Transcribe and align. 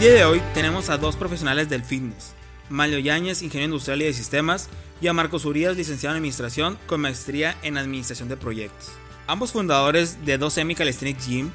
día 0.00 0.14
de 0.14 0.24
hoy 0.24 0.40
tenemos 0.54 0.88
a 0.88 0.96
dos 0.96 1.14
profesionales 1.14 1.68
del 1.68 1.84
fitness, 1.84 2.32
Mario 2.70 2.98
Yáñez, 3.00 3.42
ingeniero 3.42 3.74
industrial 3.74 4.00
y 4.00 4.06
de 4.06 4.14
sistemas, 4.14 4.70
y 4.98 5.08
a 5.08 5.12
Marcos 5.12 5.44
Urias, 5.44 5.76
licenciado 5.76 6.14
en 6.14 6.20
administración 6.20 6.78
con 6.86 7.02
maestría 7.02 7.54
en 7.62 7.76
administración 7.76 8.30
de 8.30 8.38
proyectos. 8.38 8.92
Ambos 9.26 9.52
fundadores 9.52 10.24
de 10.24 10.40
2M 10.40 10.74
Calisthenics 10.74 11.26
Gym 11.26 11.50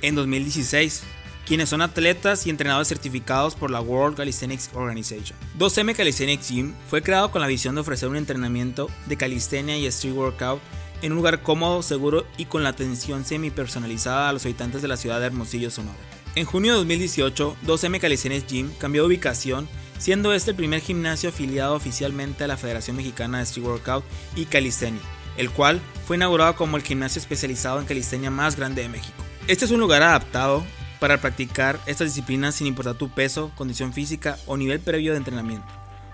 en 0.00 0.14
2016, 0.14 1.02
quienes 1.44 1.68
son 1.68 1.82
atletas 1.82 2.46
y 2.46 2.50
entrenadores 2.50 2.88
certificados 2.88 3.54
por 3.54 3.70
la 3.70 3.82
World 3.82 4.16
Calisthenics 4.16 4.70
Organization. 4.72 5.38
2M 5.58 5.94
Calisthenics 5.94 6.48
Gym 6.48 6.72
fue 6.88 7.02
creado 7.02 7.30
con 7.30 7.42
la 7.42 7.48
visión 7.48 7.74
de 7.74 7.82
ofrecer 7.82 8.08
un 8.08 8.16
entrenamiento 8.16 8.88
de 9.08 9.18
calistenia 9.18 9.76
y 9.76 9.84
street 9.84 10.14
workout 10.14 10.62
en 11.02 11.12
un 11.12 11.16
lugar 11.16 11.42
cómodo, 11.42 11.82
seguro 11.82 12.26
y 12.38 12.46
con 12.46 12.62
la 12.62 12.70
atención 12.70 13.26
semi 13.26 13.50
personalizada 13.50 14.30
a 14.30 14.32
los 14.32 14.46
habitantes 14.46 14.80
de 14.80 14.88
la 14.88 14.96
ciudad 14.96 15.20
de 15.20 15.26
Hermosillo, 15.26 15.70
Sonora. 15.70 16.19
En 16.36 16.44
junio 16.44 16.72
de 16.72 16.78
2018, 16.78 17.56
2M 17.66 17.98
Calisthenics 17.98 18.46
Gym 18.46 18.70
cambió 18.78 19.02
de 19.02 19.08
ubicación, 19.08 19.68
siendo 19.98 20.32
este 20.32 20.52
el 20.52 20.56
primer 20.56 20.80
gimnasio 20.80 21.30
afiliado 21.30 21.74
oficialmente 21.74 22.44
a 22.44 22.46
la 22.46 22.56
Federación 22.56 22.96
Mexicana 22.96 23.38
de 23.38 23.44
Street 23.44 23.66
Workout 23.66 24.04
y 24.36 24.44
Calistenia, 24.44 25.02
el 25.36 25.50
cual 25.50 25.80
fue 26.06 26.16
inaugurado 26.16 26.54
como 26.54 26.76
el 26.76 26.84
gimnasio 26.84 27.20
especializado 27.20 27.80
en 27.80 27.86
calistenia 27.86 28.30
más 28.30 28.56
grande 28.56 28.82
de 28.82 28.88
México. 28.88 29.24
Este 29.48 29.64
es 29.64 29.72
un 29.72 29.80
lugar 29.80 30.02
adaptado 30.02 30.64
para 31.00 31.20
practicar 31.20 31.80
estas 31.86 32.08
disciplinas 32.08 32.54
sin 32.54 32.68
importar 32.68 32.94
tu 32.94 33.08
peso, 33.08 33.50
condición 33.56 33.92
física 33.92 34.38
o 34.46 34.56
nivel 34.56 34.78
previo 34.78 35.12
de 35.12 35.18
entrenamiento. 35.18 35.66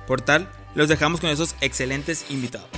Por 0.07 0.23
tal, 0.23 0.49
los 0.75 0.89
dejamos 0.89 1.21
con 1.21 1.29
esos 1.29 1.57
excelentes 1.61 2.25
invitados. 2.31 2.71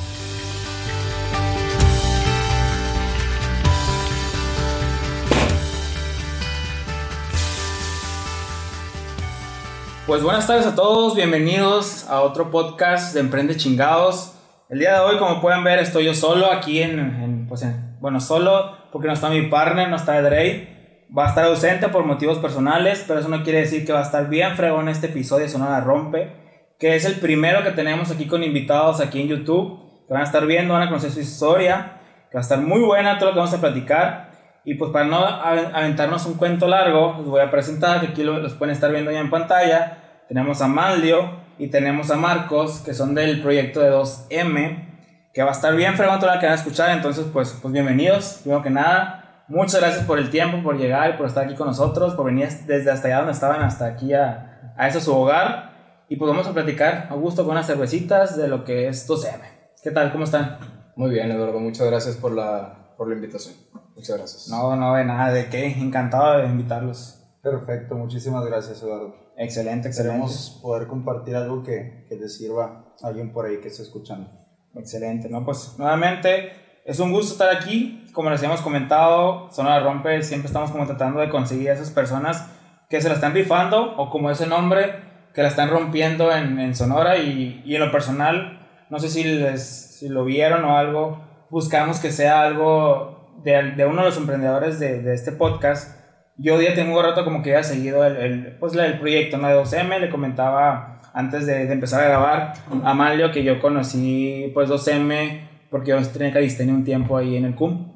Pues 10.09 10.23
buenas 10.23 10.47
tardes 10.47 10.67
a 10.67 10.75
todos, 10.75 11.14
bienvenidos 11.14 12.09
a 12.09 12.23
otro 12.23 12.51
podcast 12.51 13.12
de 13.12 13.20
Emprende 13.20 13.59
Chingados. 13.59 14.33
El 14.70 14.78
día 14.78 14.95
de 14.95 15.01
hoy, 15.01 15.19
como 15.19 15.42
pueden 15.42 15.62
ver, 15.62 15.81
estoy 15.81 16.06
yo 16.06 16.14
solo 16.14 16.51
aquí 16.51 16.81
en, 16.81 17.45
pues 17.47 17.62
bueno, 18.01 18.19
solo 18.19 18.75
porque 18.91 19.06
no 19.06 19.12
está 19.12 19.29
mi 19.29 19.42
partner, 19.51 19.91
no 19.91 19.97
está 19.97 20.23
Dre 20.23 21.05
va 21.14 21.27
a 21.27 21.29
estar 21.29 21.45
ausente 21.45 21.91
por 21.91 22.06
motivos 22.06 22.39
personales, 22.39 23.05
pero 23.06 23.20
eso 23.20 23.29
no 23.29 23.42
quiere 23.42 23.61
decir 23.61 23.84
que 23.84 23.92
va 23.92 23.98
a 23.98 24.05
estar 24.05 24.31
bien 24.31 24.56
fregón 24.56 24.89
este 24.89 25.09
episodio 25.09 25.45
de 25.45 25.51
Sonora 25.51 25.83
Rompe, 25.83 26.33
que 26.79 26.97
es 26.97 27.05
el 27.05 27.17
primero 27.17 27.62
que 27.62 27.73
tenemos 27.73 28.11
aquí 28.11 28.27
con 28.27 28.42
invitados 28.42 29.03
aquí 29.03 29.20
en 29.20 29.29
YouTube, 29.29 30.06
que 30.06 30.14
van 30.14 30.23
a 30.23 30.25
estar 30.25 30.47
viendo, 30.47 30.73
van 30.73 30.84
a 30.84 30.89
conocer 30.89 31.11
su 31.11 31.20
historia, 31.20 32.01
va 32.34 32.39
a 32.39 32.41
estar 32.41 32.62
muy 32.62 32.81
buena 32.81 33.19
todo 33.19 33.27
lo 33.27 33.34
que 33.34 33.41
vamos 33.41 33.55
a 33.55 33.61
platicar. 33.61 34.28
Y 34.64 34.75
pues 34.75 34.91
para 34.91 35.06
no 35.06 35.25
aventarnos 35.25 36.27
un 36.27 36.34
cuento 36.34 36.69
largo, 36.69 37.17
les 37.19 37.27
voy 37.27 37.41
a 37.41 37.51
presentar, 37.51 38.01
que 38.01 38.09
aquí 38.09 38.23
los 38.23 38.53
pueden 38.55 38.75
estar 38.75 38.91
viendo 38.91 39.11
ya 39.11 39.20
en 39.20 39.31
pantalla. 39.31 39.98
Tenemos 40.28 40.61
a 40.61 40.69
Maldio 40.69 41.31
y 41.59 41.69
tenemos 41.69 42.11
a 42.11 42.17
Marcos, 42.17 42.81
que 42.81 42.92
son 42.92 43.14
del 43.14 43.41
proyecto 43.41 43.81
de 43.81 43.91
2M, 43.91 44.89
que 45.33 45.42
va 45.42 45.51
a 45.51 45.53
estar 45.53 45.75
bien 45.75 45.95
fregón 45.95 46.20
todo 46.20 46.33
lo 46.34 46.41
que 46.41 46.47
van 46.47 46.53
a 46.53 46.59
escuchar. 46.59 46.91
Entonces, 46.91 47.27
pues, 47.33 47.59
pues 47.62 47.73
bienvenidos, 47.73 48.41
primero 48.42 48.62
que 48.62 48.70
nada. 48.70 49.45
Muchas 49.48 49.81
gracias 49.81 50.05
por 50.05 50.19
el 50.19 50.29
tiempo, 50.29 50.62
por 50.62 50.77
llegar 50.77 51.11
y 51.11 51.12
por 51.17 51.27
estar 51.27 51.45
aquí 51.45 51.55
con 51.55 51.69
nosotros, 51.69 52.14
por 52.14 52.27
venir 52.27 52.48
desde 52.67 52.91
hasta 52.91 53.09
allá 53.09 53.19
donde 53.19 53.33
estaban 53.33 53.62
hasta 53.62 53.86
aquí 53.86 54.12
a, 54.12 54.75
a 54.77 54.89
ese 54.89 55.01
su 55.01 55.14
hogar. 55.17 56.05
Y 56.11 56.17
pues 56.17 56.31
vamos 56.31 56.47
a 56.47 56.53
platicar 56.53 57.09
a 57.11 57.14
gusto 57.14 57.45
con 57.45 57.53
unas 57.53 57.67
cervecitas 57.67 58.36
de 58.36 58.48
lo 58.48 58.64
que 58.64 58.89
es 58.89 59.09
2M. 59.09 59.41
¿Qué 59.83 59.91
tal? 59.91 60.12
¿Cómo 60.12 60.25
están? 60.25 60.59
Muy 60.97 61.11
bien, 61.11 61.31
Eduardo. 61.31 61.61
Muchas 61.61 61.86
gracias 61.86 62.17
por 62.17 62.33
la, 62.33 62.95
por 62.97 63.09
la 63.09 63.14
invitación. 63.14 63.55
Muchas 63.99 64.17
gracias. 64.17 64.49
No, 64.49 64.77
no, 64.77 64.95
de 64.95 65.05
nada. 65.05 65.33
¿De 65.33 65.49
qué? 65.49 65.67
Encantado 65.67 66.39
de 66.39 66.47
invitarlos. 66.47 67.21
Perfecto. 67.43 67.97
Muchísimas 67.97 68.47
gracias, 68.47 68.81
Eduardo. 68.81 69.14
Excelente, 69.36 69.89
excelente. 69.89 70.14
Queremos 70.14 70.61
poder 70.63 70.86
compartir 70.86 71.35
algo 71.35 71.64
que, 71.64 72.07
que 72.08 72.14
le 72.14 72.29
sirva 72.29 72.95
a 73.03 73.08
alguien 73.08 73.33
por 73.33 73.47
ahí 73.47 73.61
que 73.61 73.69
esté 73.69 73.83
escuchando. 73.83 74.31
Excelente. 74.75 75.29
No, 75.29 75.45
pues 75.45 75.75
nuevamente 75.79 76.53
es 76.85 77.01
un 77.01 77.13
gusto 77.13 77.33
estar 77.33 77.55
aquí. 77.55 78.07
Como 78.13 78.31
les 78.31 78.42
hemos 78.42 78.61
comentado, 78.61 79.51
Sonora 79.51 79.81
Rompe 79.81 80.23
siempre 80.23 80.47
estamos 80.47 80.70
como 80.70 80.87
tratando 80.87 81.19
de 81.19 81.29
conseguir 81.29 81.70
a 81.70 81.75
esas 81.75 81.91
personas 81.91 82.47
que 82.89 83.01
se 83.01 83.08
la 83.08 83.17
están 83.17 83.35
rifando 83.35 83.97
o 83.97 84.11
como 84.11 84.31
ese 84.31 84.47
nombre, 84.47 84.95
que 85.35 85.42
la 85.42 85.48
están 85.48 85.70
rompiendo 85.70 86.33
en, 86.33 86.58
en 86.61 86.75
Sonora 86.77 87.19
y, 87.19 87.63
y, 87.64 87.75
en 87.75 87.81
lo 87.81 87.91
personal, 87.91 88.67
no 88.91 88.98
sé 89.01 89.08
si, 89.08 89.25
les, 89.25 89.63
si 89.98 90.08
lo 90.08 90.25
vieron 90.25 90.64
o 90.64 90.79
algo, 90.79 91.20
buscamos 91.51 91.98
que 91.98 92.13
sea 92.13 92.42
algo 92.42 93.17
de, 93.43 93.73
de 93.77 93.87
uno 93.87 93.99
de 94.03 94.09
los 94.09 94.17
emprendedores 94.17 94.79
de, 94.79 95.03
de, 95.03 95.15
este 95.15 95.33
podcast. 95.33 95.99
Yo 96.37 96.61
ya 96.61 96.75
tengo 96.75 96.99
un 96.99 97.05
rato 97.05 97.25
como 97.25 97.43
que 97.43 97.51
había 97.51 97.65
seguido 97.65 98.05
el, 98.05 98.17
el, 98.17 98.57
pues, 98.59 98.75
el 98.75 98.99
proyecto 98.99 99.39
¿no? 99.39 99.49
de 99.49 99.55
2M, 99.55 99.99
le 99.99 100.11
comentaba 100.11 101.01
antes 101.13 101.47
de, 101.47 101.67
de 101.67 101.73
empezar 101.73 102.03
a 102.03 102.09
grabar 102.09 102.53
a 102.85 102.95
Malio 102.95 103.33
que 103.33 103.43
yo 103.43 103.61
conocí 103.61 104.51
pues 104.55 104.69
2M 104.69 105.49
porque 105.71 105.91
yo 105.91 106.03
tenía 106.09 106.33
calistenia 106.33 106.75
un 106.75 106.85
tiempo 106.85 107.17
ahí 107.17 107.37
en 107.37 107.45
el 107.45 107.55
CUM. 107.55 107.93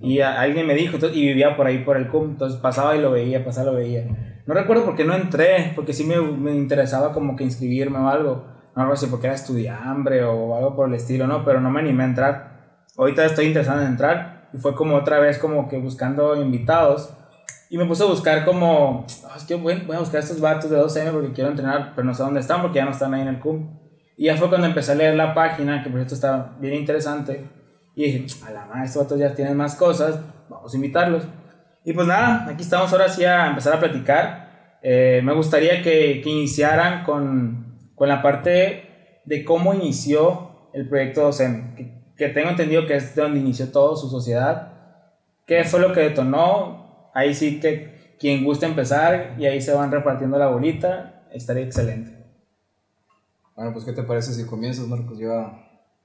Y 0.00 0.20
alguien 0.20 0.66
me 0.66 0.74
dijo, 0.74 0.96
y 1.12 1.26
vivía 1.26 1.56
por 1.56 1.66
ahí 1.66 1.78
por 1.78 1.96
el 1.96 2.08
CUM, 2.08 2.30
entonces 2.30 2.58
pasaba 2.60 2.96
y 2.96 3.00
lo 3.00 3.10
veía, 3.10 3.44
pasaba 3.44 3.70
y 3.70 3.72
lo 3.72 3.78
veía. 3.78 4.04
No 4.46 4.54
recuerdo 4.54 4.84
por 4.84 4.94
qué 4.94 5.04
no 5.04 5.14
entré, 5.14 5.72
porque 5.74 5.92
sí 5.92 6.04
me, 6.04 6.18
me 6.20 6.54
interesaba 6.54 7.12
como 7.12 7.36
que 7.36 7.44
inscribirme 7.44 7.98
o 7.98 8.08
algo. 8.08 8.46
No 8.74 8.82
algo 8.82 8.94
así 8.94 9.06
porque 9.06 9.26
era 9.26 9.34
estudiambre 9.34 10.22
o 10.22 10.56
algo 10.56 10.76
por 10.76 10.88
el 10.88 10.94
estilo, 10.94 11.26
¿no? 11.26 11.44
Pero 11.44 11.60
no 11.60 11.70
me 11.70 11.80
animé 11.80 12.04
a 12.04 12.06
entrar. 12.06 12.56
Ahorita 12.96 13.24
estoy 13.26 13.46
interesado 13.46 13.80
en 13.82 13.88
entrar 13.88 14.35
y 14.56 14.58
fue 14.58 14.74
como 14.74 14.96
otra 14.96 15.18
vez 15.18 15.38
como 15.38 15.68
que 15.68 15.76
buscando 15.78 16.34
invitados. 16.40 17.10
Y 17.68 17.76
me 17.76 17.84
puse 17.84 18.04
a 18.04 18.06
buscar 18.06 18.44
como, 18.44 19.00
oh, 19.00 19.36
es 19.36 19.44
que 19.44 19.54
voy, 19.54 19.82
voy 19.86 19.96
a 19.96 20.00
buscar 20.00 20.20
estos 20.20 20.40
vatos 20.40 20.70
de 20.70 20.78
2M 20.78 21.12
porque 21.12 21.32
quiero 21.32 21.50
entrenar, 21.50 21.92
pero 21.94 22.06
no 22.06 22.14
sé 22.14 22.22
dónde 22.22 22.40
están 22.40 22.62
porque 22.62 22.76
ya 22.76 22.84
no 22.84 22.92
están 22.92 23.12
ahí 23.12 23.22
en 23.22 23.28
el 23.28 23.40
CUM. 23.40 23.68
Y 24.16 24.26
ya 24.26 24.36
fue 24.36 24.48
cuando 24.48 24.66
empecé 24.66 24.92
a 24.92 24.94
leer 24.94 25.14
la 25.14 25.34
página, 25.34 25.82
que 25.82 25.90
por 25.90 25.98
cierto 25.98 26.14
está 26.14 26.56
bien 26.58 26.74
interesante. 26.74 27.44
Y 27.94 28.04
dije, 28.04 28.26
a 28.46 28.50
la 28.50 28.64
madre, 28.64 28.86
estos 28.86 29.02
otros 29.02 29.20
ya 29.20 29.34
tienen 29.34 29.56
más 29.56 29.74
cosas, 29.74 30.20
vamos 30.48 30.72
a 30.72 30.76
invitarlos. 30.76 31.24
Y 31.84 31.92
pues 31.92 32.06
nada, 32.06 32.46
aquí 32.48 32.62
estamos 32.62 32.90
ahora 32.92 33.08
sí 33.08 33.24
a 33.24 33.48
empezar 33.48 33.74
a 33.74 33.80
platicar. 33.80 34.78
Eh, 34.82 35.20
me 35.22 35.34
gustaría 35.34 35.82
que, 35.82 36.20
que 36.22 36.30
iniciaran 36.30 37.04
con, 37.04 37.90
con, 37.94 38.08
la 38.08 38.22
parte 38.22 39.20
de 39.24 39.44
cómo 39.44 39.74
inició 39.74 40.70
el 40.72 40.88
proyecto 40.88 41.28
2M, 41.28 41.74
que, 41.74 42.05
que, 42.16 42.28
tengo 42.28 42.50
entendido 42.50 42.86
que 42.86 42.96
es 42.96 43.14
de 43.14 43.22
donde 43.22 43.40
inició 43.40 43.70
todo 43.70 43.96
su 43.96 44.08
sociedad. 44.08 44.72
¿Qué 45.46 45.64
fue 45.64 45.80
lo 45.80 45.92
que 45.92 46.00
detonó? 46.00 47.10
Ahí 47.14 47.34
sí 47.34 47.60
que 47.60 48.16
quien 48.18 48.44
guste 48.44 48.66
empezar 48.66 49.36
y 49.38 49.46
ahí 49.46 49.60
se 49.60 49.72
van 49.72 49.90
repartiendo 49.90 50.38
la 50.38 50.48
bolita, 50.48 51.26
estaría 51.32 51.64
excelente. 51.64 52.24
Bueno, 53.54 53.72
pues 53.72 53.84
¿qué 53.84 53.92
te 53.92 54.02
parece 54.02 54.32
si 54.34 54.44
comienzas, 54.44 54.86
Marcos? 54.86 55.18
Yo 55.18 55.28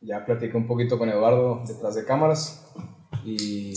ya 0.02 0.26
platiqué 0.26 0.56
un 0.56 0.68
poquito 0.68 0.98
con 0.98 1.10
Eduardo 1.10 1.64
detrás 1.68 1.96
de 1.96 2.06
cámaras 2.06 2.66
y, 3.26 3.74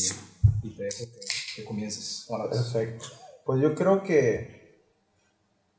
y 0.62 0.70
te 0.76 0.84
dejo 0.84 1.04
que, 1.12 1.20
que 1.56 1.64
comiences. 1.64 2.26
Bueno, 2.28 2.48
Perfecto. 2.50 3.04
Pues 3.44 3.60
yo 3.60 3.74
creo 3.74 4.02
que 4.02 4.64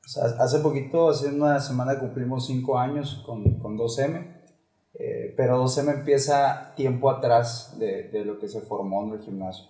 o 0.06 0.08
sea, 0.08 0.26
hace 0.40 0.60
poquito, 0.60 1.10
hace 1.10 1.30
una 1.30 1.60
semana 1.60 1.98
cumplimos 1.98 2.46
cinco 2.46 2.78
años 2.78 3.24
con, 3.26 3.58
con 3.58 3.76
2M, 3.76 4.35
eh, 4.98 5.34
pero 5.36 5.64
2M 5.64 6.00
empieza 6.00 6.74
tiempo 6.76 7.10
atrás 7.10 7.76
de, 7.78 8.04
de, 8.04 8.24
lo 8.24 8.40
que 8.40 8.48
se 8.48 8.62
formó 8.62 9.04
en 9.04 9.14
el 9.14 9.20
gimnasio. 9.20 9.66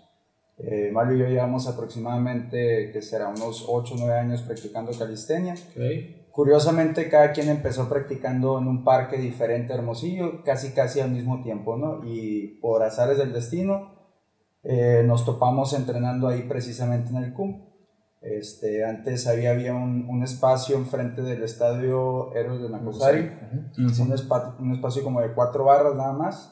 Eh, 0.57 0.89
Mario 0.93 1.17
y 1.17 1.19
yo 1.19 1.27
llevamos 1.27 1.67
aproximadamente, 1.67 2.91
que 2.91 3.01
será 3.01 3.27
unos 3.29 3.65
8 3.67 3.93
o 3.93 3.97
9 3.97 4.13
años 4.13 4.41
practicando 4.41 4.91
calistenia. 4.97 5.55
Okay. 5.71 6.27
Curiosamente, 6.31 7.09
cada 7.09 7.31
quien 7.31 7.49
empezó 7.49 7.87
practicando 7.89 8.59
en 8.59 8.67
un 8.67 8.83
parque 8.83 9.17
diferente, 9.17 9.73
Hermosillo, 9.73 10.43
casi 10.43 10.73
casi 10.73 10.99
al 10.99 11.11
mismo 11.11 11.41
tiempo, 11.41 11.77
¿no? 11.77 12.01
Y 12.05 12.59
por 12.61 12.83
azares 12.83 13.17
del 13.17 13.33
destino, 13.33 13.95
eh, 14.63 15.03
nos 15.05 15.25
topamos 15.25 15.73
entrenando 15.73 16.27
ahí 16.27 16.43
precisamente 16.43 17.11
en 17.11 17.17
el 17.17 17.33
CUM. 17.33 17.63
Este, 18.25 18.83
antes 18.83 19.27
había, 19.27 19.51
había 19.51 19.75
un, 19.75 20.07
un 20.09 20.23
espacio 20.23 20.77
enfrente 20.77 21.21
del 21.21 21.43
estadio 21.43 22.33
Héroes 22.33 22.59
de 22.59 22.69
Nacosari, 22.69 23.19
uh 23.21 23.77
-huh. 23.77 24.01
un, 24.01 24.13
espa 24.13 24.55
un 24.59 24.71
espacio 24.73 25.03
como 25.03 25.21
de 25.21 25.31
cuatro 25.33 25.65
barras 25.65 25.95
nada 25.95 26.13
más. 26.13 26.51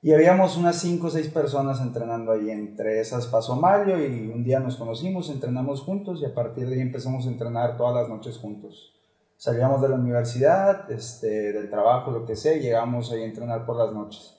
Y 0.00 0.12
habíamos 0.14 0.56
unas 0.56 0.76
5 0.76 1.06
o 1.06 1.10
6 1.10 1.28
personas 1.28 1.80
entrenando 1.80 2.32
ahí. 2.32 2.50
Entre 2.50 3.00
esas 3.00 3.26
pasó 3.26 3.56
Mario 3.56 3.98
y 4.06 4.28
un 4.28 4.42
día 4.42 4.60
nos 4.60 4.76
conocimos, 4.76 5.28
entrenamos 5.28 5.82
juntos 5.82 6.22
y 6.22 6.24
a 6.24 6.32
partir 6.32 6.66
de 6.68 6.76
ahí 6.76 6.80
empezamos 6.80 7.26
a 7.26 7.28
entrenar 7.28 7.76
todas 7.76 7.94
las 7.94 8.08
noches 8.08 8.38
juntos. 8.38 8.94
Salíamos 9.36 9.82
de 9.82 9.88
la 9.90 9.96
universidad, 9.96 10.90
este, 10.90 11.52
del 11.52 11.68
trabajo, 11.68 12.10
lo 12.10 12.24
que 12.24 12.36
sea, 12.36 12.54
y 12.56 12.60
llegamos 12.60 13.12
ahí 13.12 13.22
a 13.22 13.26
entrenar 13.26 13.66
por 13.66 13.76
las 13.76 13.92
noches. 13.92 14.35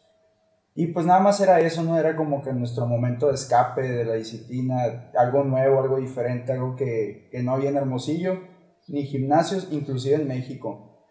Y 0.79 0.85
pues 0.85 1.07
nada 1.07 1.19
más 1.19 1.39
era 1.39 1.59
eso, 1.59 1.81
¿no? 1.81 1.97
Era 1.97 2.15
como 2.15 2.43
que 2.43 2.53
nuestro 2.53 2.85
momento 2.85 3.29
de 3.29 3.33
escape 3.33 3.81
de 3.81 4.05
la 4.05 4.13
disciplina, 4.13 5.09
algo 5.17 5.43
nuevo, 5.43 5.81
algo 5.81 5.97
diferente, 5.97 6.51
algo 6.51 6.75
que, 6.75 7.29
que 7.31 7.41
no 7.41 7.53
había 7.53 7.71
en 7.71 7.77
Hermosillo, 7.77 8.41
ni 8.87 9.01
gimnasios, 9.01 9.69
inclusive 9.71 10.17
en 10.17 10.27
México. 10.27 11.01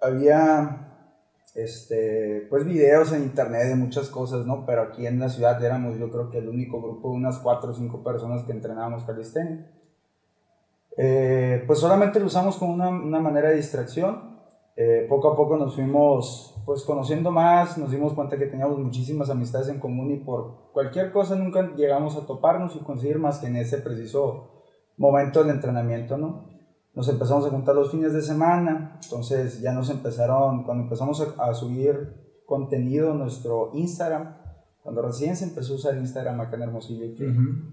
Había 0.00 1.10
este, 1.54 2.46
pues 2.48 2.64
videos 2.64 3.12
en 3.12 3.24
internet 3.24 3.68
de 3.68 3.74
muchas 3.74 4.08
cosas, 4.08 4.46
¿no? 4.46 4.64
Pero 4.64 4.80
aquí 4.84 5.06
en 5.06 5.20
la 5.20 5.28
ciudad 5.28 5.62
éramos 5.62 5.98
yo 5.98 6.10
creo 6.10 6.30
que 6.30 6.38
el 6.38 6.48
único 6.48 6.80
grupo 6.80 7.10
de 7.10 7.16
unas 7.16 7.38
4 7.40 7.72
o 7.72 7.74
5 7.74 8.02
personas 8.02 8.44
que 8.44 8.52
entrenábamos 8.52 9.04
calistenia. 9.04 9.70
Eh, 10.96 11.62
pues 11.66 11.78
solamente 11.78 12.20
lo 12.20 12.24
usamos 12.24 12.56
como 12.56 12.72
una, 12.72 12.88
una 12.88 13.20
manera 13.20 13.50
de 13.50 13.56
distracción. 13.56 14.33
Eh, 14.76 15.06
poco 15.08 15.28
a 15.28 15.36
poco 15.36 15.56
nos 15.56 15.74
fuimos 15.76 16.50
pues 16.66 16.82
conociendo 16.82 17.30
más, 17.30 17.78
nos 17.78 17.90
dimos 17.90 18.12
cuenta 18.14 18.36
que 18.36 18.46
teníamos 18.46 18.78
muchísimas 18.78 19.30
amistades 19.30 19.68
en 19.68 19.78
común 19.78 20.10
y 20.10 20.16
por 20.16 20.72
cualquier 20.72 21.12
cosa 21.12 21.36
nunca 21.36 21.74
llegamos 21.76 22.16
a 22.16 22.26
toparnos 22.26 22.74
y 22.74 22.80
conseguir 22.80 23.18
más 23.18 23.38
que 23.38 23.46
en 23.46 23.56
ese 23.56 23.78
preciso 23.78 24.64
momento 24.96 25.42
del 25.42 25.54
entrenamiento, 25.54 26.16
¿no? 26.16 26.48
Nos 26.94 27.08
empezamos 27.08 27.44
a 27.46 27.50
juntar 27.50 27.74
los 27.74 27.90
fines 27.90 28.12
de 28.12 28.22
semana, 28.22 28.98
entonces 29.02 29.60
ya 29.60 29.72
nos 29.72 29.90
empezaron, 29.90 30.64
cuando 30.64 30.84
empezamos 30.84 31.20
a, 31.20 31.44
a 31.44 31.54
subir 31.54 32.42
contenido 32.46 33.12
en 33.12 33.18
nuestro 33.18 33.70
Instagram, 33.74 34.36
cuando 34.82 35.02
recién 35.02 35.36
se 35.36 35.44
empezó 35.44 35.72
a 35.72 35.76
usar 35.76 35.96
Instagram 35.96 36.40
acá 36.40 36.56
en 36.56 36.62
Hermosillo, 36.62 37.16
que 37.16 37.24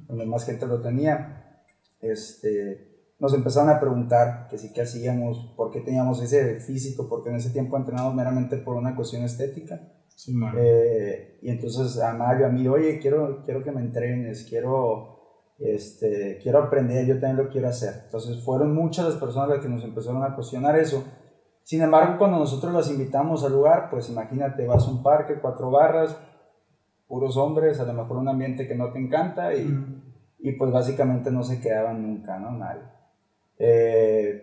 donde 0.08 0.26
más 0.26 0.46
gente 0.46 0.66
lo 0.66 0.82
tenía, 0.82 1.62
este, 2.00 2.91
nos 3.22 3.36
empezaron 3.36 3.70
a 3.70 3.80
preguntar 3.80 4.48
que 4.50 4.58
sí 4.58 4.74
que 4.74 4.82
hacíamos, 4.82 5.54
por 5.56 5.70
qué 5.70 5.82
teníamos 5.82 6.20
ese 6.24 6.60
físico, 6.60 7.08
porque 7.08 7.30
en 7.30 7.36
ese 7.36 7.52
tiempo 7.52 7.78
entrenamos 7.78 8.16
meramente 8.16 8.58
por 8.58 8.76
una 8.76 8.96
cuestión 8.96 9.24
estética. 9.24 9.80
Sí. 10.08 10.34
Eh, 10.58 11.38
y 11.44 11.52
entonces 11.52 12.02
a 12.02 12.16
Mario, 12.16 12.48
a 12.48 12.50
mí, 12.50 12.68
oye, 12.68 12.98
quiero, 13.00 13.44
quiero 13.46 13.64
que 13.64 13.72
me 13.72 13.82
entrenes, 13.82 14.48
quiero, 14.50 15.20
este, 15.60 16.40
quiero 16.42 16.64
aprender, 16.64 17.06
yo 17.06 17.20
también 17.20 17.46
lo 17.46 17.48
quiero 17.48 17.68
hacer. 17.68 17.94
Entonces 18.06 18.44
fueron 18.44 18.74
muchas 18.74 19.06
las 19.06 19.18
personas 19.18 19.50
las 19.50 19.60
que 19.60 19.70
nos 19.70 19.84
empezaron 19.84 20.24
a 20.24 20.34
cuestionar 20.34 20.76
eso. 20.80 21.04
Sin 21.62 21.84
embargo, 21.84 22.18
cuando 22.18 22.40
nosotros 22.40 22.74
las 22.74 22.90
invitamos 22.90 23.44
al 23.44 23.54
lugar, 23.54 23.92
pues 23.92 24.10
imagínate, 24.10 24.66
vas 24.66 24.88
a 24.88 24.90
un 24.90 25.04
parque, 25.04 25.36
cuatro 25.40 25.70
barras, 25.70 26.18
puros 27.08 27.38
hombres, 27.38 27.80
a 27.80 27.86
lo 27.86 27.94
mejor 27.94 28.18
un 28.18 28.30
ambiente 28.30 28.68
que 28.68 28.74
no 28.74 28.92
te 28.92 28.98
encanta 28.98 29.54
y, 29.54 29.70
y 30.40 30.54
pues 30.54 30.72
básicamente 30.72 31.30
no 31.30 31.44
se 31.44 31.62
quedaban 31.62 32.02
nunca, 32.02 32.40
¿no? 32.40 32.58
Nadie. 32.58 33.01
Eh, 33.64 34.42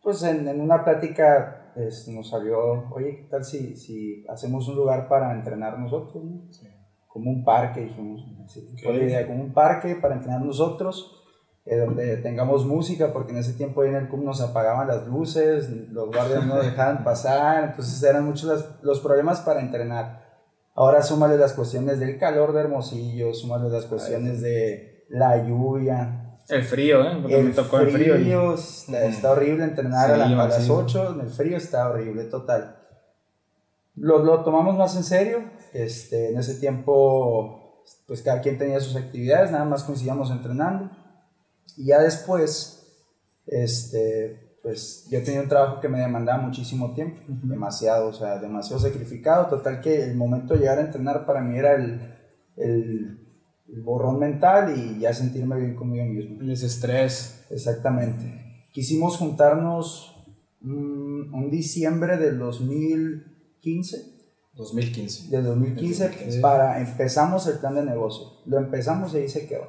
pues 0.00 0.22
en, 0.22 0.46
en, 0.46 0.60
una 0.60 0.84
plática 0.84 1.72
pues, 1.74 2.06
nos 2.06 2.30
salió, 2.30 2.88
oye, 2.92 3.16
¿qué 3.16 3.22
tal 3.24 3.44
si, 3.44 3.74
si 3.74 4.24
hacemos 4.28 4.68
un 4.68 4.76
lugar 4.76 5.08
para 5.08 5.32
entrenar 5.32 5.76
nosotros? 5.76 6.24
¿no? 6.24 6.52
Sí. 6.52 6.68
Como 7.08 7.32
un 7.32 7.44
parque, 7.44 7.80
dijimos. 7.80 8.24
Así, 8.44 8.64
okay. 8.72 8.96
la 8.96 9.04
idea, 9.04 9.26
como 9.26 9.42
un 9.42 9.52
parque 9.52 9.96
para 9.96 10.14
entrenar 10.14 10.40
nosotros, 10.42 11.24
eh, 11.64 11.78
donde 11.78 12.18
tengamos 12.18 12.64
música, 12.64 13.12
porque 13.12 13.32
en 13.32 13.38
ese 13.38 13.54
tiempo 13.54 13.82
ahí 13.82 13.88
en 13.88 13.96
el 13.96 14.08
CUM 14.08 14.24
nos 14.24 14.40
apagaban 14.40 14.86
las 14.86 15.08
luces, 15.08 15.68
los 15.90 16.06
guardias 16.06 16.46
no 16.46 16.62
dejaban 16.62 17.02
pasar, 17.04 17.64
entonces 17.70 18.00
eran 18.04 18.24
muchos 18.24 18.44
los, 18.44 18.84
los 18.84 19.00
problemas 19.00 19.40
para 19.40 19.60
entrenar. 19.60 20.28
Ahora 20.76 21.02
súmale 21.02 21.36
las 21.36 21.54
cuestiones 21.54 21.98
del 21.98 22.18
calor 22.18 22.52
de 22.52 22.60
Hermosillo, 22.60 23.34
súmale 23.34 23.68
las 23.68 23.86
cuestiones 23.86 24.40
de 24.40 25.06
la 25.08 25.44
lluvia, 25.44 26.27
el 26.50 26.62
frío, 26.64 27.02
¿eh? 27.04 27.18
Porque 27.20 27.38
el 27.38 27.46
me 27.48 27.52
tocó 27.52 27.78
frío, 27.78 28.14
el 28.14 28.22
frío. 28.22 28.52
y- 28.52 28.54
está, 28.58 29.04
está 29.04 29.30
horrible 29.32 29.64
entrenar 29.64 30.06
Sí, 30.06 30.12
a, 30.12 30.16
la- 30.16 30.24
a 30.44 30.50
sí. 30.50 30.58
las 30.60 30.70
8, 30.70 31.14
en 31.14 31.20
el 31.20 31.30
frío 31.30 31.56
está 31.56 31.88
horrible, 31.90 32.24
total. 32.24 32.76
Lo, 33.96 34.20
lo 34.24 34.42
tomamos 34.44 34.76
más 34.76 34.94
en 34.96 35.04
serio, 35.04 35.38
este, 35.72 36.30
en 36.30 36.38
ese 36.38 36.54
tiempo, 36.54 37.84
pues 38.06 38.22
cada 38.22 38.40
quien 38.40 38.56
tenía 38.58 38.80
sus 38.80 38.96
actividades, 38.96 39.50
nada 39.50 39.64
más 39.64 39.82
coincidíamos 39.84 40.30
entrenando. 40.30 40.90
Y 41.76 41.86
ya 41.86 41.98
después, 42.00 42.86
este, 43.46 44.56
pues 44.62 45.06
yo 45.10 45.22
tenía 45.22 45.40
un 45.40 45.48
trabajo 45.48 45.80
que 45.80 45.88
me 45.88 45.98
demandaba 46.00 46.42
muchísimo 46.42 46.94
tiempo, 46.94 47.20
demasiado, 47.26 48.08
o 48.08 48.12
sea, 48.12 48.38
demasiado 48.38 48.80
sacrificado, 48.80 49.46
total 49.46 49.80
que 49.80 50.02
el 50.04 50.16
momento 50.16 50.54
de 50.54 50.60
llegar 50.60 50.78
a 50.78 50.82
entrenar 50.82 51.26
para 51.26 51.40
mí 51.40 51.58
era 51.58 51.74
el, 51.74 52.14
el, 52.56 53.26
el 53.72 53.82
borrón 53.82 54.18
mental 54.18 54.74
y 54.76 54.98
ya 55.00 55.12
sentirme 55.12 55.56
bien 55.56 55.74
conmigo 55.74 56.04
mismo. 56.06 56.40
El 56.40 56.48
desestrés. 56.48 57.44
Exactamente. 57.50 58.66
Quisimos 58.72 59.16
juntarnos 59.16 60.16
mm, 60.60 61.34
un 61.34 61.50
diciembre 61.50 62.16
del 62.16 62.38
2015, 62.38 63.96
2015. 64.54 65.28
del 65.30 65.44
2015 65.44 66.04
2015. 66.04 66.40
para 66.40 66.80
empezamos 66.80 67.46
el 67.46 67.58
plan 67.58 67.74
de 67.74 67.84
negocio. 67.84 68.26
Lo 68.46 68.58
empezamos 68.58 69.14
y 69.14 69.18
ahí 69.18 69.28
se 69.28 69.46
quedó. 69.46 69.66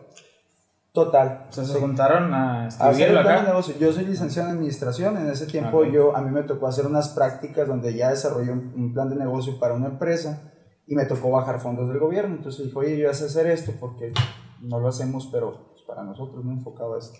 Total. 0.91 1.45
O 1.49 1.53
sea, 1.53 1.65
se 1.65 1.79
juntaron 1.79 2.33
a 2.33 2.63
A 2.63 2.67
hacer 2.67 2.81
el 2.85 2.91
escribirlo 2.91 3.21
plan 3.21 3.35
de 3.35 3.39
acá. 3.41 3.49
negocio. 3.49 3.75
Yo 3.79 3.93
soy 3.93 4.05
licenciado 4.05 4.49
en 4.49 4.55
administración. 4.55 5.17
En 5.17 5.29
ese 5.29 5.45
tiempo 5.45 5.85
yo 5.85 6.15
a 6.15 6.21
mí 6.21 6.31
me 6.31 6.43
tocó 6.43 6.67
hacer 6.67 6.87
unas 6.87 7.09
prácticas 7.09 7.67
donde 7.67 7.93
ya 7.93 8.09
desarrollé 8.09 8.51
un, 8.51 8.73
un 8.75 8.93
plan 8.93 9.09
de 9.09 9.15
negocio 9.15 9.59
para 9.59 9.75
una 9.75 9.87
empresa 9.87 10.51
y 10.89 10.95
me 10.95 11.05
tocó 11.05 11.29
bajar 11.29 11.59
fondos 11.59 11.87
del 11.87 11.99
gobierno. 11.99 12.35
Entonces 12.35 12.65
dije, 12.65 12.77
oye, 12.77 12.97
yo 12.97 13.13
sé 13.13 13.25
hacer 13.25 13.45
esto 13.45 13.73
porque 13.79 14.11
no 14.61 14.79
lo 14.79 14.87
hacemos, 14.87 15.29
pero 15.31 15.69
pues, 15.69 15.83
para 15.83 16.03
nosotros 16.03 16.43
no 16.43 16.51
enfocado 16.51 16.95
a 16.95 16.97
esto. 16.97 17.19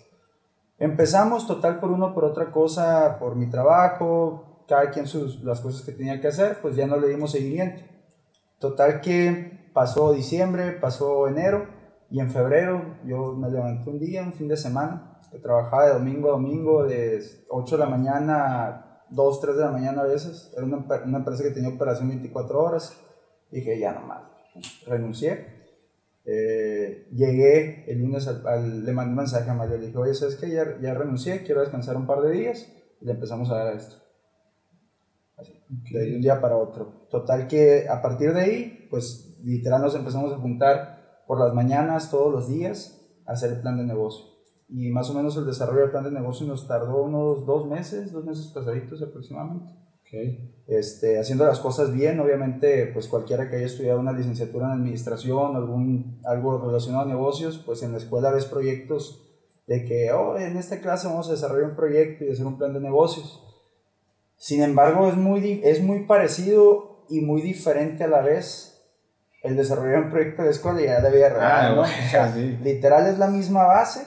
Empezamos 0.79 1.45
total 1.45 1.79
por 1.79 1.91
uno, 1.91 2.13
por 2.13 2.25
otra 2.25 2.51
cosa, 2.51 3.17
por 3.19 3.35
mi 3.35 3.47
trabajo, 3.47 4.65
cada 4.67 4.89
quien 4.89 5.05
sus, 5.05 5.43
las 5.43 5.61
cosas 5.61 5.83
que 5.83 5.91
tenía 5.91 6.19
que 6.19 6.27
hacer, 6.27 6.57
pues 6.61 6.75
ya 6.75 6.87
no 6.87 6.97
le 6.97 7.09
dimos 7.09 7.31
seguimiento. 7.31 7.83
Total 8.57 9.01
que 9.01 9.69
pasó 9.71 10.13
diciembre, 10.13 10.71
pasó 10.71 11.27
enero 11.27 11.67
y 12.09 12.19
en 12.21 12.31
febrero 12.31 12.97
yo 13.05 13.35
me 13.35 13.51
levanté 13.51 13.91
un 13.91 13.99
día, 13.99 14.23
un 14.23 14.33
fin 14.33 14.47
de 14.47 14.57
semana, 14.57 15.19
que 15.31 15.37
trabajaba 15.37 15.85
de 15.85 15.93
domingo 15.93 16.29
a 16.29 16.31
domingo, 16.31 16.85
de 16.85 17.21
8 17.49 17.77
de 17.77 17.83
la 17.83 17.89
mañana 17.89 18.65
a 18.65 19.05
2, 19.11 19.41
3 19.41 19.57
de 19.57 19.63
la 19.63 19.71
mañana 19.71 20.01
a 20.01 20.05
veces. 20.05 20.51
Era 20.57 20.65
una, 20.65 20.77
una 21.05 21.17
empresa 21.19 21.43
que 21.43 21.51
tenía 21.51 21.69
operación 21.69 22.09
24 22.09 22.63
horas. 22.63 22.99
Dije, 23.51 23.79
ya 23.79 23.93
nomás, 23.93 24.23
renuncié. 24.85 25.59
Eh, 26.25 27.07
llegué 27.11 27.91
el 27.91 27.99
lunes, 27.99 28.27
al, 28.27 28.45
al- 28.47 28.85
le 28.85 28.91
mandé 28.93 29.11
un 29.11 29.17
mensaje 29.17 29.49
a 29.49 29.53
Mario, 29.53 29.77
le 29.77 29.87
dije, 29.87 29.97
oye, 29.97 30.13
¿sabes 30.13 30.35
qué? 30.35 30.49
Ya, 30.49 30.79
ya 30.79 30.93
renuncié, 30.93 31.43
quiero 31.43 31.61
descansar 31.61 31.97
un 31.97 32.05
par 32.05 32.21
de 32.21 32.31
días 32.31 32.71
y 33.01 33.05
le 33.05 33.13
empezamos 33.13 33.49
a 33.49 33.55
dar 33.55 33.67
a 33.67 33.73
esto. 33.77 33.95
Así, 35.37 35.53
de 35.91 36.15
un 36.15 36.21
día 36.21 36.39
para 36.41 36.57
otro. 36.57 37.07
Total 37.09 37.47
que 37.47 37.87
a 37.89 38.01
partir 38.01 38.33
de 38.33 38.41
ahí, 38.41 38.87
pues 38.91 39.39
literal 39.43 39.81
nos 39.81 39.95
empezamos 39.95 40.31
a 40.33 40.37
juntar 40.37 41.23
por 41.25 41.39
las 41.39 41.53
mañanas, 41.53 42.11
todos 42.11 42.31
los 42.31 42.47
días, 42.49 43.01
a 43.25 43.31
hacer 43.31 43.53
el 43.53 43.61
plan 43.61 43.77
de 43.77 43.85
negocio. 43.85 44.25
Y 44.67 44.89
más 44.91 45.09
o 45.09 45.13
menos 45.15 45.35
el 45.37 45.45
desarrollo 45.45 45.81
del 45.81 45.91
plan 45.91 46.03
de 46.03 46.11
negocio 46.11 46.45
nos 46.45 46.67
tardó 46.67 47.01
unos 47.01 47.45
dos 47.47 47.67
meses, 47.67 48.11
dos 48.11 48.25
meses 48.25 48.47
pasaditos 48.53 49.01
aproximadamente 49.01 49.73
este, 50.67 51.19
haciendo 51.19 51.45
las 51.45 51.59
cosas 51.59 51.91
bien, 51.93 52.19
obviamente, 52.19 52.87
pues 52.87 53.07
cualquiera 53.07 53.49
que 53.49 53.57
haya 53.57 53.65
estudiado 53.65 53.99
una 53.99 54.11
licenciatura 54.11 54.65
en 54.67 54.71
administración, 54.73 55.55
algún, 55.55 56.19
algo 56.25 56.59
relacionado 56.65 57.03
a 57.05 57.07
negocios, 57.07 57.61
pues 57.65 57.83
en 57.83 57.91
la 57.91 57.97
escuela 57.97 58.31
ves 58.31 58.45
proyectos 58.45 59.25
de 59.67 59.85
que, 59.85 60.11
oh, 60.11 60.37
en 60.37 60.57
esta 60.57 60.79
clase 60.79 61.07
vamos 61.07 61.27
a 61.29 61.33
desarrollar 61.33 61.69
un 61.71 61.75
proyecto 61.75 62.25
y 62.25 62.31
hacer 62.31 62.45
un 62.45 62.57
plan 62.57 62.73
de 62.73 62.79
negocios. 62.79 63.43
Sin 64.37 64.63
embargo, 64.63 65.07
es 65.09 65.15
muy, 65.15 65.61
es 65.63 65.81
muy 65.81 66.05
parecido 66.05 67.05
y 67.09 67.21
muy 67.21 67.41
diferente 67.41 68.03
a 68.03 68.07
la 68.07 68.21
vez 68.21 68.81
el 69.43 69.55
desarrollar 69.55 70.03
un 70.05 70.09
proyecto 70.11 70.43
de 70.43 70.49
escuela 70.51 70.81
y 70.81 70.85
ya 70.85 71.01
de 71.01 71.11
vida 71.15 71.29
real, 71.29 71.41
Ah, 71.51 71.69
¿no? 71.69 71.75
bueno, 71.77 71.93
O 72.07 72.09
sea, 72.09 72.33
sí. 72.33 72.57
literal 72.63 73.07
es 73.07 73.17
la 73.19 73.27
misma 73.27 73.65
base, 73.65 74.01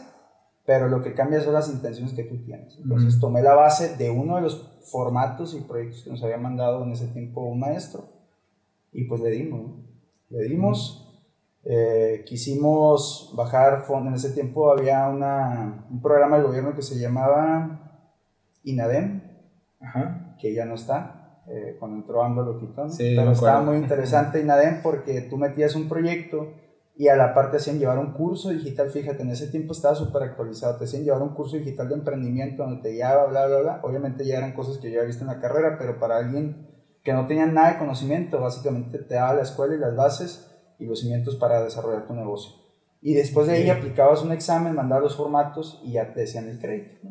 pero 0.64 0.88
lo 0.88 1.02
que 1.02 1.14
cambia 1.14 1.40
son 1.40 1.54
las 1.54 1.69
intenciones 1.69 2.14
que 2.14 2.25
tú 2.25 2.42
tienes. 2.45 2.78
Entonces 2.78 3.19
tomé 3.19 3.42
la 3.42 3.54
base 3.54 3.97
de 3.97 4.11
uno 4.11 4.37
de 4.37 4.42
los 4.42 4.78
formatos 4.90 5.54
y 5.54 5.61
proyectos 5.61 6.04
que 6.04 6.11
nos 6.11 6.23
había 6.23 6.38
mandado 6.38 6.85
en 6.85 6.92
ese 6.92 7.09
tiempo 7.09 7.42
un 7.42 7.61
maestro 7.61 8.09
y 8.92 9.04
pues 9.04 9.21
le 9.21 9.31
dimos, 9.31 9.61
¿no? 9.61 9.83
Le 10.31 10.45
dimos, 10.45 11.26
eh, 11.64 12.25
quisimos 12.26 13.35
bajar 13.37 13.83
fondos, 13.83 14.09
en 14.09 14.14
ese 14.14 14.31
tiempo 14.31 14.71
había 14.71 15.09
una, 15.09 15.87
un 15.90 16.00
programa 16.00 16.37
del 16.37 16.47
gobierno 16.47 16.75
que 16.75 16.83
se 16.83 16.99
llamaba 16.99 18.09
INADEM, 18.64 19.23
Ajá. 19.81 20.37
que 20.40 20.54
ya 20.54 20.64
no 20.64 20.75
está, 20.75 21.42
eh, 21.49 21.76
cuando 21.78 21.99
entró 21.99 22.23
AMLO 22.23 22.45
lo 22.45 22.59
quitó. 22.59 22.88
Sí, 22.88 23.14
pero 23.16 23.33
estaba 23.33 23.62
muy 23.62 23.76
interesante 23.76 24.40
INADEM 24.42 24.81
porque 24.83 25.23
tú 25.23 25.37
metías 25.37 25.75
un 25.75 25.88
proyecto 25.88 26.54
y 26.94 27.08
a 27.08 27.16
la 27.16 27.32
parte 27.34 27.56
hacían 27.56 27.78
llevar 27.78 27.99
un 27.99 28.12
curso 28.12 28.50
digital, 28.50 28.90
fíjate, 28.90 29.22
en 29.22 29.30
ese 29.30 29.49
tiempo 29.49 29.72
estaba 29.72 29.94
súper 29.94 30.22
actualizado, 30.22 30.76
te 30.76 30.84
hacían 30.84 31.04
llevar 31.04 31.22
un 31.22 31.34
curso 31.34 31.56
digital 31.56 31.88
de 31.88 31.94
emprendimiento 31.94 32.62
donde 32.62 32.82
te 32.82 32.90
guiaba, 32.90 33.26
bla, 33.26 33.46
bla, 33.46 33.61
bla, 33.61 33.80
obviamente 33.82 34.26
ya 34.26 34.38
eran 34.38 34.52
cosas 34.52 34.78
que 34.78 34.90
yo 34.90 34.99
había 34.99 35.08
visto 35.08 35.25
en 35.25 35.28
la 35.28 35.40
carrera, 35.40 35.76
pero 35.78 35.99
para 35.99 36.18
alguien 36.18 36.68
que 37.02 37.12
no 37.12 37.26
tenía 37.26 37.46
nada 37.46 37.72
de 37.72 37.78
conocimiento, 37.78 38.40
básicamente 38.40 38.99
te 38.99 39.14
daba 39.14 39.34
la 39.34 39.42
escuela 39.42 39.75
y 39.75 39.78
las 39.78 39.96
bases 39.96 40.50
y 40.78 40.87
los 40.87 41.00
cimientos 41.00 41.37
para 41.37 41.62
desarrollar 41.62 42.06
tu 42.06 42.14
negocio. 42.14 42.62
Y 43.00 43.14
después 43.14 43.49
de 43.49 43.54
ahí 43.54 43.70
aplicabas 43.70 44.22
un 44.22 44.30
examen, 44.30 44.75
mandabas 44.75 45.04
los 45.04 45.16
formatos 45.16 45.80
y 45.84 45.92
ya 45.92 46.12
te 46.12 46.20
decían 46.20 46.49
el 46.49 46.61
crédito. 46.61 47.08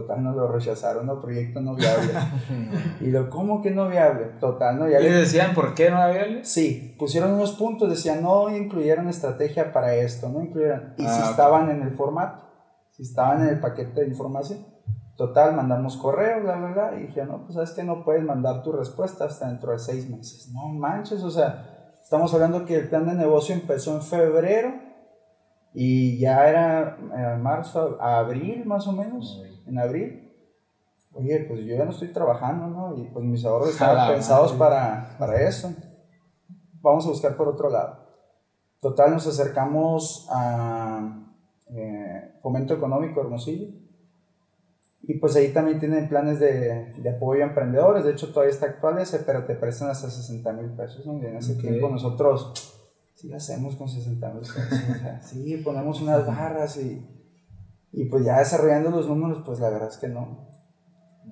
Total, 0.00 0.22
no 0.22 0.32
lo 0.32 0.48
rechazaron, 0.52 1.06
no, 1.06 1.20
proyecto 1.20 1.60
no 1.60 1.74
viable. 1.74 2.12
y 3.00 3.06
lo, 3.10 3.28
¿cómo 3.30 3.60
que 3.60 3.70
no 3.70 3.88
viable? 3.88 4.26
Total, 4.38 4.78
no, 4.78 4.88
ya 4.88 5.00
¿Y 5.00 5.04
les 5.04 5.20
decían 5.20 5.54
por 5.54 5.74
qué 5.74 5.90
no 5.90 5.98
había? 5.98 6.44
Sí, 6.44 6.94
pusieron 6.98 7.32
unos 7.32 7.52
puntos, 7.52 7.90
decían 7.90 8.22
no 8.22 8.54
incluyeron 8.54 9.08
estrategia 9.08 9.72
para 9.72 9.94
esto, 9.94 10.28
no 10.28 10.42
incluyeron. 10.42 10.94
Y 10.98 11.04
Ah, 11.04 11.08
si 11.08 11.30
estaban 11.30 11.70
en 11.70 11.82
el 11.82 11.90
formato, 11.90 12.44
si 12.90 13.02
estaban 13.02 13.42
en 13.42 13.48
el 13.48 13.60
paquete 13.60 14.02
de 14.02 14.08
información. 14.08 14.66
Total, 15.16 15.52
mandamos 15.56 15.96
correo, 15.96 16.42
bla, 16.42 16.56
bla, 16.58 16.70
bla. 16.70 16.92
Y 16.96 17.08
dije, 17.08 17.24
no, 17.26 17.42
pues 17.42 17.54
sabes 17.54 17.72
que 17.72 17.82
no 17.82 18.04
puedes 18.04 18.22
mandar 18.22 18.62
tu 18.62 18.70
respuesta 18.70 19.24
hasta 19.24 19.48
dentro 19.48 19.72
de 19.72 19.80
seis 19.80 20.08
meses. 20.08 20.52
No 20.54 20.68
manches, 20.68 21.24
o 21.24 21.30
sea, 21.30 21.90
estamos 22.00 22.32
hablando 22.34 22.64
que 22.64 22.76
el 22.76 22.88
plan 22.88 23.04
de 23.04 23.14
negocio 23.14 23.52
empezó 23.52 23.94
en 23.96 24.02
febrero 24.02 24.72
Y 25.74 26.18
ya 26.18 26.48
era 26.48 26.96
eh, 27.16 27.36
marzo, 27.36 27.98
abril 28.00 28.64
más 28.64 28.86
o 28.86 28.92
menos, 28.92 29.42
en 29.68 29.78
abril. 29.78 30.24
Oye, 31.12 31.44
pues 31.48 31.60
yo 31.60 31.74
ya 31.74 31.84
no 31.84 31.90
estoy 31.90 32.08
trabajando, 32.08 32.66
¿no? 32.66 32.96
Y 32.96 33.04
pues 33.04 33.24
mis 33.24 33.44
ahorros 33.44 33.70
estaban 33.70 34.12
pensados 34.12 34.52
para, 34.52 35.16
para 35.18 35.42
eso. 35.48 35.72
Vamos 36.80 37.06
a 37.06 37.10
buscar 37.10 37.36
por 37.36 37.48
otro 37.48 37.70
lado. 37.70 38.06
Total, 38.80 39.10
nos 39.10 39.26
acercamos 39.26 40.28
a 40.30 41.26
eh, 41.70 42.38
Fomento 42.42 42.74
Económico 42.74 43.20
Hermosillo. 43.20 43.68
Y 45.02 45.14
pues 45.14 45.34
ahí 45.36 45.52
también 45.52 45.80
tienen 45.80 46.08
planes 46.08 46.38
de, 46.38 46.92
de, 46.96 47.10
apoyo 47.10 47.42
a 47.42 47.46
emprendedores. 47.46 48.04
De 48.04 48.12
hecho, 48.12 48.30
todavía 48.32 48.52
está 48.52 48.66
actual 48.66 48.98
ese, 48.98 49.20
pero 49.20 49.44
te 49.44 49.54
prestan 49.54 49.90
hasta 49.90 50.10
60 50.10 50.52
mil 50.52 50.70
pesos. 50.72 51.06
¿no? 51.06 51.14
en 51.18 51.36
ese 51.36 51.54
tiempo 51.54 51.88
nosotros 51.88 52.52
sí 53.14 53.32
hacemos 53.32 53.74
con 53.76 53.88
60 53.88 54.28
mil 54.30 54.42
pesos. 54.42 54.68
sí, 55.22 55.56
ponemos 55.64 56.00
unas 56.02 56.26
barras 56.26 56.76
y, 56.76 57.17
y 57.92 58.04
pues 58.06 58.24
ya 58.24 58.38
desarrollando 58.38 58.90
los 58.90 59.08
números, 59.08 59.42
pues 59.44 59.60
la 59.60 59.70
verdad 59.70 59.88
es 59.88 59.96
que 59.96 60.08
no. 60.08 60.48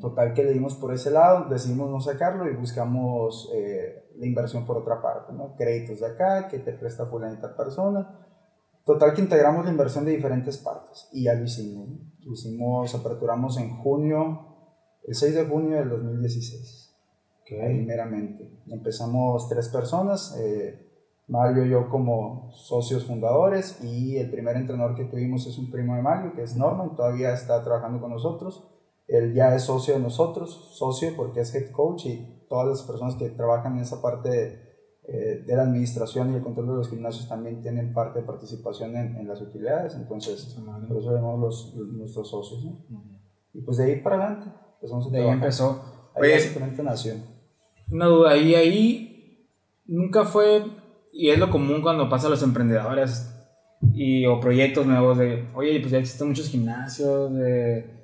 Total 0.00 0.34
que 0.34 0.44
le 0.44 0.52
dimos 0.52 0.74
por 0.74 0.92
ese 0.92 1.10
lado, 1.10 1.48
decidimos 1.48 1.90
no 1.90 2.00
sacarlo 2.00 2.50
y 2.50 2.54
buscamos 2.54 3.50
eh, 3.54 4.10
la 4.16 4.26
inversión 4.26 4.66
por 4.66 4.76
otra 4.76 5.00
parte, 5.00 5.32
¿no? 5.32 5.54
Créditos 5.56 6.00
de 6.00 6.06
acá, 6.06 6.48
que 6.48 6.58
te 6.58 6.72
presta 6.72 7.06
fulanita 7.06 7.56
persona. 7.56 8.26
Total 8.84 9.14
que 9.14 9.22
integramos 9.22 9.64
la 9.64 9.70
inversión 9.70 10.04
de 10.04 10.12
diferentes 10.12 10.58
partes 10.58 11.08
y 11.12 11.24
ya 11.24 11.34
lo 11.34 11.44
hicimos. 11.44 11.88
Lo 12.20 12.32
hicimos, 12.32 12.94
aperturamos 12.94 13.56
en 13.58 13.76
junio, 13.78 14.56
el 15.04 15.14
6 15.14 15.34
de 15.34 15.44
junio 15.44 15.78
del 15.78 15.88
2016. 15.90 16.94
Okay. 17.42 17.58
Primeramente. 17.58 18.50
Empezamos 18.68 19.48
tres 19.48 19.68
personas, 19.68 20.36
eh, 20.38 20.85
Mario 21.28 21.66
y 21.66 21.70
yo 21.70 21.88
como 21.88 22.50
socios 22.52 23.04
fundadores 23.04 23.82
y 23.82 24.16
el 24.16 24.30
primer 24.30 24.56
entrenador 24.56 24.94
que 24.94 25.04
tuvimos 25.04 25.46
es 25.46 25.58
un 25.58 25.70
primo 25.70 25.96
de 25.96 26.02
Mario, 26.02 26.32
que 26.34 26.42
es 26.42 26.56
Norman, 26.56 26.94
todavía 26.94 27.32
está 27.32 27.62
trabajando 27.62 28.00
con 28.00 28.10
nosotros. 28.10 28.72
Él 29.08 29.34
ya 29.34 29.54
es 29.54 29.62
socio 29.62 29.94
de 29.94 30.00
nosotros, 30.00 30.76
socio 30.76 31.10
porque 31.16 31.40
es 31.40 31.54
head 31.54 31.70
coach 31.70 32.06
y 32.06 32.46
todas 32.48 32.68
las 32.68 32.82
personas 32.82 33.16
que 33.16 33.28
trabajan 33.30 33.76
en 33.76 33.82
esa 33.82 34.00
parte 34.00 34.28
de, 34.28 34.66
eh, 35.08 35.44
de 35.46 35.56
la 35.56 35.62
administración 35.62 36.32
y 36.32 36.36
el 36.36 36.42
control 36.42 36.66
de 36.66 36.74
los 36.74 36.90
gimnasios 36.90 37.28
también 37.28 37.60
tienen 37.60 37.94
parte 37.94 38.20
de 38.20 38.26
participación 38.26 38.96
en, 38.96 39.16
en 39.16 39.28
las 39.28 39.40
utilidades, 39.40 39.94
entonces 39.94 40.58
por 40.88 40.96
eso 40.96 41.12
vemos 41.12 41.38
los, 41.38 41.76
nuestros 41.76 42.28
socios. 42.28 42.64
¿no? 42.64 43.06
Y 43.54 43.62
pues 43.62 43.76
de 43.76 43.84
ahí 43.84 44.00
para 44.00 44.16
adelante, 44.16 44.50
empezamos 44.74 45.06
a 45.06 45.10
de 45.10 45.22
ahí 45.22 45.28
empezó. 45.28 45.80
Ahí 46.14 46.22
Oye, 46.22 46.32
básicamente 46.34 46.82
nació. 46.82 47.14
Una 47.90 48.06
duda, 48.06 48.30
ahí, 48.32 48.54
ahí 48.56 49.48
nunca 49.86 50.24
fue, 50.24 50.64
y 51.16 51.30
es 51.30 51.38
lo 51.38 51.50
común 51.50 51.80
cuando 51.80 52.08
pasa 52.08 52.26
a 52.26 52.30
los 52.30 52.42
emprendedores 52.42 53.32
y, 53.94 54.26
o 54.26 54.38
proyectos 54.38 54.86
nuevos 54.86 55.16
de, 55.18 55.48
oye, 55.54 55.80
pues 55.80 55.92
ya 55.92 55.98
existen 55.98 56.28
muchos 56.28 56.48
gimnasios, 56.48 57.32
de 57.34 57.96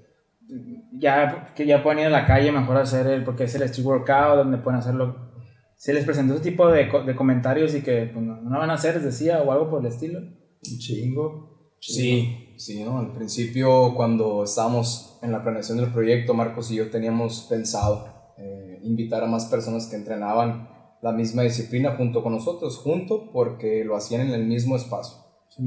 ya 0.92 1.52
que 1.54 1.66
ya 1.66 1.82
pueden 1.82 2.00
ir 2.00 2.06
a 2.06 2.10
la 2.10 2.26
calle 2.26 2.52
mejor 2.52 2.76
hacer 2.76 3.06
el, 3.06 3.24
porque 3.24 3.44
es 3.44 3.54
el 3.54 3.62
street 3.62 3.86
workout 3.86 4.36
donde 4.36 4.58
pueden 4.58 4.80
hacerlo. 4.80 5.30
Se 5.76 5.92
les 5.92 6.04
presentó 6.04 6.34
ese 6.34 6.42
tipo 6.42 6.68
de, 6.68 6.88
de 7.04 7.14
comentarios 7.16 7.74
y 7.74 7.82
que 7.82 8.10
pues, 8.12 8.24
no, 8.24 8.40
no, 8.40 8.58
van 8.58 8.70
a 8.70 8.74
hacer, 8.74 8.94
les 8.94 9.04
decía, 9.04 9.42
o 9.42 9.50
algo 9.52 9.68
por 9.68 9.80
el 9.80 9.86
estilo. 9.86 10.20
Un 10.20 10.78
chingo. 10.78 11.76
Sí, 11.80 12.54
sí, 12.56 12.84
¿no? 12.84 12.98
Al 12.98 13.12
principio, 13.12 13.92
cuando 13.94 14.44
estábamos 14.44 15.18
en 15.22 15.32
la 15.32 15.42
planeación 15.42 15.78
del 15.78 15.92
proyecto, 15.92 16.34
Marcos 16.34 16.70
y 16.70 16.76
yo 16.76 16.90
teníamos 16.90 17.46
pensado 17.50 18.06
eh, 18.38 18.78
invitar 18.84 19.24
a 19.24 19.26
más 19.26 19.46
personas 19.46 19.86
que 19.86 19.96
entrenaban 19.96 20.68
la 21.02 21.12
misma 21.12 21.42
disciplina 21.42 21.96
junto 21.96 22.22
con 22.22 22.32
nosotros, 22.32 22.78
junto 22.78 23.30
porque 23.32 23.84
lo 23.84 23.96
hacían 23.96 24.22
en 24.22 24.30
el 24.30 24.46
mismo 24.46 24.76
espacio. 24.76 25.18
Sí, 25.48 25.62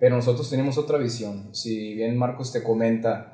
Pero 0.00 0.16
nosotros 0.16 0.50
teníamos 0.50 0.76
otra 0.76 0.98
visión. 0.98 1.54
Si 1.54 1.94
bien 1.94 2.18
Marcos 2.18 2.52
te 2.52 2.62
comenta 2.62 3.30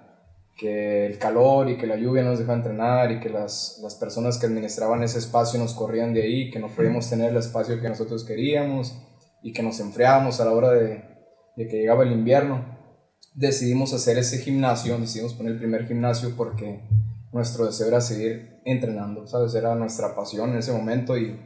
que 0.57 1.07
el 1.07 1.19
calor 1.19 1.71
y 1.71 1.79
que 1.79 1.87
la 1.87 1.97
lluvia 1.97 2.23
nos 2.23 2.39
dejaba 2.39 2.59
entrenar 2.59 3.11
y 3.11 3.21
que 3.21 3.31
las, 3.31 3.81
las, 3.83 3.95
personas 3.95 4.37
que 4.37 4.47
administraban 4.47 5.03
ese 5.03 5.19
espacio 5.19 5.59
nos 5.59 5.73
corrían 5.73 6.13
de 6.13 6.23
ahí, 6.23 6.51
que 6.51 6.59
no 6.59 6.69
podíamos 6.69 7.09
tener 7.09 7.31
el 7.31 7.39
espacio 7.39 7.81
que 7.81 7.89
nosotros 7.89 8.25
queríamos 8.25 8.95
y 9.43 9.55
que 9.55 9.63
nos 9.63 9.81
enfriábamos 9.81 10.39
a 10.41 10.45
la 10.45 10.53
hora 10.53 10.71
de, 10.73 11.03
de 11.57 11.67
que 11.67 11.79
llegaba 11.79 12.03
el 12.03 12.13
invierno, 12.13 12.79
decidimos 13.35 13.95
hacer 13.95 14.19
ese 14.19 14.39
gimnasio, 14.39 14.99
decidimos 14.99 15.33
poner 15.33 15.53
el 15.53 15.59
primer 15.59 15.87
gimnasio 15.87 16.35
porque 16.37 16.83
nuestro 17.33 17.67
deseo 17.67 17.89
era 17.89 18.01
seguir 18.01 18.61
entrenando, 18.65 19.27
¿sabes? 19.27 19.55
Era 19.55 19.75
nuestra 19.75 20.15
pasión 20.15 20.51
en 20.51 20.59
ese 20.59 20.73
momento 20.73 21.17
y, 21.17 21.39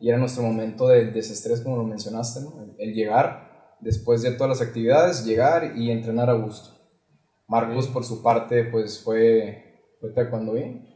y 0.00 0.08
era 0.08 0.18
nuestro 0.18 0.42
momento 0.42 0.88
de 0.88 1.06
desestrés, 1.06 1.60
como 1.60 1.76
lo 1.76 1.84
mencionaste, 1.84 2.40
¿no? 2.40 2.74
el, 2.78 2.94
llegar 2.94 3.76
después 3.80 4.22
de 4.22 4.32
todas 4.32 4.58
las 4.58 4.66
actividades, 4.66 5.24
llegar 5.24 5.76
y 5.76 5.90
entrenar 5.90 6.30
a 6.30 6.34
gusto. 6.34 6.70
Marcos, 7.48 7.86
por 7.88 8.04
su 8.04 8.22
parte, 8.22 8.64
pues 8.64 9.02
fue, 9.02 9.92
fue 10.00 10.10
taekwondo 10.10 10.54
bien. 10.54 10.88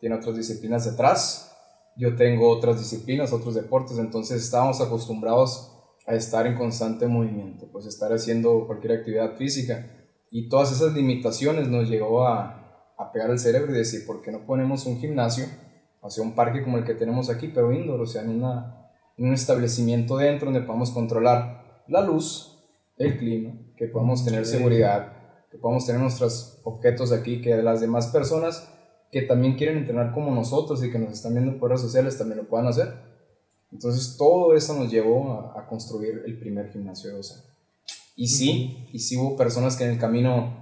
Tiene 0.00 0.16
otras 0.16 0.36
disciplinas 0.36 0.84
detrás. 0.84 1.54
Yo 1.96 2.16
tengo 2.16 2.48
otras 2.48 2.78
disciplinas, 2.78 3.32
otros 3.32 3.54
deportes. 3.54 3.98
Entonces 3.98 4.42
estábamos 4.42 4.80
acostumbrados 4.80 5.68
a 6.06 6.14
estar 6.14 6.46
en 6.46 6.56
constante 6.56 7.06
movimiento, 7.06 7.68
pues 7.70 7.86
estar 7.86 8.12
haciendo 8.12 8.66
cualquier 8.66 8.94
actividad 8.98 9.36
física. 9.36 9.86
Y 10.30 10.48
todas 10.48 10.72
esas 10.72 10.92
limitaciones 10.94 11.68
nos 11.68 11.88
llegó 11.88 12.26
a, 12.26 12.61
a 12.98 13.12
pegar 13.12 13.30
el 13.30 13.38
cerebro 13.38 13.72
y 13.72 13.78
decir, 13.78 14.06
¿por 14.06 14.22
qué 14.22 14.30
no 14.30 14.46
ponemos 14.46 14.86
un 14.86 14.98
gimnasio 14.98 15.46
hacia 16.02 16.22
un 16.22 16.34
parque 16.34 16.62
como 16.62 16.78
el 16.78 16.84
que 16.84 16.94
tenemos 16.94 17.30
aquí, 17.30 17.48
pero 17.48 17.72
indoor? 17.72 18.00
O 18.00 18.06
sea, 18.06 18.22
en, 18.22 18.30
una, 18.30 18.90
en 19.16 19.26
un 19.26 19.34
establecimiento 19.34 20.16
dentro 20.16 20.50
donde 20.50 20.66
podamos 20.66 20.90
controlar 20.90 21.84
la 21.88 22.00
luz, 22.00 22.58
el 22.96 23.18
clima, 23.18 23.52
que 23.76 23.86
podamos 23.86 24.24
tener 24.24 24.46
seguridad 24.46 25.22
que 25.52 25.58
podamos 25.58 25.84
tener 25.84 26.00
nuestros 26.00 26.60
objetos 26.64 27.12
aquí, 27.12 27.42
que 27.42 27.54
las 27.62 27.82
demás 27.82 28.06
personas 28.06 28.72
que 29.12 29.20
también 29.20 29.54
quieren 29.54 29.76
entrenar 29.76 30.14
como 30.14 30.34
nosotros 30.34 30.82
y 30.82 30.90
que 30.90 30.98
nos 30.98 31.12
están 31.12 31.34
viendo 31.34 31.58
por 31.58 31.68
redes 31.68 31.82
sociales 31.82 32.16
también 32.16 32.38
lo 32.38 32.48
puedan 32.48 32.66
hacer. 32.66 32.88
Entonces 33.70 34.16
todo 34.16 34.56
eso 34.56 34.74
nos 34.74 34.90
llevó 34.90 35.30
a, 35.30 35.60
a 35.60 35.66
construir 35.66 36.22
el 36.24 36.38
primer 36.38 36.72
gimnasio 36.72 37.10
de 37.10 37.18
OSA. 37.18 37.44
Y 38.16 38.28
sí, 38.28 38.88
y 38.92 38.98
sí 38.98 39.18
hubo 39.18 39.36
personas 39.36 39.76
que 39.76 39.84
en 39.84 39.90
el 39.90 39.98
camino, 39.98 40.56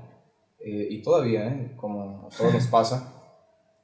eh, 0.59 0.89
y 0.91 1.03
todavía, 1.03 1.47
eh, 1.47 1.77
como 1.77 2.00
a 2.33 2.37
todos 2.37 2.55
nos 2.55 2.67
pasa, 2.67 3.15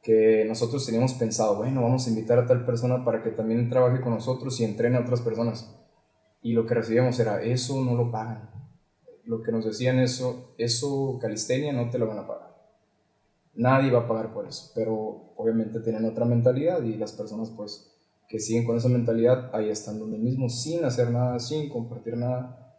que 0.03 0.45
nosotros 0.47 0.87
teníamos 0.87 1.15
pensado, 1.15 1.57
bueno, 1.57 1.83
vamos 1.83 2.07
a 2.07 2.11
invitar 2.11 2.39
a 2.39 2.47
tal 2.47 2.65
persona 2.65 3.05
para 3.05 3.23
que 3.23 3.31
también 3.31 3.69
trabaje 3.69 4.01
con 4.01 4.15
nosotros 4.15 4.61
y 4.61 4.65
entrene 4.65 4.97
a 4.97 5.01
otras 5.01 5.21
personas. 5.21 5.75
Y 6.43 6.53
lo 6.53 6.67
que 6.67 6.75
recibíamos 6.75 7.19
era, 7.19 7.43
eso 7.43 7.83
no 7.85 7.95
lo 7.95 8.11
pagan 8.11 8.57
lo 9.27 9.43
que 9.43 9.53
nos 9.53 9.65
decían 9.65 9.99
eso, 9.99 10.55
eso 10.57 11.19
calistenia 11.21 11.73
no 11.73 11.91
te 11.91 11.99
lo 11.99 12.07
van 12.07 12.21
a 12.21 12.27
pagar. 12.27 12.57
Nadie 13.55 13.91
va 13.91 14.01
a 14.01 14.09
pagar 14.09 14.33
por 14.33 14.47
eso, 14.47 14.71
pero 14.75 15.33
obviamente 15.37 15.81
tienen 15.81 16.05
otra 16.05 16.25
mentalidad 16.25 16.83
y 16.83 16.97
las 16.97 17.13
personas 17.13 17.51
pues 17.51 17.93
que 18.29 18.39
siguen 18.39 18.65
con 18.65 18.77
esa 18.77 18.89
mentalidad 18.89 19.55
ahí 19.55 19.69
están 19.69 19.99
donde 19.99 20.19
mismo 20.19 20.49
sin 20.49 20.85
hacer 20.85 21.11
nada, 21.11 21.39
sin 21.39 21.69
compartir 21.69 22.17
nada. 22.17 22.75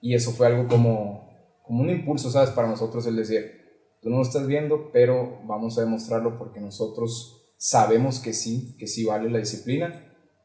Y 0.00 0.14
eso 0.14 0.32
fue 0.32 0.46
algo 0.46 0.68
como, 0.68 1.30
como 1.62 1.82
un 1.82 1.90
impulso, 1.90 2.30
¿sabes? 2.30 2.50
Para 2.50 2.68
nosotros 2.68 3.06
el 3.06 3.16
decir, 3.16 3.65
tú 4.06 4.10
no 4.10 4.18
lo 4.18 4.22
estás 4.22 4.46
viendo, 4.46 4.92
pero 4.92 5.40
vamos 5.48 5.76
a 5.76 5.80
demostrarlo 5.80 6.38
porque 6.38 6.60
nosotros 6.60 7.52
sabemos 7.56 8.20
que 8.20 8.32
sí, 8.34 8.76
que 8.78 8.86
sí 8.86 9.04
vale 9.04 9.28
la 9.28 9.38
disciplina 9.38 10.00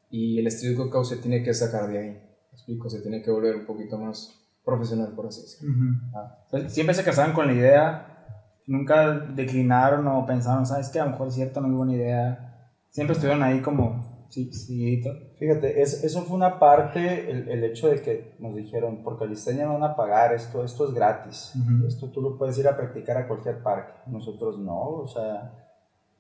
y 0.10 0.40
el 0.40 0.48
street 0.48 0.80
workout 0.80 1.06
se 1.06 1.18
tiene 1.18 1.44
que 1.44 1.54
sacar 1.54 1.88
de 1.92 2.00
ahí. 2.00 2.10
¿Me 2.10 2.54
explico? 2.54 2.90
Se 2.90 3.02
tiene 3.02 3.22
que 3.22 3.30
volver 3.30 3.56
un 3.56 3.68
poquito 3.68 4.00
más 4.00 4.34
profesional, 4.66 5.14
por 5.16 5.28
así 5.28 5.42
decirlo. 5.42 5.76
ah. 6.16 6.70
Siempre 6.70 6.96
se 6.96 7.04
casaban 7.04 7.34
con 7.34 7.46
la 7.46 7.54
idea, 7.54 8.26
nunca 8.66 9.12
declinaron 9.36 10.08
o 10.08 10.26
pensaron, 10.26 10.66
¿sabes 10.66 10.90
qué? 10.90 11.00
A 11.00 11.06
lo 11.06 11.12
mejor 11.12 11.28
es 11.28 11.36
cierto, 11.36 11.62
no 11.62 11.68
es 11.68 11.74
buena 11.76 11.94
idea. 11.94 12.72
Siempre 12.90 13.14
estuvieron 13.14 13.44
ahí 13.44 13.62
como, 13.62 14.26
sí, 14.32 14.52
sí. 14.52 15.04
Fíjate, 15.42 15.82
es, 15.82 16.04
eso 16.04 16.22
fue 16.22 16.36
una 16.36 16.60
parte, 16.60 17.32
el, 17.32 17.50
el, 17.50 17.64
hecho 17.64 17.90
de 17.90 18.00
que 18.04 18.36
nos 18.38 18.54
dijeron, 18.54 19.02
porque 19.04 19.26
Calistenia 19.26 19.66
no 19.66 19.74
van 19.74 19.90
a 19.90 19.96
pagar, 19.96 20.36
esto, 20.36 20.64
esto 20.64 20.88
es 20.88 20.94
gratis. 20.94 21.54
Uh 21.56 21.60
-huh. 21.62 21.88
Esto 21.88 22.12
tú 22.12 22.22
lo 22.22 22.38
puedes 22.38 22.60
ir 22.60 22.68
a 22.68 22.78
practicar 22.78 23.18
a 23.18 23.28
cualquier 23.28 23.64
parque. 23.64 23.92
Nosotros 24.06 24.60
no, 24.60 24.80
o 24.80 25.08
sea, 25.08 25.52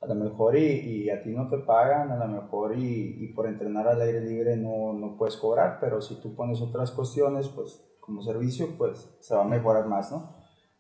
a 0.01 0.07
lo 0.07 0.15
mejor 0.15 0.57
y, 0.57 0.65
y, 0.65 1.09
a 1.11 1.21
ti 1.21 1.35
no 1.35 1.47
te 1.49 1.59
pagan, 1.59 2.11
a 2.11 2.17
lo 2.17 2.27
mejor 2.29 2.75
y, 2.75 3.23
y, 3.23 3.27
por 3.35 3.45
entrenar 3.45 3.87
al 3.87 4.01
aire 4.01 4.21
libre 4.21 4.57
no, 4.57 4.93
no 4.93 5.15
puedes 5.15 5.37
cobrar, 5.37 5.77
pero 5.79 6.01
si 6.01 6.15
tú 6.15 6.33
pones 6.33 6.59
otras 6.59 6.89
cuestiones, 6.89 7.47
pues 7.49 7.79
como 7.99 8.23
servicio, 8.23 8.75
pues 8.75 9.07
se 9.19 9.35
va 9.35 9.43
a 9.43 9.47
mejorar 9.47 9.85
más, 9.85 10.11
¿no? 10.11 10.35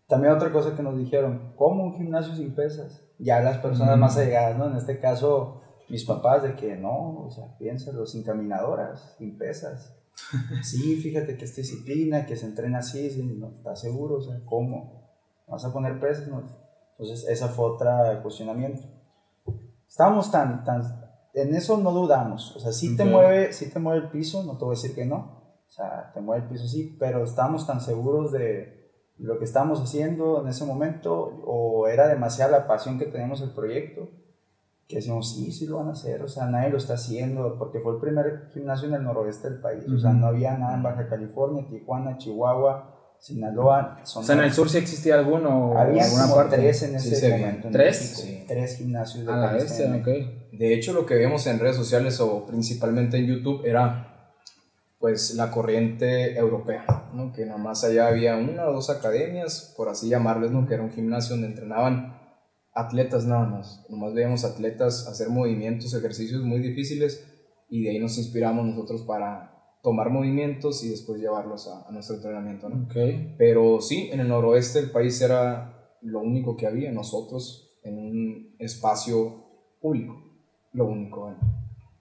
También 0.07 0.33
otra 0.33 0.51
cosa 0.51 0.75
que 0.75 0.81
nos 0.81 0.97
dijeron, 0.97 1.53
¿cómo 1.55 1.83
un 1.83 1.93
gimnasio 1.93 2.33
sin 2.33 2.55
pesas? 2.55 3.07
Ya 3.19 3.39
las 3.41 3.59
personas 3.59 3.99
más 3.99 4.17
allegadas, 4.17 4.57
¿no? 4.57 4.65
En 4.65 4.77
este 4.77 4.99
caso, 4.99 5.60
mis 5.91 6.05
papás, 6.05 6.43
de 6.43 6.55
que 6.55 6.77
no, 6.77 7.25
o 7.25 7.29
sea, 7.29 7.57
piénsalo, 7.57 8.05
sin 8.05 8.23
caminadoras, 8.23 9.13
sin 9.17 9.37
pesas. 9.37 9.93
sí, 10.63 10.95
fíjate 10.95 11.37
que 11.37 11.43
esta 11.43 11.59
disciplina, 11.61 12.25
que 12.25 12.37
se 12.37 12.45
entrena 12.45 12.79
así, 12.79 13.21
¿no? 13.37 13.57
¿estás 13.57 13.81
seguro? 13.81 14.15
O 14.15 14.21
sea, 14.21 14.39
¿cómo? 14.45 15.11
¿Vas 15.47 15.65
a 15.65 15.73
poner 15.73 15.99
pesas? 15.99 16.29
No. 16.29 16.43
Entonces, 16.97 17.27
esa 17.27 17.49
fue 17.49 17.65
otra 17.65 18.21
cuestionamiento. 18.23 18.83
Estábamos 19.85 20.31
tan, 20.31 20.63
tan, 20.63 20.81
en 21.33 21.55
eso 21.55 21.77
no 21.77 21.91
dudamos, 21.91 22.55
o 22.55 22.59
sea, 22.61 22.71
sí 22.71 22.95
te 22.95 23.03
mueve, 23.03 23.51
sí 23.51 23.69
te 23.69 23.79
mueve 23.79 24.05
el 24.05 24.09
piso, 24.09 24.43
no 24.43 24.57
te 24.57 24.63
voy 24.63 24.75
a 24.75 24.77
decir 24.77 24.95
que 24.95 25.05
no, 25.05 25.57
O 25.67 25.71
sea, 25.71 26.11
te 26.13 26.21
mueve 26.21 26.43
el 26.43 26.49
piso 26.49 26.67
sí, 26.67 26.95
pero 26.97 27.25
estábamos 27.25 27.67
tan 27.67 27.81
seguros 27.81 28.31
de 28.31 28.89
lo 29.17 29.37
que 29.37 29.43
estábamos 29.43 29.81
haciendo 29.81 30.41
en 30.41 30.47
ese 30.47 30.63
momento 30.63 31.13
o 31.45 31.87
era 31.89 32.07
demasiada 32.07 32.59
la 32.59 32.67
pasión 32.67 32.97
que 32.97 33.05
teníamos 33.05 33.41
el 33.41 33.51
proyecto 33.51 34.20
que 34.91 34.97
decimos, 34.97 35.33
sí, 35.33 35.51
sí 35.53 35.65
lo 35.67 35.77
van 35.77 35.87
a 35.87 35.91
hacer, 35.93 36.21
o 36.21 36.27
sea, 36.27 36.47
nadie 36.47 36.69
lo 36.69 36.77
está 36.77 36.95
haciendo, 36.95 37.57
porque 37.57 37.79
fue 37.79 37.93
el 37.93 37.99
primer 38.01 38.49
gimnasio 38.53 38.89
en 38.89 38.95
el 38.95 39.03
noroeste 39.03 39.49
del 39.49 39.61
país, 39.61 39.85
o 39.87 39.97
sea, 39.97 40.11
no 40.11 40.27
había 40.27 40.57
nada 40.57 40.75
en 40.75 40.83
Baja 40.83 41.07
California, 41.07 41.65
Tijuana, 41.69 42.17
Chihuahua, 42.17 43.15
Sinaloa. 43.17 44.01
Sonora. 44.03 44.23
O 44.23 44.23
sea, 44.23 44.35
en 44.35 44.41
el 44.41 44.53
sur 44.53 44.67
sí 44.67 44.79
existía 44.79 45.13
alguno. 45.13 45.77
Había 45.77 46.03
alguna 46.03 46.23
como 46.23 46.35
parte? 46.35 46.57
tres 46.57 46.83
en 46.83 46.95
ese 46.95 47.37
momento. 47.37 47.69
¿Tres? 47.71 47.97
sí. 47.97 48.45
Tres 48.47 48.77
gimnasios 48.77 49.25
de 49.25 49.31
la 49.31 49.57
este, 49.57 49.93
okay. 49.93 50.49
De 50.51 50.73
hecho, 50.73 50.91
lo 50.91 51.05
que 51.05 51.13
vemos 51.13 51.45
en 51.45 51.59
redes 51.59 51.75
sociales 51.75 52.19
o 52.19 52.45
principalmente 52.47 53.17
en 53.17 53.27
YouTube 53.27 53.63
era 53.63 54.33
pues 54.99 55.35
la 55.35 55.49
corriente 55.51 56.37
europea, 56.37 56.85
¿no? 57.13 57.31
que 57.31 57.45
nada 57.45 57.57
más 57.57 57.83
allá 57.83 58.07
había 58.07 58.37
una 58.37 58.67
o 58.67 58.73
dos 58.73 58.91
academias, 58.91 59.73
por 59.75 59.89
así 59.89 60.09
llamarles, 60.09 60.51
¿no? 60.51 60.67
que 60.67 60.75
era 60.75 60.83
un 60.83 60.91
gimnasio 60.91 61.35
donde 61.35 61.47
entrenaban 61.47 62.20
atletas 62.73 63.25
nada 63.25 63.45
más. 63.45 63.85
Nomás 63.89 64.13
veíamos 64.13 64.43
atletas 64.43 65.07
hacer 65.07 65.29
movimientos, 65.29 65.93
ejercicios 65.93 66.43
muy 66.43 66.59
difíciles 66.59 67.27
y 67.69 67.83
de 67.83 67.91
ahí 67.91 67.99
nos 67.99 68.17
inspiramos 68.17 68.65
nosotros 68.65 69.03
para 69.03 69.51
tomar 69.81 70.09
movimientos 70.09 70.83
y 70.83 70.89
después 70.89 71.19
llevarlos 71.19 71.67
a, 71.67 71.91
nuestro 71.91 72.15
entrenamiento. 72.17 72.69
¿no? 72.69 72.85
Okay. 72.85 73.35
Pero 73.37 73.81
sí, 73.81 74.09
en 74.11 74.19
el 74.19 74.27
noroeste 74.27 74.81
del 74.81 74.91
país 74.91 75.19
era 75.21 75.97
lo 76.01 76.19
único 76.19 76.55
que 76.55 76.67
había 76.67 76.91
nosotros 76.91 77.79
en 77.83 77.97
un 77.97 78.55
espacio 78.59 79.45
público. 79.79 80.21
Lo 80.73 80.85
único. 80.85 81.35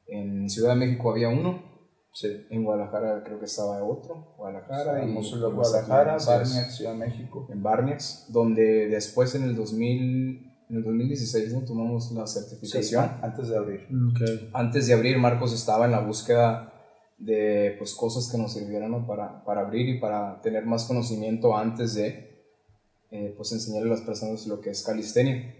En 0.07 0.49
Ciudad 0.49 0.71
de 0.71 0.87
México 0.87 1.11
había 1.11 1.29
uno. 1.29 1.71
Sí. 2.13 2.29
En 2.51 2.65
Guadalajara 2.65 3.23
creo 3.25 3.39
que 3.39 3.47
estaba 3.47 3.83
otro. 3.83 4.35
Guadalajara. 4.37 5.05
y 5.05 5.15
Guadalajara, 5.15 6.17
Barniax, 6.27 6.77
Ciudad 6.77 6.93
de 6.93 6.99
México. 6.99 7.47
En 7.51 7.63
Barniax, 7.63 8.27
donde 8.29 8.89
después 8.89 9.35
en 9.35 9.45
el 9.45 9.57
2000 9.57 10.50
en 10.71 10.77
el 10.77 10.85
2016 10.85 11.53
¿no? 11.53 11.65
tomamos 11.65 12.13
la 12.13 12.27
certificación. 12.27 13.11
antes 13.23 13.49
de 13.49 13.57
abrir. 13.57 13.89
Antes 14.53 14.87
de 14.87 14.95
abrir, 14.95 15.19
Marcos 15.19 15.53
estaba 15.53 15.85
en 15.85 15.91
la 15.91 16.01
búsqueda 16.01 16.73
de 17.19 17.75
pues, 17.79 17.93
cosas 17.95 18.31
que 18.31 18.39
nos 18.39 18.53
sirvieran 18.53 19.07
para, 19.07 19.45
para, 19.45 19.63
abrir 19.63 19.89
y 19.89 20.01
para 20.01 20.41
tener 20.41 20.65
más 20.65 20.85
conocimiento 20.85 21.57
antes 21.57 21.95
de 21.95 22.47
eh, 23.11 23.35
pues, 23.37 23.53
enseñarle 23.53 23.89
a 23.89 23.95
las 23.95 24.03
personas 24.03 24.47
lo 24.47 24.61
que 24.61 24.71
es 24.71 24.83
calistenia. 24.83 25.57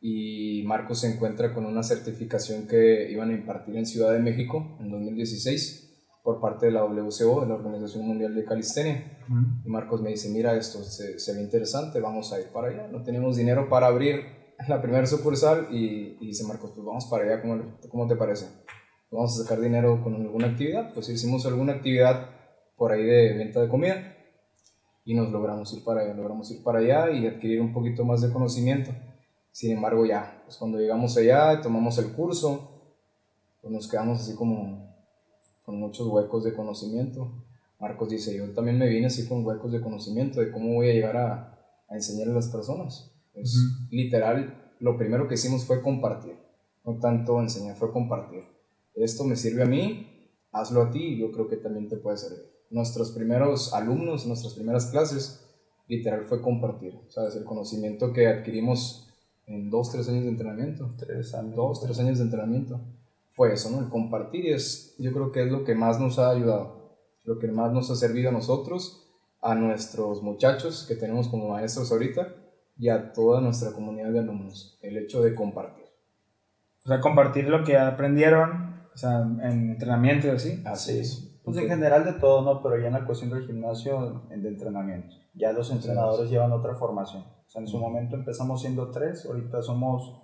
Y 0.00 0.64
Marcos 0.66 1.00
se 1.00 1.12
encuentra 1.12 1.54
con 1.54 1.64
una 1.64 1.84
certificación 1.84 2.66
que 2.66 3.10
iban 3.10 3.30
a 3.30 3.34
impartir 3.34 3.76
en 3.76 3.86
Ciudad 3.86 4.12
de 4.12 4.18
México 4.18 4.76
en 4.80 4.90
2016 4.90 5.91
por 6.22 6.40
parte 6.40 6.66
de 6.66 6.72
la 6.72 6.84
WCO, 6.84 7.40
de 7.40 7.48
la 7.48 7.54
Organización 7.54 8.06
Mundial 8.06 8.34
de 8.34 8.44
Calistenia. 8.44 9.18
Y 9.64 9.68
Marcos 9.68 10.00
me 10.00 10.10
dice, 10.10 10.30
mira, 10.30 10.56
esto 10.56 10.82
se, 10.84 11.18
se, 11.18 11.34
ve 11.34 11.42
interesante, 11.42 12.00
vamos 12.00 12.32
a 12.32 12.40
ir 12.40 12.46
para 12.48 12.68
allá. 12.68 12.88
No 12.88 13.02
tenemos 13.02 13.36
dinero 13.36 13.68
para 13.68 13.88
abrir 13.88 14.24
la 14.68 14.80
primera 14.80 15.06
sucursal 15.06 15.68
y, 15.70 16.16
y 16.20 16.26
dice 16.28 16.44
Marcos, 16.46 16.70
pues 16.74 16.86
vamos 16.86 17.06
para 17.06 17.24
allá, 17.24 17.42
¿cómo, 17.42 17.78
cómo 17.88 18.06
te 18.06 18.16
parece? 18.16 18.46
Vamos 19.10 19.38
a 19.38 19.42
sacar 19.42 19.60
dinero 19.60 20.00
con 20.02 20.14
alguna 20.14 20.48
actividad. 20.48 20.94
Pues 20.94 21.08
hicimos 21.08 21.44
alguna 21.44 21.74
actividad 21.74 22.30
por 22.76 22.92
ahí 22.92 23.04
de 23.04 23.34
venta 23.36 23.60
de 23.60 23.68
comida 23.68 24.16
y 25.04 25.14
nos 25.14 25.30
logramos 25.30 25.72
ir 25.74 25.84
para 25.84 26.02
allá, 26.02 26.14
logramos 26.14 26.50
ir 26.50 26.62
para 26.62 26.78
allá 26.78 27.10
y 27.10 27.26
adquirir 27.26 27.60
un 27.60 27.72
poquito 27.72 28.04
más 28.04 28.20
de 28.22 28.32
conocimiento. 28.32 28.90
Sin 29.50 29.72
embargo, 29.72 30.06
ya, 30.06 30.42
pues 30.44 30.56
cuando 30.56 30.78
llegamos 30.78 31.16
allá, 31.16 31.60
tomamos 31.60 31.98
el 31.98 32.12
curso, 32.12 32.94
pues 33.60 33.72
nos 33.72 33.88
quedamos 33.88 34.20
así 34.20 34.34
como 34.34 34.91
con 35.72 35.80
muchos 35.80 36.06
huecos 36.06 36.44
de 36.44 36.52
conocimiento. 36.52 37.32
Marcos 37.80 38.10
dice, 38.10 38.36
yo 38.36 38.52
también 38.52 38.78
me 38.78 38.90
vine 38.90 39.06
así 39.06 39.26
con 39.26 39.42
huecos 39.42 39.72
de 39.72 39.80
conocimiento 39.80 40.38
de 40.38 40.52
cómo 40.52 40.74
voy 40.74 40.90
a 40.90 40.92
llegar 40.92 41.16
a, 41.16 41.58
a 41.88 41.94
enseñar 41.94 42.28
a 42.28 42.34
las 42.34 42.48
personas. 42.48 43.10
Es 43.32 43.56
literal, 43.90 44.74
lo 44.80 44.98
primero 44.98 45.26
que 45.26 45.34
hicimos 45.34 45.64
fue 45.64 45.80
compartir, 45.80 46.36
no 46.84 46.98
tanto 46.98 47.40
enseñar, 47.40 47.76
fue 47.76 47.90
compartir. 47.90 48.44
Esto 48.94 49.24
me 49.24 49.34
sirve 49.34 49.62
a 49.62 49.66
mí, 49.66 50.06
hazlo 50.52 50.82
a 50.82 50.90
ti 50.90 51.16
yo 51.16 51.32
creo 51.32 51.48
que 51.48 51.56
también 51.56 51.88
te 51.88 51.96
puede 51.96 52.18
servir. 52.18 52.44
Nuestros 52.68 53.12
primeros 53.12 53.72
alumnos, 53.72 54.26
nuestras 54.26 54.52
primeras 54.52 54.90
clases, 54.90 55.42
literal 55.88 56.26
fue 56.26 56.42
compartir, 56.42 57.00
¿sabes? 57.08 57.34
El 57.34 57.44
conocimiento 57.44 58.12
que 58.12 58.26
adquirimos 58.26 59.08
en 59.46 59.70
dos, 59.70 59.90
tres 59.90 60.06
años 60.10 60.24
de 60.24 60.30
entrenamiento. 60.30 60.94
Tres 60.98 61.34
años. 61.34 61.56
Dos, 61.56 61.80
tres 61.80 61.98
años 61.98 62.18
de 62.18 62.24
entrenamiento 62.24 62.78
fue 63.34 63.52
eso, 63.52 63.70
¿no? 63.70 63.80
El 63.80 63.88
compartir 63.88 64.46
es, 64.46 64.94
yo 64.98 65.12
creo 65.12 65.32
que 65.32 65.42
es 65.44 65.50
lo 65.50 65.64
que 65.64 65.74
más 65.74 65.98
nos 65.98 66.18
ha 66.18 66.30
ayudado, 66.30 66.98
lo 67.24 67.38
que 67.38 67.48
más 67.48 67.72
nos 67.72 67.90
ha 67.90 67.96
servido 67.96 68.28
a 68.28 68.32
nosotros, 68.32 69.10
a 69.40 69.54
nuestros 69.54 70.22
muchachos 70.22 70.86
que 70.86 70.94
tenemos 70.94 71.28
como 71.28 71.48
maestros 71.48 71.90
ahorita 71.90 72.28
y 72.78 72.88
a 72.88 73.12
toda 73.12 73.40
nuestra 73.40 73.72
comunidad 73.72 74.10
de 74.10 74.20
alumnos, 74.20 74.78
el 74.82 74.98
hecho 74.98 75.22
de 75.22 75.34
compartir. 75.34 75.84
O 76.84 76.88
sea, 76.88 77.00
compartir 77.00 77.48
lo 77.48 77.64
que 77.64 77.76
aprendieron, 77.76 78.86
o 78.92 78.96
sea, 78.96 79.20
en 79.20 79.70
entrenamiento 79.70 80.26
y 80.26 80.30
así. 80.30 80.62
Así 80.64 80.98
es. 80.98 81.40
Pues 81.44 81.56
en 81.56 81.68
general 81.68 82.04
de 82.04 82.12
todo, 82.14 82.42
¿no? 82.42 82.62
Pero 82.62 82.78
ya 82.78 82.86
en 82.86 82.92
la 82.92 83.04
cuestión 83.04 83.30
del 83.30 83.46
gimnasio, 83.46 84.24
de 84.28 84.48
entrenamiento. 84.48 85.14
Ya 85.34 85.52
los 85.52 85.70
entrenadores 85.70 86.30
llevan 86.30 86.52
otra 86.52 86.74
formación. 86.74 87.22
O 87.22 87.48
sea, 87.48 87.62
en 87.62 87.68
su 87.68 87.78
momento 87.78 88.16
empezamos 88.16 88.60
siendo 88.60 88.90
tres, 88.90 89.26
ahorita 89.26 89.62
somos 89.62 90.22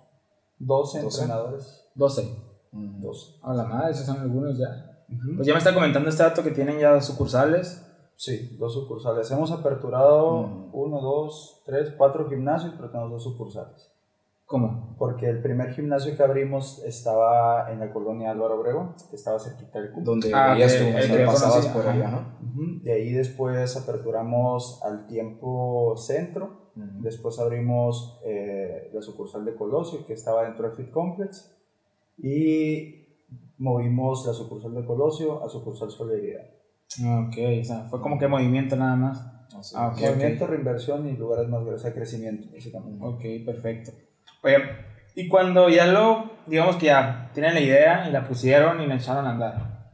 12 0.59 0.99
entrenadores. 1.01 1.89
12. 1.95 2.48
Dos. 2.71 3.39
A 3.43 3.53
la 3.53 3.63
madre, 3.63 3.91
esos 3.91 4.05
son 4.05 4.19
algunos 4.19 4.57
ya. 4.57 4.89
Pues 5.35 5.47
ya 5.47 5.53
me 5.53 5.59
está 5.59 5.73
comentando 5.73 6.09
este 6.09 6.23
dato 6.23 6.43
que 6.43 6.51
tienen 6.51 6.79
ya 6.79 7.01
sucursales. 7.01 7.85
Sí, 8.15 8.57
dos 8.59 8.73
sucursales. 8.73 9.31
Hemos 9.31 9.51
aperturado 9.51 10.69
uno, 10.73 11.01
dos, 11.01 11.63
tres, 11.65 11.93
cuatro 11.97 12.29
gimnasios, 12.29 12.73
pero 12.75 12.89
tenemos 12.89 13.11
dos 13.11 13.23
sucursales. 13.23 13.91
¿Cómo? 14.45 14.95
Porque 14.97 15.27
el 15.27 15.41
primer 15.41 15.73
gimnasio 15.73 16.15
que 16.17 16.23
abrimos 16.23 16.83
estaba 16.83 17.71
en 17.71 17.79
la 17.79 17.93
colonia 17.93 18.31
Álvaro 18.31 18.59
Obregón, 18.59 18.95
que 19.09 19.15
estaba 19.15 19.39
cerquita 19.39 19.79
del 19.79 19.91
CUP. 19.91 20.03
Donde 20.03 20.31
ah, 20.33 20.57
tú, 20.57 21.25
pasabas 21.25 21.67
por 21.67 21.87
allá, 21.87 22.09
¿no? 22.09 22.81
De 22.83 22.91
ahí 22.91 23.13
después 23.13 23.77
aperturamos 23.77 24.81
al 24.83 25.07
tiempo 25.07 25.95
centro. 25.97 26.71
Después 26.75 27.39
abrimos 27.39 28.19
eh, 28.25 28.89
la 28.93 29.01
sucursal 29.01 29.45
de 29.45 29.53
Colosio, 29.55 30.05
que 30.05 30.13
estaba 30.13 30.45
dentro 30.45 30.67
del 30.67 30.77
Fit 30.77 30.91
Complex 30.91 31.58
y 32.21 32.99
movimos 33.57 34.25
la 34.25 34.33
sucursal 34.33 34.73
de 34.73 34.85
Colosio 34.85 35.43
a 35.43 35.49
sucursal 35.49 35.91
Solidaridad. 35.91 36.45
Ok, 37.27 37.35
o 37.61 37.63
sea, 37.63 37.83
fue 37.89 38.01
como 38.01 38.17
que 38.17 38.27
movimiento 38.27 38.75
nada 38.75 38.95
más. 38.95 39.23
ah, 39.75 39.93
movimiento, 39.99 40.47
reinversión 40.47 41.07
y 41.07 41.15
lugares 41.15 41.47
más 41.47 41.61
grandes, 41.61 41.81
o 41.81 41.83
sea, 41.83 41.93
crecimiento, 41.93 42.47
básicamente. 42.51 43.05
Ok, 43.05 43.45
perfecto. 43.45 43.91
Oye, 44.43 44.57
y 45.15 45.27
cuando 45.27 45.69
ya 45.69 45.85
lo, 45.85 46.31
digamos 46.47 46.77
que 46.77 46.87
ya 46.87 47.29
tienen 47.33 47.53
la 47.53 47.61
idea 47.61 48.09
y 48.09 48.11
la 48.11 48.27
pusieron 48.27 48.81
y 48.81 48.87
la 48.87 48.95
echaron 48.95 49.27
a 49.27 49.31
andar, 49.31 49.91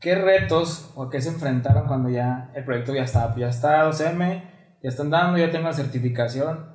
¿qué 0.00 0.14
retos 0.14 0.90
o 0.96 1.08
qué 1.08 1.20
se 1.20 1.28
enfrentaron 1.28 1.86
cuando 1.86 2.08
ya 2.08 2.50
el 2.54 2.64
proyecto 2.64 2.94
ya 2.94 3.04
está? 3.04 3.34
Ya 3.36 3.48
está 3.48 3.88
2M, 3.88 4.42
ya 4.82 4.88
están 4.88 5.10
dando, 5.10 5.38
ya 5.38 5.50
tengo 5.50 5.66
la 5.66 5.74
certificación. 5.74 6.72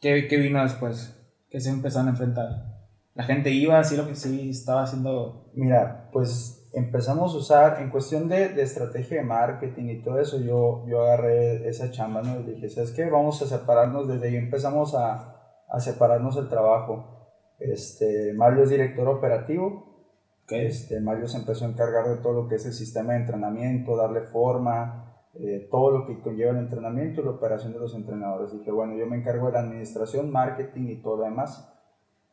¿Qué, 0.00 0.26
qué 0.28 0.36
vino 0.36 0.62
después? 0.62 1.16
¿Qué 1.48 1.60
se 1.60 1.70
empezaron 1.70 2.08
a 2.08 2.10
enfrentar? 2.10 2.75
La 3.16 3.24
gente 3.24 3.50
iba, 3.50 3.78
así 3.78 3.96
lo 3.96 4.06
que 4.06 4.14
sí 4.14 4.50
estaba 4.50 4.82
haciendo. 4.82 5.50
Mira, 5.54 6.10
pues 6.12 6.68
empezamos 6.74 7.34
a 7.34 7.38
usar, 7.38 7.80
en 7.80 7.88
cuestión 7.88 8.28
de, 8.28 8.50
de 8.50 8.62
estrategia 8.62 9.16
de 9.16 9.24
marketing 9.24 9.84
y 9.86 10.02
todo 10.02 10.20
eso, 10.20 10.38
yo, 10.38 10.84
yo 10.86 11.00
agarré 11.00 11.66
esa 11.66 11.90
chamba, 11.90 12.20
¿no? 12.20 12.38
Y 12.40 12.42
dije, 12.42 12.68
¿sabes 12.68 12.92
qué? 12.92 13.08
Vamos 13.08 13.40
a 13.40 13.46
separarnos, 13.46 14.06
desde 14.06 14.28
ahí 14.28 14.36
empezamos 14.36 14.94
a, 14.94 15.64
a 15.66 15.80
separarnos 15.80 16.36
el 16.36 16.50
trabajo. 16.50 17.32
Este, 17.58 18.34
Mario 18.34 18.64
es 18.64 18.68
director 18.68 19.08
operativo, 19.08 20.12
este, 20.50 21.00
Mario 21.00 21.26
se 21.26 21.38
empezó 21.38 21.64
a 21.64 21.68
encargar 21.68 22.06
de 22.08 22.18
todo 22.18 22.34
lo 22.34 22.48
que 22.48 22.56
es 22.56 22.66
el 22.66 22.74
sistema 22.74 23.14
de 23.14 23.20
entrenamiento, 23.20 23.96
darle 23.96 24.20
forma, 24.20 25.24
eh, 25.32 25.68
todo 25.70 25.90
lo 25.90 26.06
que 26.06 26.20
conlleva 26.20 26.50
el 26.50 26.58
entrenamiento 26.58 27.22
y 27.22 27.24
la 27.24 27.30
operación 27.30 27.72
de 27.72 27.78
los 27.78 27.94
entrenadores. 27.94 28.52
Dije, 28.52 28.70
bueno, 28.70 28.94
yo 28.94 29.06
me 29.06 29.16
encargo 29.16 29.46
de 29.46 29.54
la 29.54 29.60
administración, 29.60 30.30
marketing 30.30 30.88
y 30.88 31.00
todo 31.00 31.16
lo 31.16 31.24
demás. 31.24 31.72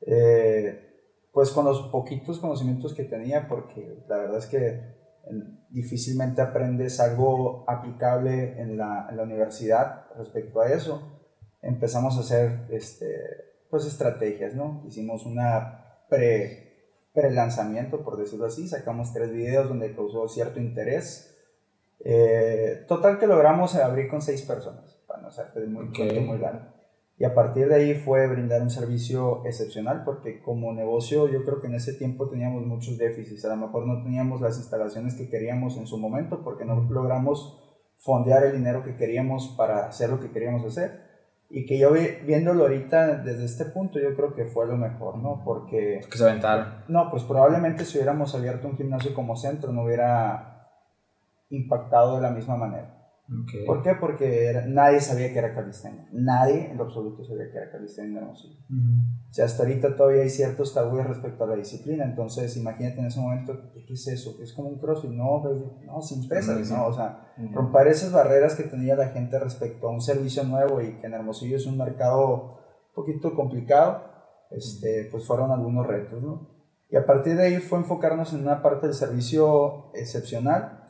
Eh, 0.05 0.89
pues 1.31 1.49
con 1.49 1.65
los 1.65 1.81
poquitos 1.89 2.39
conocimientos 2.39 2.93
que 2.93 3.05
tenía, 3.05 3.47
porque 3.47 4.03
la 4.07 4.17
verdad 4.17 4.37
es 4.37 4.45
que 4.45 4.93
difícilmente 5.69 6.41
aprendes 6.41 6.99
algo 6.99 7.65
aplicable 7.67 8.61
en 8.61 8.77
la, 8.77 9.07
en 9.09 9.17
la 9.17 9.23
universidad 9.23 10.05
respecto 10.15 10.61
a 10.61 10.69
eso. 10.69 11.21
Empezamos 11.61 12.17
a 12.17 12.19
hacer 12.19 12.67
este, 12.69 13.15
pues 13.69 13.85
estrategias, 13.85 14.53
¿no? 14.53 14.83
Hicimos 14.85 15.25
una 15.25 16.03
pre, 16.09 17.07
pre-lanzamiento, 17.13 18.03
por 18.03 18.17
decirlo 18.17 18.45
así, 18.45 18.67
sacamos 18.67 19.13
tres 19.13 19.31
videos 19.31 19.67
donde 19.67 19.95
causó 19.95 20.27
cierto 20.27 20.59
interés. 20.59 21.35
Eh, 22.05 22.85
total 22.87 23.17
que 23.17 23.27
logramos 23.27 23.75
abrir 23.75 24.09
con 24.09 24.21
seis 24.21 24.41
personas, 24.43 25.01
para 25.07 25.21
no 25.21 25.31
ser 25.31 25.47
muy, 25.67 25.85
muy 25.85 26.37
largo. 26.37 26.73
Y 27.23 27.25
a 27.25 27.33
partir 27.33 27.69
de 27.69 27.75
ahí 27.75 27.93
fue 27.93 28.27
brindar 28.27 28.61
un 28.61 28.69
servicio 28.69 29.45
excepcional 29.45 30.03
porque 30.03 30.41
como 30.41 30.73
negocio 30.73 31.29
yo 31.29 31.45
creo 31.45 31.61
que 31.61 31.67
en 31.67 31.75
ese 31.75 31.93
tiempo 31.93 32.27
teníamos 32.27 32.65
muchos 32.65 32.97
déficits. 32.97 33.45
A 33.45 33.55
lo 33.55 33.65
mejor 33.65 33.87
no 33.87 34.03
teníamos 34.03 34.41
las 34.41 34.57
instalaciones 34.57 35.15
que 35.15 35.29
queríamos 35.29 35.77
en 35.77 35.87
su 35.87 35.97
momento 35.97 36.43
porque 36.43 36.65
no 36.65 36.85
logramos 36.89 37.63
fondear 37.97 38.43
el 38.43 38.57
dinero 38.57 38.83
que 38.83 38.97
queríamos 38.97 39.55
para 39.57 39.87
hacer 39.87 40.09
lo 40.09 40.19
que 40.19 40.31
queríamos 40.31 40.65
hacer. 40.65 40.99
Y 41.49 41.65
que 41.65 41.77
yo 41.77 41.93
viéndolo 41.93 42.63
ahorita 42.63 43.19
desde 43.19 43.45
este 43.45 43.63
punto, 43.67 43.99
yo 44.01 44.13
creo 44.17 44.35
que 44.35 44.43
fue 44.43 44.67
lo 44.67 44.75
mejor, 44.75 45.17
¿no? 45.17 45.43
Porque... 45.45 46.01
Que 46.11 46.17
se 46.17 46.25
aventaron. 46.25 46.83
No, 46.89 47.09
pues 47.09 47.23
probablemente 47.23 47.85
si 47.85 47.99
hubiéramos 47.99 48.35
abierto 48.35 48.67
un 48.67 48.75
gimnasio 48.75 49.13
como 49.13 49.37
centro 49.37 49.71
no 49.71 49.85
hubiera 49.85 50.67
impactado 51.51 52.17
de 52.17 52.21
la 52.21 52.31
misma 52.31 52.57
manera. 52.57 53.02
¿Por 53.65 53.81
qué? 53.81 53.93
Porque 53.99 54.63
nadie 54.67 54.99
sabía 54.99 55.31
que 55.31 55.39
era 55.39 55.53
calistenia. 55.53 56.07
Nadie 56.11 56.69
en 56.69 56.77
lo 56.77 56.83
absoluto 56.83 57.23
sabía 57.23 57.49
que 57.49 57.57
era 57.57 57.71
calistenia 57.71 58.19
en 58.19 58.27
O 58.27 58.35
sea, 59.31 59.45
hasta 59.45 59.63
ahorita 59.63 59.95
todavía 59.95 60.23
hay 60.23 60.29
ciertos 60.29 60.73
tabúes 60.73 61.07
respecto 61.07 61.45
a 61.45 61.47
la 61.47 61.55
disciplina. 61.55 62.03
Entonces, 62.03 62.57
imagínate 62.57 62.99
en 62.99 63.05
ese 63.05 63.21
momento, 63.21 63.71
¿qué 63.73 63.93
es 63.93 64.07
eso? 64.07 64.35
¿Es 64.41 64.53
como 64.53 64.69
un 64.69 64.79
crossfit? 64.79 65.11
No, 65.11 65.41
pues, 65.41 65.61
no 65.85 66.01
sin 66.01 66.27
pesas, 66.27 66.69
¿no? 66.69 66.87
O 66.87 66.93
sea, 66.93 67.33
romper 67.53 67.87
esas 67.87 68.11
barreras 68.11 68.55
que 68.55 68.63
tenía 68.63 68.95
la 68.95 69.07
gente 69.07 69.39
respecto 69.39 69.87
a 69.87 69.91
un 69.91 70.01
servicio 70.01 70.43
nuevo 70.43 70.81
y 70.81 70.97
que 70.99 71.07
en 71.07 71.13
Hermosillo 71.13 71.55
es 71.55 71.65
un 71.65 71.77
mercado 71.77 72.59
un 72.89 72.93
poquito 72.93 73.33
complicado, 73.33 74.03
este, 74.51 75.07
pues 75.09 75.25
fueron 75.25 75.49
algunos 75.51 75.87
retos, 75.87 76.21
¿no? 76.21 76.49
Y 76.89 76.97
a 76.97 77.05
partir 77.07 77.35
de 77.37 77.43
ahí 77.43 77.57
fue 77.57 77.79
enfocarnos 77.79 78.33
en 78.33 78.41
una 78.41 78.61
parte 78.61 78.85
del 78.85 78.93
servicio 78.93 79.91
excepcional 79.95 80.82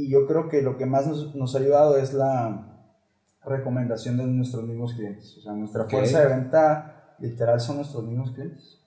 y 0.00 0.08
yo 0.08 0.26
creo 0.26 0.48
que 0.48 0.62
lo 0.62 0.78
que 0.78 0.86
más 0.86 1.06
nos, 1.06 1.34
nos, 1.34 1.54
ha 1.54 1.58
ayudado 1.58 1.96
es 1.96 2.14
la 2.14 2.66
recomendación 3.44 4.16
de 4.16 4.24
nuestros 4.24 4.64
mismos 4.64 4.94
clientes. 4.94 5.36
O 5.38 5.42
sea, 5.42 5.52
nuestra 5.52 5.84
fuerza 5.84 6.20
de 6.20 6.26
venta 6.26 7.14
literal 7.18 7.60
son 7.60 7.76
nuestros 7.76 8.04
mismos 8.04 8.32
clientes. 8.32 8.78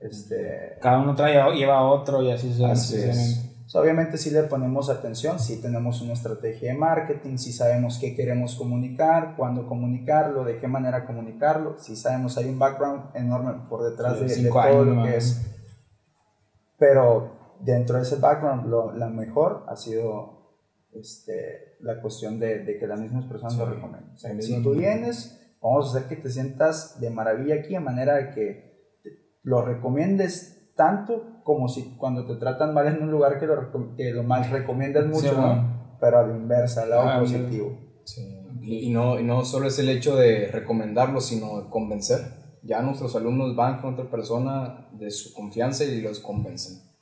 Este, 0.00 0.76
Cada 0.80 0.98
uno 0.98 1.14
trae, 1.14 1.34
lleva 1.54 1.78
a 1.78 1.84
otro 1.84 2.20
y 2.22 2.30
así 2.30 2.52
sucesivamente. 2.52 3.50
obviamente 3.74 4.18
sí 4.18 4.30
le 4.30 4.42
ponemos 4.42 4.90
atención, 4.90 5.38
sí 5.38 5.62
tenemos 5.62 6.02
una 6.02 6.12
estrategia 6.12 6.72
de 6.72 6.78
marketing, 6.78 7.36
sí 7.38 7.52
sabemos 7.52 7.98
qué 7.98 8.14
queremos 8.14 8.56
comunicar, 8.56 9.34
cuándo 9.36 9.66
comunicarlo, 9.66 10.44
de 10.44 10.58
qué 10.58 10.66
manera 10.66 11.06
comunicarlo, 11.06 11.76
sí 11.78 11.96
sabemos, 11.96 12.36
hay 12.36 12.46
un 12.46 12.58
background 12.58 13.14
enorme 13.14 13.52
por 13.68 13.88
detrás 13.88 14.20
de, 14.20 14.26
de, 14.26 14.50
todo 14.50 14.84
lo 14.84 15.04
que 15.04 15.16
es. 15.16 15.46
Pero 16.76 17.43
dentro 17.60 17.96
de 17.96 18.02
ese 18.02 18.16
background, 18.16 18.66
lo, 18.66 18.92
la 18.92 19.08
mejor 19.08 19.64
ha 19.68 19.76
sido 19.76 20.34
este, 20.92 21.76
la 21.80 22.00
cuestión 22.00 22.38
de, 22.38 22.60
de, 22.60 22.78
que 22.78 22.86
las 22.86 23.00
mismas 23.00 23.24
personas 23.24 23.56
lo 23.56 23.66
recomienden. 23.66 24.42
si 24.42 24.62
tú 24.62 24.72
vienes, 24.72 25.56
vamos 25.60 25.86
a 25.86 25.98
hacer 25.98 26.08
que 26.08 26.16
te 26.16 26.30
sientas 26.30 27.00
de 27.00 27.10
maravilla 27.10 27.56
aquí, 27.56 27.74
de 27.74 27.80
manera 27.80 28.14
de 28.14 28.30
que 28.30 28.74
lo 29.42 29.62
recomiendes 29.62 30.72
tanto 30.76 31.40
como 31.44 31.68
si 31.68 31.96
cuando 31.96 32.26
te 32.26 32.36
tratan 32.36 32.74
mal 32.74 32.86
en 32.86 33.02
un 33.02 33.10
lugar 33.10 33.38
que 33.38 33.46
lo, 33.46 33.94
que 33.96 34.10
lo 34.12 34.22
mal 34.22 34.48
recomiendas 34.50 35.06
mucho, 35.06 35.36
pero 36.00 36.18
a 36.18 36.26
la 36.26 36.34
inversa, 36.34 36.82
al 36.82 36.90
lado 36.90 37.02
ah, 37.02 37.20
positivo. 37.20 37.78
Y, 38.62 38.90
no, 38.90 39.20
y 39.20 39.24
no 39.24 39.44
solo 39.44 39.66
es 39.66 39.78
el 39.78 39.88
hecho 39.90 40.16
de 40.16 40.48
recomendarlo, 40.50 41.20
sino 41.20 41.68
convencer. 41.68 42.20
Ya 42.62 42.80
nuestros 42.80 43.14
alumnos 43.14 43.54
van 43.54 43.80
con 43.80 43.92
otra 43.92 44.10
persona 44.10 44.88
de 44.92 45.10
su 45.10 45.34
confianza 45.34 45.84
y 45.84 46.00
los 46.00 46.20
convencen 46.20 46.93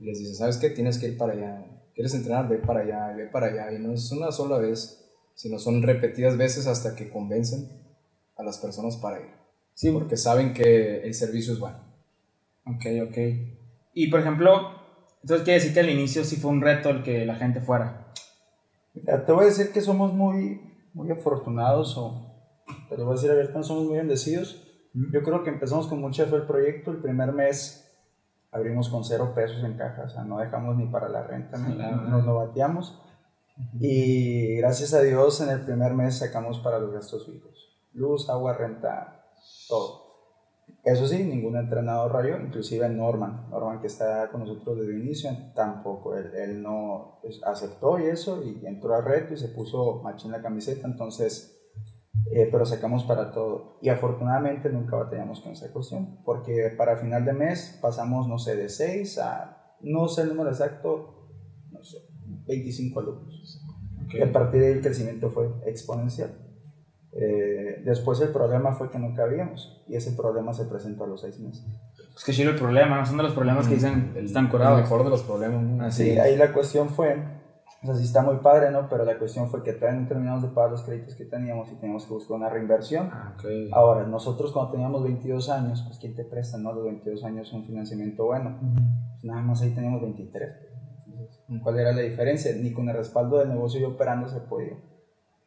y 0.00 0.04
les 0.04 0.18
dice, 0.18 0.34
¿sabes 0.34 0.56
qué? 0.56 0.70
Tienes 0.70 0.98
que 0.98 1.08
ir 1.08 1.18
para 1.18 1.34
allá. 1.34 1.66
¿Quieres 1.94 2.14
entrenar? 2.14 2.48
Ve 2.48 2.56
para 2.56 2.80
allá, 2.80 3.12
ve 3.14 3.26
para 3.26 3.48
allá. 3.48 3.70
Y 3.72 3.78
no 3.78 3.92
es 3.92 4.10
una 4.12 4.32
sola 4.32 4.56
vez, 4.56 5.12
sino 5.34 5.58
son 5.58 5.82
repetidas 5.82 6.38
veces 6.38 6.66
hasta 6.66 6.96
que 6.96 7.10
convencen 7.10 7.68
a 8.36 8.42
las 8.42 8.58
personas 8.58 8.96
para 8.96 9.20
ir. 9.20 9.30
Sí. 9.74 9.90
Porque 9.90 10.16
saben 10.16 10.54
que 10.54 11.02
el 11.02 11.12
servicio 11.12 11.52
es 11.52 11.58
bueno. 11.58 11.78
Ok, 12.64 12.86
ok. 13.08 13.18
Y 13.92 14.08
por 14.08 14.20
ejemplo, 14.20 14.70
entonces 15.22 15.44
quiere 15.44 15.60
decir 15.60 15.74
que 15.74 15.80
al 15.80 15.90
inicio 15.90 16.24
sí 16.24 16.36
fue 16.36 16.50
un 16.50 16.62
reto 16.62 16.88
el 16.88 17.02
que 17.02 17.26
la 17.26 17.34
gente 17.34 17.60
fuera. 17.60 18.14
te 18.94 19.32
voy 19.32 19.44
a 19.44 19.48
decir 19.48 19.70
que 19.70 19.82
somos 19.82 20.14
muy, 20.14 20.62
muy 20.94 21.10
afortunados 21.10 21.94
o 21.98 22.26
te 22.88 22.96
lo 22.96 23.04
voy 23.04 23.12
a 23.12 23.16
decir 23.16 23.30
abiertamente, 23.30 23.68
somos 23.68 23.84
muy 23.84 23.98
bendecidos. 23.98 24.66
Yo 24.94 25.22
creo 25.22 25.44
que 25.44 25.50
empezamos 25.50 25.88
con 25.88 26.00
mucha 26.00 26.24
fe 26.24 26.36
el 26.36 26.46
proyecto. 26.46 26.90
El 26.90 27.02
primer 27.02 27.32
mes 27.32 27.89
abrimos 28.52 28.88
con 28.88 29.04
cero 29.04 29.32
pesos 29.34 29.62
en 29.64 29.76
caja, 29.76 30.04
o 30.04 30.08
sea, 30.08 30.24
no 30.24 30.38
dejamos 30.38 30.76
ni 30.76 30.86
para 30.86 31.08
la 31.08 31.22
renta, 31.22 31.58
nos 31.58 32.24
lo 32.24 32.34
bateamos. 32.36 33.00
Y 33.78 34.56
gracias 34.56 34.94
a 34.94 35.02
Dios 35.02 35.40
en 35.40 35.50
el 35.50 35.60
primer 35.60 35.92
mes 35.92 36.18
sacamos 36.18 36.58
para 36.60 36.78
los 36.78 36.92
gastos 36.92 37.26
fijos, 37.26 37.78
luz, 37.92 38.28
agua, 38.30 38.54
renta, 38.54 39.26
todo. 39.68 40.10
Eso 40.82 41.06
sí, 41.06 41.24
ningún 41.24 41.56
entrenador 41.56 42.12
rayó, 42.12 42.38
inclusive 42.40 42.88
Norman, 42.88 43.48
Norman 43.50 43.80
que 43.80 43.88
está 43.88 44.30
con 44.30 44.40
nosotros 44.40 44.78
desde 44.78 44.92
el 44.92 45.02
inicio, 45.02 45.30
tampoco, 45.54 46.16
él, 46.16 46.32
él 46.34 46.62
no 46.62 47.18
pues, 47.20 47.42
aceptó 47.44 47.98
y 47.98 48.04
eso, 48.04 48.42
y 48.42 48.64
entró 48.64 48.94
al 48.94 49.04
reto 49.04 49.34
y 49.34 49.36
se 49.36 49.48
puso 49.48 50.00
machín 50.02 50.32
la 50.32 50.40
camiseta, 50.40 50.86
entonces 50.86 51.59
eh, 52.32 52.48
pero 52.50 52.64
sacamos 52.64 53.04
para 53.04 53.32
todo. 53.32 53.78
Y 53.82 53.88
afortunadamente 53.88 54.70
nunca 54.70 54.96
batallamos 54.96 55.40
con 55.40 55.52
esa 55.52 55.72
cuestión, 55.72 56.18
porque 56.24 56.72
para 56.76 56.96
final 56.96 57.24
de 57.24 57.32
mes 57.32 57.78
pasamos, 57.82 58.28
no 58.28 58.38
sé, 58.38 58.56
de 58.56 58.68
6 58.68 59.18
a, 59.18 59.76
no 59.80 60.06
sé 60.08 60.22
el 60.22 60.28
número 60.28 60.50
exacto, 60.50 61.28
no 61.72 61.82
sé, 61.82 61.98
25 62.46 63.00
alumnos. 63.00 63.66
Y 64.12 64.22
a 64.22 64.32
partir 64.32 64.60
de 64.60 64.68
ahí 64.68 64.72
el 64.74 64.80
crecimiento 64.80 65.30
fue 65.30 65.50
exponencial. 65.66 66.30
Eh, 67.12 67.82
después 67.84 68.20
el 68.20 68.28
problema 68.28 68.72
fue 68.72 68.88
que 68.88 68.98
no 68.98 69.12
cabíamos 69.16 69.82
y 69.88 69.96
ese 69.96 70.12
problema 70.12 70.52
se 70.52 70.66
presentó 70.66 71.04
a 71.04 71.06
los 71.08 71.22
6 71.22 71.40
meses. 71.40 71.66
Es 72.16 72.24
que 72.24 72.32
sí, 72.32 72.42
el 72.42 72.54
problema, 72.54 72.98
no 72.98 73.06
son 73.06 73.16
de 73.16 73.24
los 73.24 73.32
problemas 73.32 73.66
que 73.66 73.74
dicen 73.74 74.12
están 74.16 74.48
curados. 74.48 74.78
El 74.78 74.84
mejor 74.84 75.04
de 75.04 75.10
los 75.10 75.22
problemas. 75.22 75.80
Así, 75.80 76.10
ahí 76.18 76.36
la 76.36 76.52
cuestión 76.52 76.90
fue 76.90 77.39
o 77.82 77.86
sea, 77.86 77.94
sí 77.94 78.04
está 78.04 78.22
muy 78.22 78.36
padre, 78.36 78.70
¿no? 78.70 78.88
Pero 78.88 79.04
la 79.04 79.18
cuestión 79.18 79.48
fue 79.48 79.62
que 79.62 79.72
todavía 79.72 80.00
no 80.00 80.08
terminamos 80.08 80.42
de 80.42 80.48
pagar 80.48 80.70
los 80.70 80.82
créditos 80.82 81.14
que 81.14 81.24
teníamos 81.24 81.70
y 81.72 81.76
teníamos 81.76 82.04
que 82.04 82.12
buscar 82.12 82.36
una 82.36 82.50
reinversión. 82.50 83.08
Ah, 83.10 83.34
Ahora, 83.72 84.06
nosotros 84.06 84.52
cuando 84.52 84.72
teníamos 84.72 85.02
22 85.02 85.48
años, 85.48 85.82
pues 85.86 85.98
¿quién 85.98 86.14
te 86.14 86.24
presta, 86.24 86.58
no? 86.58 86.74
Los 86.74 86.84
22 86.84 87.24
años 87.24 87.50
un 87.52 87.64
financiamiento 87.64 88.26
bueno. 88.26 88.58
pues 88.60 89.24
nada 89.24 89.40
más 89.40 89.62
ahí 89.62 89.70
teníamos 89.70 90.02
23. 90.02 90.70
¿cuál 91.62 91.78
era 91.80 91.92
la 91.92 92.02
diferencia? 92.02 92.52
Ni 92.54 92.72
con 92.72 92.88
el 92.88 92.96
respaldo 92.96 93.38
del 93.38 93.48
negocio 93.48 93.80
y 93.80 93.84
operando 93.84 94.28
se 94.28 94.40
podía. 94.40 94.78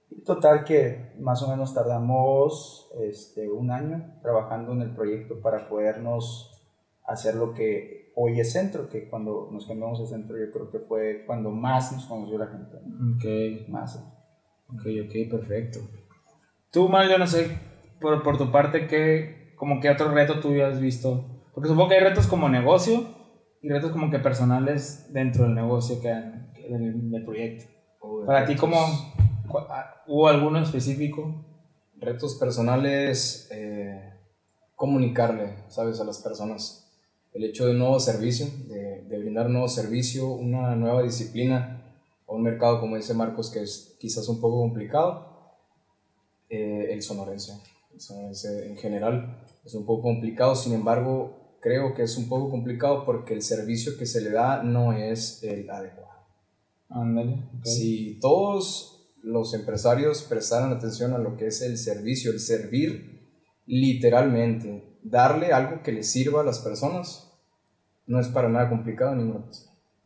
Y 0.10 0.22
total 0.24 0.64
que 0.64 1.14
más 1.20 1.42
o 1.44 1.50
menos 1.50 1.74
tardamos 1.74 2.92
este, 3.00 3.50
un 3.50 3.72
año 3.72 4.18
trabajando 4.22 4.74
en 4.74 4.82
el 4.82 4.94
proyecto 4.94 5.40
para 5.42 5.70
podernos 5.70 6.52
hacer 7.06 7.36
lo 7.36 7.54
que 7.54 8.03
hoy 8.16 8.40
es 8.40 8.52
centro, 8.52 8.90
que 8.90 9.10
cuando 9.10 9.50
nos 9.52 9.68
cambiamos 9.68 10.00
de 10.00 10.08
centro 10.08 10.38
yo 10.38 10.52
creo 10.52 10.70
que 10.70 10.80
fue 10.80 11.24
cuando 11.26 11.52
más 11.52 11.92
nos 11.92 12.06
conoció 12.06 12.38
la 12.38 12.48
gente. 12.48 12.78
Ok. 13.16 13.70
Más. 13.70 13.96
Ok, 14.68 14.86
ok, 15.06 15.30
perfecto. 15.30 15.80
Tú, 16.72 16.90
Mal, 16.90 17.10
yo 17.10 17.18
no 17.18 17.28
sé, 17.28 17.58
por, 18.00 18.24
por 18.24 18.38
tu 18.38 18.52
parte, 18.52 18.88
¿qué, 18.88 19.54
como 19.58 19.80
qué 19.80 19.90
otro 19.90 20.12
reto 20.12 20.40
tú 20.40 20.50
has 20.64 20.80
visto? 20.80 21.26
Porque 21.54 21.70
supongo 21.70 21.90
que 21.90 21.96
hay 21.96 22.04
retos 22.04 22.28
como 22.28 22.50
negocio 22.50 23.06
y 23.62 23.70
retos 23.70 23.92
como 23.92 24.10
que 24.10 24.20
personales 24.20 25.12
dentro 25.14 25.44
del 25.44 25.54
negocio 25.54 26.02
que, 26.02 26.10
del, 26.10 27.24
proyecto. 27.24 27.66
Para 28.26 28.46
ti, 28.46 28.56
¿cómo, 28.56 28.78
ah, 28.78 30.04
¿hubo 30.08 30.28
alguno 30.28 30.60
específico? 30.60 31.46
Retos 32.00 32.36
personales, 32.36 33.48
eh, 33.52 34.14
comunicarle, 34.76 35.56
¿sabes? 35.70 36.02
A 36.02 36.04
las 36.04 36.22
personas 36.22 36.83
el 37.34 37.44
hecho 37.44 37.66
de 37.66 37.72
un 37.72 37.80
nuevo 37.80 38.00
servicio, 38.00 38.48
de, 38.68 39.04
de, 39.04 39.20
brindar 39.20 39.48
un 39.48 39.54
nuevo 39.54 39.68
servicio, 39.68 40.28
una 40.28 40.76
nueva 40.76 41.02
disciplina 41.02 41.84
a 42.28 42.34
un 42.34 42.44
mercado, 42.44 42.80
como 42.80 42.96
dice 42.96 43.14
Marcos, 43.14 43.50
que 43.50 43.64
es 43.64 43.96
quizás 44.00 44.28
un 44.30 44.40
poco 44.40 44.60
complicado, 44.60 45.34
eh, 46.50 46.90
el 46.92 47.02
sonorense. 47.02 47.54
El 47.94 48.00
sonorense 48.00 48.68
en 48.68 48.78
general 48.78 49.44
es 49.66 49.74
un 49.74 49.86
poco 49.86 50.04
complicado, 50.04 50.56
sin 50.56 50.74
embargo, 50.74 51.58
creo 51.62 51.96
que 51.96 52.04
es 52.04 52.18
un 52.18 52.30
poco 52.30 52.50
complicado 52.50 53.04
porque 53.06 53.34
el 53.34 53.42
servicio 53.42 53.98
que 53.98 54.06
se 54.06 54.22
le 54.22 54.30
da 54.30 54.62
no 54.62 54.94
es 54.94 55.42
el 55.44 55.70
adecuado. 55.70 56.12
Si 57.64 58.20
todos 58.20 59.10
los 59.24 59.54
empresarios 59.56 60.22
prestaran 60.24 60.72
atención 60.72 61.14
a 61.14 61.18
lo 61.18 61.38
que 61.38 61.48
es 61.48 61.62
el 61.62 61.78
servicio, 61.78 62.32
el 62.32 62.40
servir 62.40 63.32
literalmente, 63.66 64.93
darle 65.04 65.52
algo 65.52 65.82
que 65.84 65.92
le 65.92 66.04
sirva 66.04 66.42
a 66.42 66.44
las 66.44 66.60
personas 66.60 67.32
no 68.06 68.20
es 68.20 68.28
para 68.28 68.50
nada 68.50 68.70
complicado 68.70 69.16
ni 69.16 69.24
nada. 69.24 69.46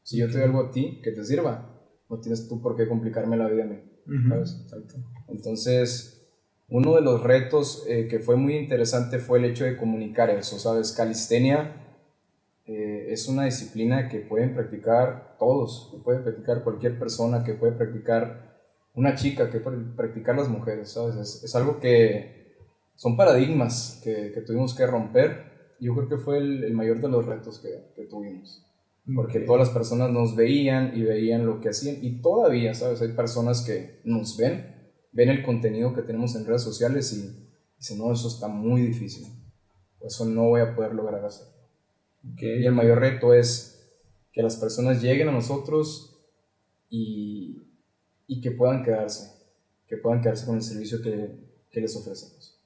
Si 0.04 0.18
yo 0.18 0.28
te 0.28 0.34
doy 0.34 0.44
algo 0.44 0.62
a 0.62 0.72
ti 0.72 1.02
que 1.04 1.12
te 1.12 1.24
sirva, 1.24 1.70
no 2.10 2.20
tienes 2.20 2.48
tú 2.48 2.62
por 2.62 2.76
qué 2.76 2.88
complicarme 2.88 3.38
la 3.38 3.48
vida 3.48 3.64
a 3.64 3.68
mí. 3.68 3.80
Entonces, 5.28 6.30
uno 6.70 6.96
de 6.96 7.02
los 7.02 7.24
retos 7.24 7.86
eh, 7.88 8.08
que 8.08 8.20
fue 8.20 8.36
muy 8.36 8.56
interesante 8.56 9.20
fue 9.20 9.40
el 9.40 9.46
hecho 9.46 9.66
de 9.66 9.78
comunicar 9.78 10.30
eso, 10.30 10.60
¿sabes? 10.60 10.92
Calistenia 10.94 11.88
eh, 12.66 13.08
es 13.10 13.28
una 13.28 13.46
disciplina 13.46 14.10
que 14.10 14.20
pueden 14.20 14.54
practicar 14.54 15.36
todos, 15.40 15.90
que 15.92 15.98
puede 16.02 16.20
practicar 16.20 16.64
cualquier 16.64 16.98
persona, 17.00 17.44
que 17.44 17.54
puede 17.54 17.74
practicar 17.74 18.58
una 18.94 19.16
chica, 19.16 19.50
que 19.50 19.60
puede 19.60 19.78
practicar 19.96 20.36
las 20.36 20.50
mujeres, 20.50 20.92
¿sabes? 20.92 21.16
Es, 21.16 21.44
es 21.44 21.56
algo 21.56 21.80
que 21.80 22.37
son 22.98 23.16
paradigmas 23.16 24.02
que, 24.04 24.32
que, 24.34 24.42
tuvimos 24.42 24.76
que 24.76 24.86
romper. 24.86 25.76
Yo 25.80 25.96
creo 25.96 26.10
que 26.10 26.18
fue 26.18 26.40
el, 26.40 26.64
el 26.64 26.74
mayor 26.74 27.00
de 27.00 27.08
los 27.08 27.26
retos 27.26 27.60
que, 27.60 27.94
que 27.96 28.06
tuvimos. 28.06 28.66
Porque 29.16 29.40
todas 29.40 29.60
las 29.60 29.70
personas 29.70 30.12
nos 30.12 30.36
veían 30.36 30.98
y 30.98 31.04
veían 31.04 31.46
lo 31.46 31.62
que 31.62 31.70
hacían. 31.70 32.04
Y 32.04 32.22
todavía, 32.22 32.74
¿sabes? 32.74 33.02
Hay 33.02 33.14
personas 33.14 33.62
que 33.62 34.02
nos 34.04 34.36
ven, 34.36 34.92
ven 35.14 35.30
el 35.30 35.44
contenido 35.44 35.94
que 35.94 36.02
tenemos 36.02 36.36
en 36.36 36.46
redes 36.46 36.64
sociales 36.64 37.14
y 37.14 37.48
dicen, 37.78 38.00
no, 38.00 38.12
eso 38.12 38.28
está 38.28 38.48
muy 38.48 38.82
difícil. 38.82 39.28
Eso 40.02 40.26
no 40.26 40.50
voy 40.50 40.62
a 40.62 40.76
poder 40.76 40.94
lograr 40.94 41.24
hacer. 41.24 41.48
Y 42.36 42.66
el 42.66 42.74
mayor 42.74 43.00
reto 43.00 43.34
es 43.34 43.94
que 44.34 44.42
las 44.42 44.58
personas 44.58 45.02
lleguen 45.02 45.30
a 45.30 45.32
nosotros 45.32 46.20
y, 46.90 47.62
y 48.26 48.42
que 48.42 48.52
puedan 48.52 48.84
quedarse. 48.84 49.38
Que 49.88 49.98
puedan 49.98 50.20
quedarse 50.20 50.48
con 50.48 50.56
el 50.56 50.64
servicio 50.64 51.02
que, 51.02 51.64
que 51.70 51.80
les 51.80 51.96
ofrecemos. 51.96 52.57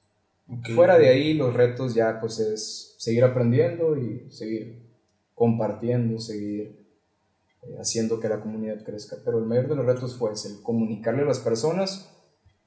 Fuera 0.74 0.98
de 0.98 1.08
ahí, 1.08 1.34
los 1.34 1.54
retos 1.54 1.94
ya 1.94 2.20
pues 2.20 2.38
es 2.38 2.94
seguir 2.98 3.24
aprendiendo 3.24 3.96
y 3.96 4.30
seguir 4.30 4.90
compartiendo, 5.34 6.18
seguir 6.18 6.86
eh, 7.62 7.76
haciendo 7.80 8.20
que 8.20 8.28
la 8.28 8.40
comunidad 8.40 8.84
crezca. 8.84 9.16
Pero 9.24 9.38
el 9.38 9.46
mayor 9.46 9.68
de 9.68 9.76
los 9.76 9.86
retos 9.86 10.16
fue 10.16 10.30
el 10.30 10.62
comunicarle 10.62 11.22
a 11.22 11.26
las 11.26 11.40
personas 11.40 12.10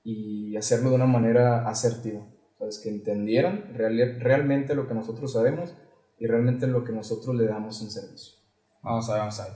y 0.03 0.55
hacerlo 0.55 0.89
de 0.89 0.95
una 0.95 1.05
manera 1.05 1.67
asertiva. 1.67 2.25
¿Sabes? 2.57 2.79
Que 2.79 2.89
entendieran 2.89 3.73
realmente 3.75 4.75
lo 4.75 4.87
que 4.87 4.93
nosotros 4.93 5.33
sabemos 5.33 5.75
y 6.17 6.25
realmente 6.25 6.67
lo 6.67 6.83
que 6.83 6.93
nosotros 6.93 7.35
le 7.35 7.45
damos 7.45 7.81
en 7.81 7.91
servicio. 7.91 8.35
Vamos 8.81 9.09
a 9.09 9.13
ver, 9.13 9.19
vamos 9.19 9.39
a 9.39 9.43
ver. 9.45 9.53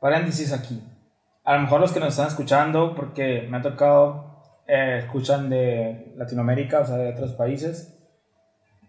Paréntesis 0.00 0.52
aquí. 0.52 0.80
A 1.44 1.56
lo 1.56 1.62
mejor 1.62 1.80
los 1.80 1.92
que 1.92 2.00
nos 2.00 2.10
están 2.10 2.28
escuchando, 2.28 2.94
porque 2.94 3.46
me 3.50 3.56
ha 3.56 3.62
tocado 3.62 4.25
eh, 4.68 4.98
escuchan 4.98 5.48
de 5.48 6.12
Latinoamérica, 6.16 6.80
o 6.80 6.86
sea, 6.86 6.96
de 6.96 7.10
otros 7.10 7.32
países. 7.32 7.96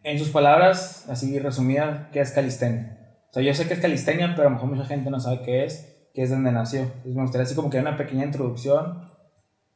En 0.04 0.18
sus 0.18 0.30
palabras, 0.30 1.08
así 1.10 1.38
resumidas, 1.40 2.08
¿qué 2.12 2.20
es 2.20 2.32
calistenia? 2.32 2.98
O 3.30 3.34
sea, 3.34 3.44
yo 3.44 3.54
sé 3.54 3.68
que 3.68 3.74
es 3.74 3.80
calistenia, 3.80 4.34
pero 4.36 4.48
a 4.48 4.52
lo 4.52 4.56
mejor 4.56 4.70
mucha 4.70 4.86
gente 4.86 5.10
no 5.10 5.20
sabe 5.20 5.42
qué 5.42 5.66
es, 5.66 6.10
qué 6.14 6.24
es 6.24 6.30
donde 6.30 6.52
nació. 6.52 6.82
Entonces 6.82 7.16
me 7.16 7.22
gustaría 7.22 7.44
así 7.44 7.56
como 7.56 7.70
que 7.70 7.80
una 7.80 7.98
pequeña 7.98 8.26
introducción, 8.26 9.06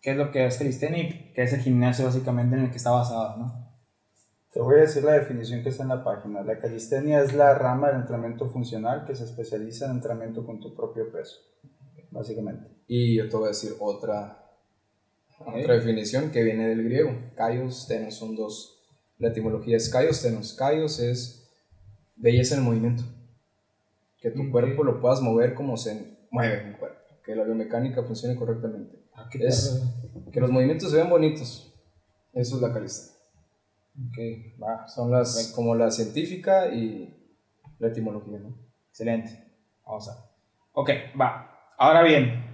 qué 0.01 0.11
es 0.11 0.17
lo 0.17 0.31
que 0.31 0.45
es 0.45 0.57
calistenia 0.57 1.03
y 1.03 1.33
qué 1.33 1.43
es 1.43 1.53
el 1.53 1.61
gimnasio 1.61 2.05
básicamente 2.05 2.55
en 2.55 2.63
el 2.63 2.71
que 2.71 2.77
está 2.77 2.91
basado, 2.91 3.37
¿no? 3.37 3.71
Te 4.51 4.59
voy 4.59 4.75
a 4.75 4.81
decir 4.81 5.03
la 5.03 5.13
definición 5.13 5.63
que 5.63 5.69
está 5.69 5.83
en 5.83 5.89
la 5.89 6.03
página. 6.03 6.41
La 6.41 6.59
calistenia 6.59 7.21
es 7.21 7.33
la 7.33 7.53
rama 7.53 7.87
del 7.87 8.01
entrenamiento 8.01 8.49
funcional 8.49 9.05
que 9.05 9.15
se 9.15 9.23
especializa 9.23 9.85
en 9.85 9.91
entrenamiento 9.91 10.45
con 10.45 10.59
tu 10.59 10.75
propio 10.75 11.09
peso, 11.09 11.37
básicamente. 12.09 12.67
Y 12.87 13.15
yo 13.15 13.29
te 13.29 13.37
voy 13.37 13.45
a 13.45 13.47
decir 13.49 13.73
otra 13.79 14.40
otra 15.47 15.75
definición 15.75 16.31
que 16.31 16.43
viene 16.43 16.67
del 16.67 16.83
griego. 16.83 17.15
Kaios, 17.35 17.87
tenos 17.87 18.15
son 18.15 18.35
dos. 18.35 18.79
La 19.17 19.29
etimología 19.29 19.77
es 19.77 19.89
kaios, 19.89 20.21
tenos. 20.21 20.53
Kaios 20.53 20.99
es 20.99 21.49
belleza 22.15 22.55
en 22.55 22.61
el 22.61 22.65
movimiento. 22.65 23.03
Que 24.19 24.31
tu 24.31 24.51
cuerpo 24.51 24.83
lo 24.83 25.01
puedas 25.01 25.21
mover 25.21 25.53
como 25.53 25.77
se 25.77 26.17
mueve 26.31 26.69
el 26.69 26.77
cuerpo. 26.77 26.99
Que 27.23 27.35
la 27.35 27.43
biomecánica 27.43 28.03
funcione 28.03 28.35
correctamente. 28.35 28.97
Ah, 29.13 29.29
es 29.33 29.83
que 30.31 30.39
los 30.39 30.51
movimientos 30.51 30.89
se 30.89 30.95
vean 30.95 31.09
bonitos. 31.09 31.73
Eso 32.33 32.55
es 32.55 32.61
la 32.61 32.73
calistenia. 32.73 33.21
Okay, 34.09 34.55
va. 34.61 34.87
Son 34.87 35.11
las 35.11 35.51
como 35.55 35.75
la 35.75 35.91
científica 35.91 36.73
y 36.73 37.13
la 37.79 37.89
etimología, 37.89 38.39
¿no? 38.39 38.57
Excelente. 38.89 39.43
Vamos 39.85 40.09
a. 40.09 40.31
Ok, 40.73 40.89
va. 41.19 41.67
Ahora 41.77 42.03
bien, 42.03 42.45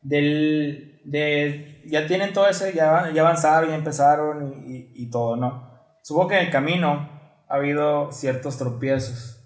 del, 0.00 1.00
de, 1.04 1.69
ya 1.86 2.06
tienen 2.06 2.32
todo 2.32 2.48
ese, 2.48 2.72
ya, 2.72 3.10
ya 3.12 3.22
avanzaron, 3.22 3.70
ya 3.70 3.76
empezaron 3.76 4.64
y, 4.66 4.90
y, 4.94 5.10
todo, 5.10 5.36
¿no? 5.36 5.68
Supongo 6.02 6.28
que 6.28 6.38
en 6.38 6.46
el 6.46 6.52
camino 6.52 7.08
ha 7.48 7.54
habido 7.54 8.10
ciertos 8.12 8.58
tropiezos. 8.58 9.38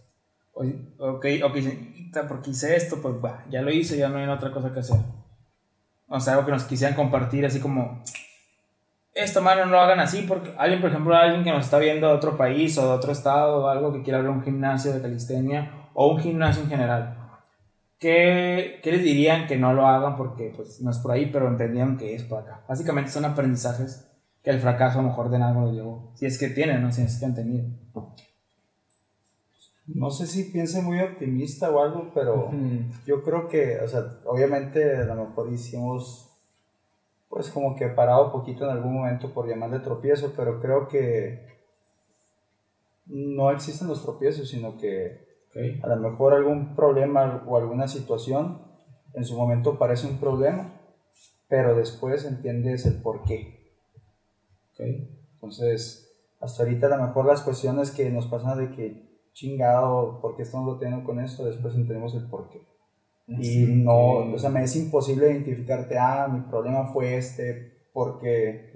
Ok, 0.55 1.27
ok, 1.42 1.57
porque 2.29 2.51
hice 2.51 2.77
esto, 2.77 3.03
pues 3.03 3.16
ya 3.51 3.62
lo 3.62 3.73
hice, 3.73 3.97
ya 3.97 4.09
no 4.09 4.18
hay 4.18 4.29
otra 4.29 4.53
cosa 4.53 4.73
que 4.73 4.81
hacer. 4.81 5.01
O 6.09 6.20
sea, 6.20 6.35
algo 6.35 6.47
que 6.47 6.53
nos 6.53 6.64
quisieran 6.64 6.94
compartir, 6.94 7.44
así 7.44 7.61
como, 7.61 8.03
esto, 9.14 9.42
mano, 9.42 9.64
no 9.64 9.73
lo 9.73 9.81
hagan 9.81 10.01
así, 10.01 10.23
porque 10.23 10.55
alguien, 10.59 10.81
por 10.81 10.90
ejemplo, 10.90 11.16
alguien 11.16 11.44
que 11.44 11.51
nos 11.51 11.64
está 11.64 11.79
viendo 11.79 12.09
de 12.09 12.14
otro 12.14 12.37
país 12.37 12.77
o 12.79 12.83
de 12.83 12.92
otro 12.94 13.12
estado 13.12 13.64
o 13.64 13.68
algo 13.68 13.92
que 13.92 14.03
quiera 14.03 14.18
abrir 14.18 14.31
un 14.31 14.42
gimnasio 14.42 14.92
de 14.92 15.03
calistenia 15.03 15.88
o 15.94 16.09
un 16.09 16.20
gimnasio 16.20 16.62
en 16.62 16.68
general 16.68 17.23
¿Qué, 17.98 18.80
¿Qué, 18.83 18.92
les 18.92 19.02
dirían 19.02 19.46
que 19.46 19.57
no 19.57 19.72
lo 19.72 19.87
hagan 19.87 20.16
porque 20.16 20.52
pues, 20.54 20.80
no 20.83 20.90
es 20.90 20.98
por 20.98 21.12
ahí, 21.12 21.30
pero 21.33 21.48
entendían 21.48 21.96
que 21.96 22.14
es 22.14 22.24
por 22.24 22.42
acá? 22.42 22.64
Básicamente 22.68 23.11
son 23.11 23.24
aprendizajes 23.24 24.11
que 24.42 24.50
el 24.50 24.61
fracaso 24.61 24.98
a 24.98 25.02
lo 25.02 25.09
mejor 25.09 25.30
de 25.30 25.38
nada 25.38 25.54
lo 25.54 25.72
llevó. 25.72 26.12
Si 26.14 26.26
es 26.26 26.38
que 26.38 26.48
tienen, 26.48 26.83
no 26.83 26.92
si 26.92 27.02
es 27.02 27.18
que 27.18 27.24
han 27.24 27.35
tenido. 27.35 27.64
No 29.87 30.11
sé 30.11 30.26
si 30.26 30.44
piense 30.44 30.83
muy 30.83 31.00
optimista 31.00 31.70
o 31.70 31.83
algo, 31.83 32.11
pero 32.14 32.50
yo 33.07 33.22
creo 33.22 33.48
que, 33.48 33.80
o 33.80 33.88
sea, 33.88 34.18
obviamente 34.24 34.96
a 34.96 35.04
lo 35.04 35.26
mejor 35.26 35.52
hicimos, 35.52 36.30
pues 37.28 37.50
como 37.50 37.76
que 37.76 37.88
parado 37.88 38.26
un 38.26 38.33
poquito 38.33 38.64
en 38.64 38.70
algún 38.70 38.94
momento 38.94 39.33
por 39.33 39.46
llamarle 39.46 39.80
tropiezo, 39.80 40.33
pero 40.35 40.61
creo 40.61 40.88
que 40.88 41.46
no 43.07 43.50
existen 43.50 43.88
los 43.88 44.02
tropiezos, 44.02 44.48
sino 44.48 44.78
que 44.78 45.34
a 45.83 45.87
lo 45.87 45.97
mejor 45.97 46.35
algún 46.35 46.75
problema 46.75 47.45
o 47.47 47.57
alguna 47.57 47.87
situación 47.87 48.62
en 49.14 49.25
su 49.25 49.37
momento 49.37 49.79
parece 49.79 50.07
un 50.07 50.19
problema, 50.19 50.73
pero 51.49 51.77
después 51.77 52.25
entiendes 52.25 52.87
el 52.87 53.01
por 53.01 53.23
qué. 53.25 53.73
Entonces, 54.79 56.12
hasta 56.40 56.62
ahorita 56.64 56.87
a 56.87 56.97
lo 56.97 57.07
mejor 57.07 57.27
las 57.27 57.43
cuestiones 57.43 57.90
que 57.90 58.11
nos 58.11 58.27
pasan 58.27 58.59
de 58.59 58.75
que 58.75 59.05
chingado, 59.33 60.21
¿por 60.21 60.37
qué 60.37 60.43
estamos 60.43 60.79
teniendo 60.79 61.05
con 61.05 61.21
esto? 61.21 61.45
Después 61.45 61.75
entendemos 61.75 62.14
el 62.14 62.27
por 62.29 62.51
qué. 62.51 62.67
Y 63.27 63.67
no, 63.67 64.35
o 64.35 64.38
sea, 64.38 64.51
me 64.51 64.62
es 64.62 64.77
imposible 64.77 65.31
identificarte, 65.31 65.97
ah, 65.99 66.29
mi 66.31 66.40
problema 66.40 66.87
fue 66.93 67.17
este, 67.17 67.88
porque 67.93 68.75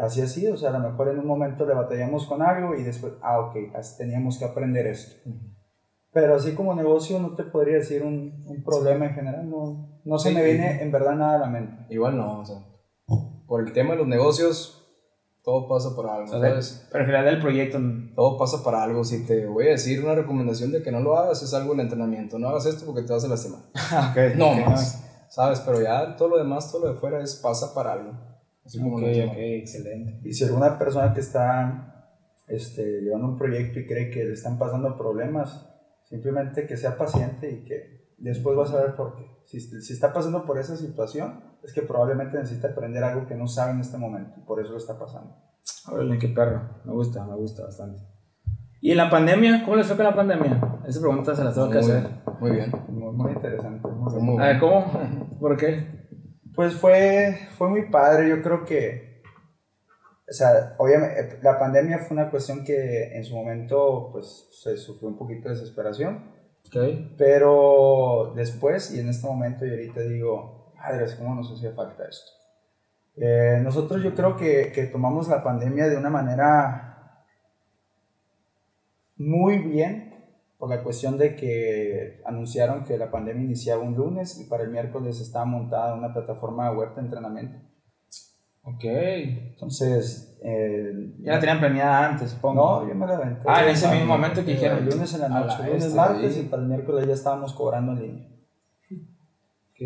así 0.00 0.20
ha 0.20 0.26
sido, 0.26 0.54
o 0.54 0.56
sea, 0.56 0.70
a 0.70 0.78
lo 0.78 0.90
mejor 0.90 1.08
en 1.08 1.20
un 1.20 1.26
momento 1.26 1.64
le 1.64 1.74
batallamos 1.74 2.26
con 2.26 2.42
algo 2.42 2.74
y 2.74 2.82
después, 2.82 3.12
ah, 3.22 3.40
ok, 3.40 3.56
teníamos 3.98 4.38
que 4.38 4.46
aprender 4.46 4.86
esto. 4.86 5.30
Pero 6.16 6.34
así 6.34 6.54
como 6.54 6.74
negocio 6.74 7.18
no 7.18 7.34
te 7.34 7.44
podría 7.44 7.74
decir 7.74 8.02
un, 8.02 8.42
un 8.46 8.64
problema 8.64 9.04
en 9.04 9.12
general, 9.12 9.50
no, 9.50 10.00
no 10.02 10.18
se 10.18 10.30
me 10.32 10.42
viene 10.42 10.82
en 10.82 10.90
verdad 10.90 11.14
nada 11.14 11.34
a 11.34 11.38
la 11.40 11.46
mente. 11.46 11.74
Igual 11.90 12.16
no, 12.16 12.40
o 12.40 12.44
sea, 12.46 12.56
por 13.46 13.60
el 13.60 13.74
tema 13.74 13.90
de 13.90 13.98
los 13.98 14.08
negocios, 14.08 14.82
todo 15.44 15.68
pasa 15.68 15.94
por 15.94 16.08
algo, 16.08 16.26
¿sabes? 16.26 16.88
Pero 16.90 17.04
en 17.04 17.06
general 17.10 17.26
del 17.26 17.42
proyecto... 17.42 17.78
Todo 18.14 18.38
pasa 18.38 18.64
por 18.64 18.74
algo, 18.74 19.04
si 19.04 19.26
te 19.26 19.44
voy 19.44 19.66
a 19.66 19.72
decir 19.72 20.02
una 20.02 20.14
recomendación 20.14 20.72
de 20.72 20.82
que 20.82 20.90
no 20.90 21.00
lo 21.00 21.18
hagas, 21.18 21.42
es 21.42 21.52
algo 21.52 21.72
del 21.72 21.80
entrenamiento, 21.80 22.38
no 22.38 22.48
hagas 22.48 22.64
esto 22.64 22.86
porque 22.86 23.02
te 23.02 23.12
vas 23.12 23.22
a 23.22 23.28
lastimar. 23.28 23.60
okay, 24.10 24.32
no 24.38 24.54
más, 24.54 25.04
¿sabes? 25.28 25.60
Pero 25.66 25.82
ya 25.82 26.16
todo 26.16 26.30
lo 26.30 26.38
demás, 26.38 26.72
todo 26.72 26.86
lo 26.86 26.94
de 26.94 26.98
fuera 26.98 27.22
es 27.22 27.34
pasa 27.34 27.74
para 27.74 27.92
algo. 27.92 28.12
Así 28.64 28.78
como 28.78 28.96
okay, 28.96 29.20
ok, 29.20 29.34
excelente. 29.36 30.26
Y 30.26 30.32
si 30.32 30.44
alguna 30.44 30.78
persona 30.78 31.12
que 31.12 31.20
está 31.20 32.16
este, 32.48 33.02
llevando 33.02 33.28
un 33.28 33.36
proyecto 33.36 33.80
y 33.80 33.86
cree 33.86 34.08
que 34.08 34.24
le 34.24 34.32
están 34.32 34.58
pasando 34.58 34.96
problemas, 34.96 35.75
Simplemente 36.08 36.66
que 36.66 36.76
sea 36.76 36.96
paciente 36.96 37.50
y 37.50 37.64
que 37.64 38.14
después 38.18 38.56
vas 38.56 38.72
a 38.72 38.80
ver 38.80 38.94
por 38.94 39.16
qué. 39.16 39.26
Si, 39.44 39.60
si 39.60 39.92
está 39.92 40.12
pasando 40.12 40.44
por 40.44 40.58
esa 40.58 40.76
situación, 40.76 41.42
es 41.62 41.72
que 41.72 41.82
probablemente 41.82 42.38
necesita 42.38 42.68
aprender 42.68 43.02
algo 43.02 43.26
que 43.26 43.34
no 43.34 43.46
sabe 43.46 43.72
en 43.72 43.80
este 43.80 43.98
momento. 43.98 44.36
Por 44.46 44.60
eso 44.60 44.72
lo 44.72 44.78
está 44.78 44.98
pasando. 44.98 45.36
Órale, 45.90 46.18
qué 46.18 46.28
perro. 46.28 46.62
Me 46.84 46.92
gusta, 46.92 47.24
me 47.24 47.34
gusta 47.34 47.64
bastante. 47.64 48.00
¿Y 48.80 48.92
en 48.92 48.98
la 48.98 49.10
pandemia? 49.10 49.64
¿Cómo 49.64 49.76
les 49.76 49.86
fue 49.86 49.96
con 49.96 50.04
la 50.04 50.14
pandemia? 50.14 50.80
Esa 50.86 51.00
pregunta 51.00 51.34
se 51.34 51.42
la 51.42 51.52
tengo 51.52 51.70
que 51.70 51.78
hacer. 51.78 52.08
Muy 52.40 52.52
bien. 52.52 52.70
Muy, 52.88 53.12
muy 53.12 53.32
interesante. 53.32 53.88
Muy 53.88 54.42
a 54.42 54.46
ver, 54.46 54.60
¿cómo? 54.60 54.84
¿Por 55.40 55.56
qué? 55.56 56.08
Pues 56.54 56.74
fue, 56.74 57.48
fue 57.56 57.68
muy 57.68 57.90
padre. 57.90 58.28
Yo 58.28 58.42
creo 58.42 58.64
que 58.64 59.05
o 60.28 60.32
sea, 60.32 60.74
obviamente 60.78 61.20
eh, 61.20 61.38
la 61.42 61.58
pandemia 61.58 61.98
fue 61.98 62.16
una 62.16 62.30
cuestión 62.30 62.64
que 62.64 63.16
en 63.16 63.24
su 63.24 63.36
momento 63.36 64.10
pues 64.10 64.48
se 64.50 64.76
sufrió 64.76 65.08
un 65.08 65.16
poquito 65.16 65.48
de 65.48 65.54
desesperación. 65.54 66.34
Okay. 66.66 67.14
Pero 67.16 68.32
después 68.34 68.92
y 68.92 68.98
en 68.98 69.08
este 69.08 69.26
momento 69.26 69.64
y 69.64 69.70
ahorita 69.70 70.00
digo, 70.00 70.72
madre, 70.74 71.06
¿cómo 71.16 71.36
nos 71.36 71.52
hacía 71.52 71.72
falta 71.72 72.04
esto? 72.08 72.32
Eh, 73.16 73.60
nosotros 73.62 74.02
yo 74.02 74.14
creo 74.14 74.36
que, 74.36 74.72
que 74.72 74.86
tomamos 74.86 75.28
la 75.28 75.44
pandemia 75.44 75.88
de 75.88 75.96
una 75.96 76.10
manera 76.10 77.24
muy 79.16 79.58
bien 79.58 80.06
por 80.58 80.68
la 80.68 80.82
cuestión 80.82 81.16
de 81.18 81.36
que 81.36 82.20
anunciaron 82.24 82.84
que 82.84 82.98
la 82.98 83.10
pandemia 83.10 83.44
iniciaba 83.44 83.82
un 83.82 83.94
lunes 83.94 84.40
y 84.40 84.44
para 84.44 84.64
el 84.64 84.70
miércoles 84.70 85.20
estaba 85.20 85.44
montada 85.44 85.94
una 85.94 86.12
plataforma 86.12 86.72
web 86.72 86.94
de 86.94 87.00
entrenamiento. 87.02 87.58
Ok. 88.66 88.84
Entonces. 88.84 90.38
Eh, 90.42 91.14
ya 91.20 91.32
la 91.32 91.40
tenían 91.40 91.58
planeada 91.58 92.08
antes, 92.08 92.30
supongo. 92.30 92.82
No, 92.82 92.88
yo 92.88 92.94
me 92.94 93.06
la 93.06 93.16
aventé. 93.16 93.42
Ah, 93.46 93.64
en 93.64 93.70
ese 93.70 93.88
mismo 93.88 94.06
momento 94.06 94.44
que 94.44 94.52
dijeron. 94.52 94.78
El 94.78 94.90
lunes 94.90 95.14
en 95.14 95.20
la 95.22 95.28
noche. 95.28 95.56
El 95.64 95.72
lunes, 95.72 95.94
martes 95.94 96.36
y 96.38 96.42
para 96.42 96.62
el 96.62 96.68
miércoles 96.68 97.06
ya 97.06 97.14
estábamos 97.14 97.52
cobrando 97.54 97.92
en 97.92 98.02
línea. 98.02 98.28
Ok. 99.70 99.80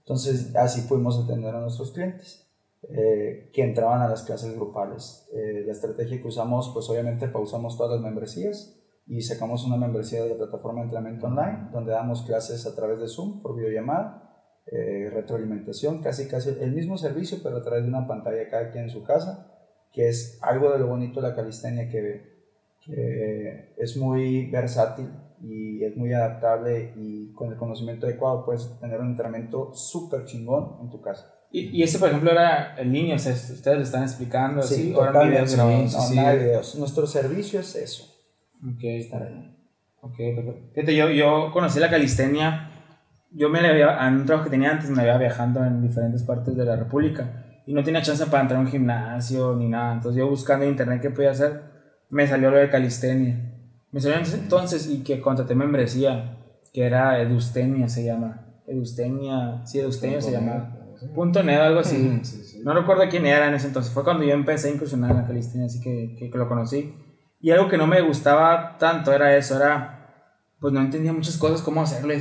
Entonces, 0.00 0.54
así 0.56 0.82
pudimos 0.82 1.22
atender 1.22 1.54
a 1.54 1.60
nuestros 1.60 1.92
clientes. 1.92 2.44
eh, 2.82 3.50
que 3.52 3.62
entraban 3.62 4.02
a 4.02 4.08
las 4.08 4.22
clases 4.22 4.54
grupales. 4.54 5.28
Eh, 5.32 5.64
la 5.66 5.72
estrategia 5.72 6.20
que 6.20 6.28
usamos, 6.28 6.70
pues 6.72 6.88
obviamente 6.88 7.28
pausamos 7.28 7.76
todas 7.76 7.92
las 7.92 8.00
membresías 8.00 8.78
y 9.06 9.22
sacamos 9.22 9.64
una 9.64 9.76
membresía 9.76 10.22
de 10.22 10.30
la 10.30 10.36
plataforma 10.36 10.80
de 10.80 10.84
entrenamiento 10.84 11.26
online, 11.26 11.68
donde 11.72 11.92
damos 11.92 12.22
clases 12.22 12.66
a 12.66 12.74
través 12.74 13.00
de 13.00 13.08
Zoom 13.08 13.40
por 13.42 13.56
videollamada, 13.56 14.27
eh, 14.70 15.10
retroalimentación, 15.12 16.02
casi 16.02 16.28
casi 16.28 16.50
el 16.60 16.72
mismo 16.72 16.98
servicio, 16.98 17.38
pero 17.42 17.56
a 17.56 17.62
través 17.62 17.84
de 17.84 17.88
una 17.88 18.06
pantalla 18.06 18.48
cada 18.50 18.70
quien 18.70 18.84
en 18.84 18.90
su 18.90 19.02
casa, 19.02 19.50
que 19.92 20.08
es 20.08 20.38
algo 20.42 20.70
de 20.72 20.78
lo 20.78 20.86
bonito 20.88 21.20
de 21.20 21.28
la 21.28 21.34
calistenia 21.34 21.88
que, 21.88 22.38
que 22.84 23.74
es 23.78 23.96
muy 23.96 24.46
versátil 24.50 25.08
y 25.42 25.82
es 25.84 25.96
muy 25.96 26.12
adaptable 26.12 26.92
y 26.96 27.32
con 27.32 27.50
el 27.50 27.56
conocimiento 27.56 28.06
adecuado 28.06 28.44
puedes 28.44 28.78
tener 28.80 29.00
un 29.00 29.08
entrenamiento 29.10 29.72
súper 29.72 30.24
chingón 30.24 30.76
en 30.82 30.90
tu 30.90 31.00
casa. 31.00 31.34
Y, 31.50 31.78
y 31.78 31.82
ese, 31.82 31.98
por 31.98 32.08
ejemplo, 32.10 32.30
era 32.30 32.74
el 32.76 32.92
niño, 32.92 33.14
o 33.14 33.18
sea, 33.18 33.32
ustedes 33.32 33.78
le 33.78 33.82
están 33.84 34.02
explicando, 34.02 34.60
Sí, 34.62 34.74
¿sí? 34.74 34.94
O 34.94 35.00
eran 35.00 35.14
totalmente, 35.14 35.42
videos 35.44 35.56
no, 35.56 35.82
no, 35.82 35.88
sí, 35.88 36.16
nada 36.16 36.32
de 36.32 36.38
sí. 36.38 36.44
videos. 36.44 36.74
Nuestro 36.76 37.06
servicio 37.06 37.60
es 37.60 37.74
eso. 37.74 38.14
Ok, 38.62 38.84
estar 38.84 39.22
ahí. 39.22 39.56
ok, 40.02 40.16
perfecto. 40.74 40.92
Yo, 40.92 41.08
yo 41.10 41.50
conocí 41.52 41.80
la 41.80 41.88
calistenia, 41.88 42.67
yo 43.30 43.48
me 43.50 43.60
había, 43.60 44.06
en 44.06 44.14
un 44.14 44.26
trabajo 44.26 44.44
que 44.44 44.50
tenía 44.50 44.70
antes, 44.70 44.90
me 44.90 45.02
había 45.02 45.18
viajando 45.18 45.64
en 45.64 45.82
diferentes 45.82 46.22
partes 46.22 46.56
de 46.56 46.64
la 46.64 46.76
República 46.76 47.44
y 47.66 47.74
no 47.74 47.82
tenía 47.84 48.00
chance 48.02 48.24
para 48.26 48.42
entrar 48.42 48.58
a 48.58 48.62
un 48.62 48.68
gimnasio 48.68 49.54
ni 49.56 49.68
nada. 49.68 49.94
Entonces 49.94 50.18
yo 50.18 50.28
buscando 50.28 50.64
en 50.64 50.72
internet 50.72 51.00
qué 51.02 51.10
podía 51.10 51.30
hacer, 51.32 51.62
me 52.10 52.26
salió 52.26 52.50
lo 52.50 52.56
de 52.56 52.70
calistenia. 52.70 53.54
Me 53.90 54.00
salió 54.00 54.18
entonces- 54.18 54.88
y 54.88 55.02
que 55.02 55.20
contraté 55.20 55.54
membresía, 55.54 56.38
que 56.72 56.84
era 56.84 57.20
Edustenia 57.20 57.88
se 57.88 58.04
llama. 58.04 58.46
Edustenia, 58.66 59.64
sí, 59.66 59.80
Edustenia 59.80 60.20
se 60.20 60.30
llama. 60.32 60.74
Punto 61.14 61.42
net, 61.42 61.58
algo 61.60 61.80
así. 61.80 62.20
Sí, 62.22 62.42
sí. 62.42 62.60
No 62.64 62.74
recuerdo 62.74 63.04
quién 63.08 63.24
era 63.24 63.48
en 63.48 63.54
ese 63.54 63.68
entonces. 63.68 63.92
Fue 63.92 64.02
cuando 64.04 64.24
yo 64.24 64.32
empecé 64.34 64.68
a 64.68 64.72
incursionar 64.72 65.10
en 65.12 65.16
la 65.18 65.26
calistenia, 65.26 65.66
así 65.66 65.80
que, 65.80 66.16
que, 66.18 66.30
que 66.30 66.38
lo 66.38 66.48
conocí. 66.48 66.92
Y 67.40 67.50
algo 67.52 67.68
que 67.68 67.78
no 67.78 67.86
me 67.86 68.00
gustaba 68.00 68.76
tanto 68.78 69.12
era 69.12 69.36
eso, 69.36 69.56
era, 69.56 70.34
pues 70.60 70.72
no 70.74 70.80
entendía 70.80 71.12
muchas 71.12 71.36
cosas, 71.36 71.62
cómo 71.62 71.82
hacerlo. 71.82 72.12
Y 72.12 72.16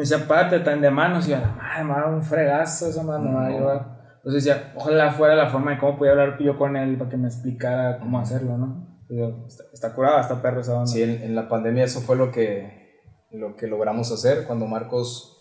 me 0.00 0.08
decía, 0.08 0.26
párate 0.26 0.60
tan 0.60 0.80
de 0.80 0.90
manos. 0.90 1.28
Y 1.28 1.32
yo, 1.32 1.36
la 1.36 1.52
madre, 1.52 1.84
me 1.84 1.90
va 1.90 1.98
a 1.98 2.02
dar 2.04 2.14
un 2.14 2.22
fregazo, 2.22 2.88
esa 2.88 3.02
madre 3.02 3.28
me 3.28 3.34
va 3.34 3.46
a 3.46 3.50
llevar. 3.50 4.00
Entonces 4.16 4.44
decía, 4.44 4.72
ojalá 4.74 5.12
fuera 5.12 5.34
la 5.34 5.48
forma 5.48 5.72
de 5.72 5.78
cómo 5.78 5.98
podía 5.98 6.12
hablar 6.12 6.38
yo 6.38 6.56
con 6.58 6.76
él 6.76 6.96
para 6.96 7.10
que 7.10 7.16
me 7.16 7.28
explicara 7.28 7.98
cómo 7.98 8.18
hacerlo, 8.18 8.56
¿no? 8.56 8.98
Yo, 9.10 9.44
está, 9.46 9.64
está 9.72 9.94
curada, 9.94 10.20
está 10.22 10.40
perro 10.40 10.60
esa 10.60 10.74
onda. 10.74 10.86
Sí, 10.86 11.02
en, 11.02 11.22
en 11.22 11.34
la 11.34 11.48
pandemia 11.48 11.84
eso 11.84 12.00
fue 12.00 12.16
lo 12.16 12.30
que, 12.30 13.02
lo 13.32 13.56
que 13.56 13.66
logramos 13.66 14.10
hacer 14.10 14.46
cuando 14.46 14.66
Marcos 14.66 15.36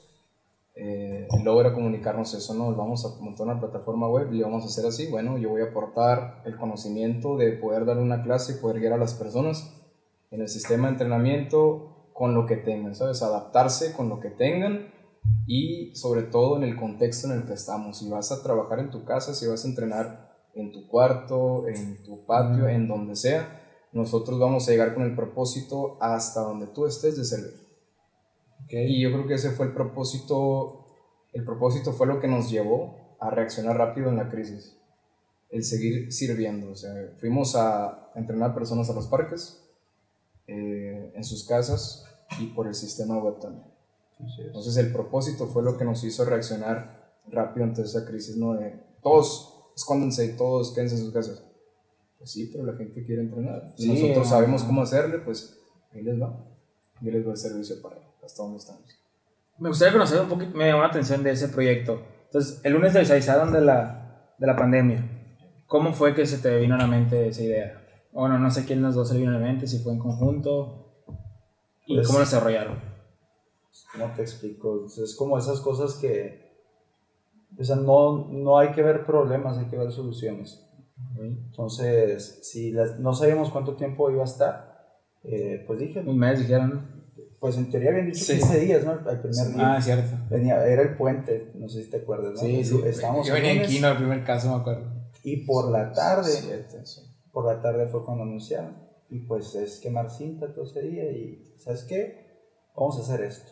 eh, 0.76 1.28
logra 1.44 1.74
comunicarnos 1.74 2.34
eso, 2.34 2.54
¿no? 2.54 2.76
Vamos 2.76 3.06
a 3.06 3.24
montar 3.24 3.48
una 3.48 3.60
plataforma 3.60 4.10
web 4.10 4.34
y 4.34 4.42
vamos 4.42 4.64
a 4.64 4.68
hacer 4.68 4.86
así. 4.86 5.10
Bueno, 5.10 5.38
yo 5.38 5.50
voy 5.50 5.62
a 5.62 5.66
aportar 5.66 6.42
el 6.46 6.58
conocimiento 6.58 7.38
de 7.38 7.54
poder 7.54 7.86
dar 7.86 7.98
una 7.98 8.24
clase 8.24 8.54
y 8.54 8.62
poder 8.62 8.80
guiar 8.80 8.94
a 8.94 8.98
las 8.98 9.14
personas 9.14 9.74
en 10.32 10.42
el 10.42 10.50
sistema 10.50 10.88
de 10.88 10.94
entrenamiento 10.94 11.89
con 12.20 12.36
lo 12.36 12.46
que 12.46 12.58
tengan, 12.58 12.96
¿sabes? 12.96 13.22
Adaptarse 13.22 13.94
con 13.94 14.10
lo 14.10 14.20
que 14.20 14.30
tengan 14.30 14.92
y 15.48 15.96
sobre 15.96 16.24
todo 16.24 16.58
en 16.58 16.64
el 16.64 16.76
contexto 16.76 17.28
en 17.28 17.38
el 17.38 17.46
que 17.46 17.54
estamos. 17.54 18.00
Si 18.00 18.10
vas 18.10 18.34
a 18.34 18.44
trabajar 18.44 18.80
en 18.80 18.92
tu 18.92 19.06
casa, 19.06 19.34
si 19.34 19.48
vas 19.48 19.64
a 19.64 19.70
entrenar 19.70 20.30
en 20.54 20.74
tu 20.74 20.86
cuarto, 20.90 21.66
en 21.70 22.04
tu 22.04 22.26
patio, 22.26 22.68
en 22.68 22.90
donde 22.90 23.16
sea, 23.16 23.62
nosotros 23.94 24.38
vamos 24.38 24.68
a 24.68 24.72
llegar 24.72 24.94
con 24.96 25.04
el 25.04 25.16
propósito 25.16 25.98
hasta 26.02 26.42
donde 26.42 26.68
tú 26.68 26.86
estés 26.86 27.16
de 27.16 27.24
servir. 27.24 27.58
Y 28.68 29.02
yo 29.02 29.14
creo 29.14 29.26
que 29.26 29.36
ese 29.36 29.52
fue 29.52 29.68
el 29.68 29.74
propósito, 29.74 30.88
el 31.32 31.46
propósito 31.46 31.94
fue 31.94 32.06
lo 32.06 32.20
que 32.20 32.28
nos 32.28 32.52
llevó 32.52 33.16
a 33.22 33.30
reaccionar 33.30 33.78
rápido 33.78 34.10
en 34.10 34.18
la 34.18 34.30
crisis, 34.30 34.78
el 35.52 35.64
seguir 35.64 36.12
sirviendo. 36.12 36.72
O 36.72 36.76
sea, 36.76 36.92
fuimos 37.18 37.56
a 37.56 38.12
entrenar 38.16 38.54
personas 38.54 38.90
a 38.90 38.94
los 38.94 39.08
parques, 39.08 39.66
eh, 40.48 41.14
en 41.16 41.24
sus 41.24 41.48
casas 41.48 42.09
y 42.40 42.48
por 42.48 42.68
el 42.68 42.76
sistema 42.76 43.18
web 43.18 43.40
también. 43.40 43.66
Entonces 44.40 44.76
el 44.78 44.92
propósito 44.92 45.48
fue 45.48 45.64
lo 45.64 45.78
que 45.78 45.86
nos 45.86 46.04
hizo 46.04 46.26
reaccionar 46.26 47.14
rápido 47.28 47.66
ante 47.66 47.82
esa 47.82 48.06
crisis, 48.06 48.36
¿no? 48.38 48.54
De 48.54 48.80
todos 49.02 49.56
escóndanse 49.76 50.26
y 50.26 50.38
todos 50.38 50.74
quédense 50.74 50.96
en 50.96 51.02
sus 51.02 51.14
casas. 51.14 51.44
Pues 52.18 52.32
sí, 52.32 52.50
pero 52.52 52.66
la 52.66 52.76
gente 52.78 53.06
quiere 53.06 53.22
entrenar. 53.22 53.74
Y 53.78 53.84
Sí, 53.84 53.90
nosotros 53.94 54.28
sabemos 54.28 54.64
cómo 54.64 54.82
hacerle, 54.82 55.20
pues 55.20 55.58
ahí 55.94 56.02
les 56.02 56.22
va. 56.22 56.46
Ahí 57.02 57.12
les 57.12 57.26
va 57.26 57.32
el 57.32 57.38
servicio 57.38 57.82
para 57.82 57.96
hasta 58.24 58.44
donde 58.44 58.58
estamos. 58.58 58.84
Me 59.58 59.70
gustaría 59.70 59.94
conocer 59.94 60.22
un 60.22 60.30
poquito, 60.30 60.56
me 60.58 60.68
llamó 60.68 60.82
la 60.82 60.88
atención 60.88 61.24
de 61.24 61.32
ese 61.32 61.48
proyecto. 61.48 62.02
Entonces, 62.26 62.60
el 62.64 62.74
lunes 62.74 62.94
les 62.94 63.10
avisaron 63.10 63.52
de 63.52 63.62
la, 63.62 64.34
de 64.38 64.48
la 64.48 64.56
pandemia. 64.56 65.10
¿Cómo 65.66 65.94
fue 65.94 66.14
que 66.14 66.26
se 66.26 66.38
te 66.38 66.58
vino 66.60 66.76
a 66.76 66.78
la 66.78 66.88
mente 66.88 67.28
esa 67.28 67.44
idea? 67.44 68.08
Bueno, 68.12 68.38
no 68.38 68.52
sé 68.52 68.66
quién 68.66 68.80
de 68.80 68.88
los 68.88 68.96
dos 68.96 69.10
se 69.10 69.18
vino 69.18 69.30
a 69.32 69.34
la 69.34 69.40
mente, 69.40 69.68
si 69.68 69.80
fue 69.80 69.94
en 69.94 70.00
conjunto. 70.00 70.89
¿Y 71.90 71.96
Pues- 71.96 72.06
cómo 72.08 72.20
lo 72.20 72.26
desarrollaron? 72.26 72.78
¿Cómo 73.94 74.14
te 74.16 74.22
explico? 74.22 74.86
Es 74.86 75.16
como 75.16 75.38
esas 75.40 75.60
cosas 75.62 75.96
que, 75.96 76.54
o 77.60 77.64
sea, 77.64 77.78
no, 77.78 78.28
no 78.30 78.60
hay 78.60 78.72
que 78.74 78.84
ver 78.84 79.06
problemas, 79.06 79.58
hay 79.58 79.66
que 79.66 79.78
ver 79.78 79.92
soluciones. 79.92 80.66
Entonces, 81.20 82.40
si 82.44 82.72
las- 82.72 83.00
no 83.00 83.14
sabíamos 83.14 83.50
cuánto 83.50 83.76
tiempo 83.76 84.10
iba 84.12 84.22
a 84.22 84.26
estar, 84.26 85.00
eh, 85.24 85.64
pues 85.66 85.80
dije, 85.80 86.02
Un 86.02 86.18
mes 86.20 86.40
dijeron, 86.40 86.70
¿no? 86.70 87.00
pues 87.40 87.58
en 87.58 87.72
teoría 87.72 87.90
habían 87.90 88.06
dicho 88.08 88.24
Sí. 88.24 88.34
15 88.38 88.60
días, 88.60 88.84
¿no? 88.86 88.92
Al 88.92 89.22
primer 89.22 89.48
día. 89.56 89.76
Ah, 89.76 89.82
cierto. 89.82 90.16
Venía, 90.30 90.64
era 90.68 90.82
el 90.84 90.96
puente, 90.98 91.52
no 91.56 91.68
sé 91.70 91.84
si 91.84 91.90
te 91.90 91.98
acuerdas, 91.98 92.34
¿no? 92.34 92.40
Sí, 92.40 92.64
sí. 92.64 92.82
Estábamos 92.86 93.26
Yo 93.28 93.36
el 93.36 93.42
venía 93.42 93.64
en 93.64 93.68
Kino, 93.70 93.88
el 93.90 93.98
primer 93.98 94.24
caso, 94.24 94.50
me 94.56 94.62
acuerdo. 94.62 94.92
y 95.24 95.38
por 95.46 95.72
la 95.72 95.92
tarde, 95.92 96.30
sí. 96.84 97.02
por 97.32 97.46
la 97.46 97.62
tarde 97.62 97.88
fue 97.88 98.04
cuando 98.04 98.24
anunciaron. 98.24 98.89
Y 99.10 99.20
pues 99.20 99.56
es 99.56 99.80
quemar 99.80 100.10
cinta 100.10 100.54
todo 100.54 100.66
ese 100.66 100.82
día 100.82 101.12
y, 101.12 101.54
¿sabes 101.58 101.84
qué? 101.84 102.28
Vamos 102.76 102.98
a 102.98 103.02
hacer 103.02 103.26
esto. 103.26 103.52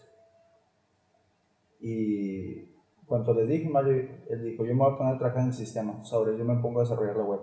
Y 1.80 2.76
cuando 3.06 3.34
les 3.34 3.48
dije, 3.48 3.70
Mario, 3.70 4.08
él 4.30 4.43
dijo, 4.43 4.65
yo 4.65 4.74
me 4.74 4.84
voy 4.84 4.93
a 4.93 4.98
poner 4.98 5.15
a 5.15 5.17
trabajar 5.17 5.43
en 5.43 5.48
el 5.48 5.54
sistema, 5.54 6.04
sobre 6.04 6.38
yo 6.38 6.46
me 6.46 6.62
pongo 6.62 6.80
a 6.80 6.84
desarrollar 6.84 7.17
la 7.17 7.24
web. 7.24 7.39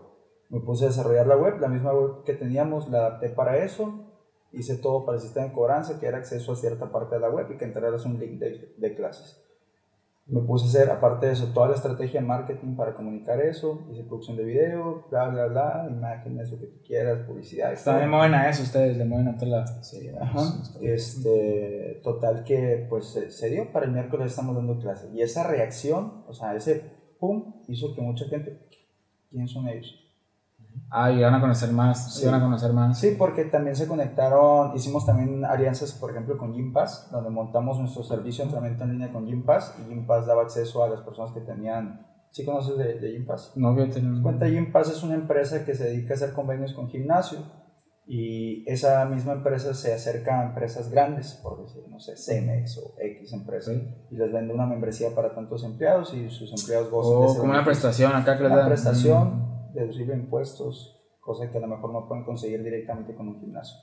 Me 0.51 0.61
puse 0.61 0.85
a 0.85 0.89
desarrollar 0.89 1.27
la 1.27 1.37
web, 1.37 1.59
la 1.59 1.69
misma 1.69 1.93
web 1.93 2.25
que 2.25 2.35
teníamos, 2.35 2.89
la 2.91 3.07
adapté 3.07 3.31
para 3.31 3.65
eso, 3.65 4.13
hice 4.53 4.77
todo 4.77 5.05
para 5.05 5.17
el 5.17 5.23
sistema 5.23 5.47
de 5.47 5.53
cobranza, 5.53 5.99
que 5.99 6.07
era 6.07 6.19
acceso 6.19 6.53
a 6.53 6.57
cierta 6.57 6.93
parte 6.93 7.17
de 7.17 7.21
la 7.21 7.31
web 7.31 7.51
y 7.51 7.57
que 7.57 7.65
entraras 7.65 8.05
un 8.05 8.19
link 8.19 8.39
de, 8.39 8.75
de 8.77 8.95
clases. 8.95 9.44
Me 10.27 10.41
puse 10.41 10.65
a 10.65 10.69
hacer, 10.69 10.91
aparte 10.91 11.27
de 11.27 11.33
eso, 11.33 11.53
toda 11.53 11.69
la 11.69 11.75
estrategia 11.75 12.21
de 12.21 12.27
marketing 12.27 12.77
para 12.77 12.95
comunicar 12.95 13.41
eso, 13.43 13.87
hice 13.91 14.05
producción 14.05 14.39
de 14.39 14.45
video, 14.45 15.07
bla, 15.11 15.29
bla, 15.29 15.47
bla, 15.47 15.87
imágenes, 15.91 16.51
lo 16.51 16.59
que 16.59 16.67
tú 16.67 16.81
quieras, 16.83 17.27
publicidad. 17.27 17.75
Están 17.75 18.01
le 18.01 18.07
mueven 18.07 18.35
a 18.35 18.49
eso 18.49 18.63
ustedes, 18.63 18.97
le 18.97 19.05
mueven 19.05 19.29
a 19.29 19.37
toda 19.37 19.59
la... 19.59 19.67
Sí, 19.83 20.09
Ajá. 20.19 20.41
Este, 20.81 22.01
total 22.03 22.43
que 22.45 22.87
pues 22.89 23.19
se, 23.29 23.51
dio, 23.51 23.71
para 23.71 23.85
el 23.85 23.93
miércoles 23.93 24.31
estamos 24.31 24.57
dando 24.57 24.79
clase. 24.79 25.11
Y 25.13 25.21
esa 25.21 25.47
reacción, 25.47 26.25
o 26.27 26.33
sea, 26.33 26.55
ese 26.57 26.83
pum, 27.21 27.63
hizo 27.69 27.95
que 27.95 28.01
mucha 28.01 28.25
gente, 28.27 28.67
¿quiénes 29.29 29.51
son 29.51 29.69
ellos? 29.69 30.04
Ah, 30.91 31.11
y 31.11 31.23
van 31.23 31.35
a 31.35 31.41
conocer 31.41 31.73
más, 31.73 32.15
sí. 32.15 32.21
Sí. 32.21 32.27
van 32.27 32.37
a 32.37 32.41
conocer 32.41 32.73
más. 32.73 32.99
Sí, 32.99 33.17
porque 33.19 33.45
también 33.47 33.75
se 33.75 33.89
conectaron, 33.89 34.77
hicimos 34.77 35.05
también 35.05 35.45
alianzas, 35.45 35.93
por 35.93 36.11
ejemplo, 36.11 36.39
con 36.39 36.53
Gympass, 36.55 37.09
donde 37.11 37.31
montamos 37.31 37.79
nuestro 37.79 38.05
servicio 38.05 38.45
de 38.45 38.51
entrenamiento 38.51 38.85
en 38.85 38.93
línea 38.93 39.13
con 39.13 39.27
Gympass, 39.27 39.75
y 39.81 39.89
Gympass 39.89 40.27
daba 40.27 40.43
acceso 40.43 40.85
a 40.85 40.89
las 40.89 41.01
personas 41.01 41.33
que 41.33 41.41
tenían, 41.41 42.07
¿sí 42.31 42.45
conoces 42.45 42.79
de, 42.79 43.01
de 43.01 43.13
Gympass? 43.13 43.53
No, 43.57 43.75
fíjate. 43.75 44.03
no. 44.03 44.23
Cuenta 44.23 44.47
Gympass 44.47 44.91
es 44.91 45.03
una 45.03 45.15
empresa 45.15 45.65
que 45.65 45.75
se 45.75 45.85
dedica 45.85 46.15
a 46.15 46.17
hacer 46.17 46.33
convenios 46.33 46.75
con 46.75 46.89
gimnasio 46.89 47.41
y 48.07 48.71
esa 48.71 49.05
misma 49.07 49.33
empresa 49.33 49.73
se 49.73 49.95
acerca 49.95 50.41
a 50.41 50.45
empresas 50.45 50.91
grandes, 50.91 51.41
por 51.43 51.63
decir, 51.63 51.83
no 51.89 51.99
sé, 51.99 52.17
Cemex 52.17 52.77
o 52.79 52.95
X 52.99 53.33
empresa, 53.33 53.73
y 53.73 54.17
les 54.17 54.31
vende 54.31 54.53
una 54.53 54.67
membresía 54.67 55.15
para 55.15 55.35
tantos 55.35 55.65
empleados 55.65 56.13
y 56.13 56.29
sus 56.29 56.53
empleados 56.53 56.91
gozan 56.91 57.21
de 57.21 57.27
O 57.27 57.31
ese 57.31 57.39
como 57.39 57.53
una 57.53 57.65
prestación 57.65 58.13
acá 58.15 58.37
que 58.37 58.43
les 58.43 58.53
Una 58.53 58.67
prestación, 58.67 59.54
deducible 59.75 60.15
impuestos, 60.15 61.01
cosa 61.21 61.51
que 61.51 61.59
a 61.59 61.61
lo 61.61 61.67
mejor 61.67 61.93
no 61.93 62.07
pueden 62.07 62.25
conseguir 62.25 62.63
directamente 62.63 63.15
con 63.15 63.29
un 63.29 63.41
gimnasio. 63.41 63.77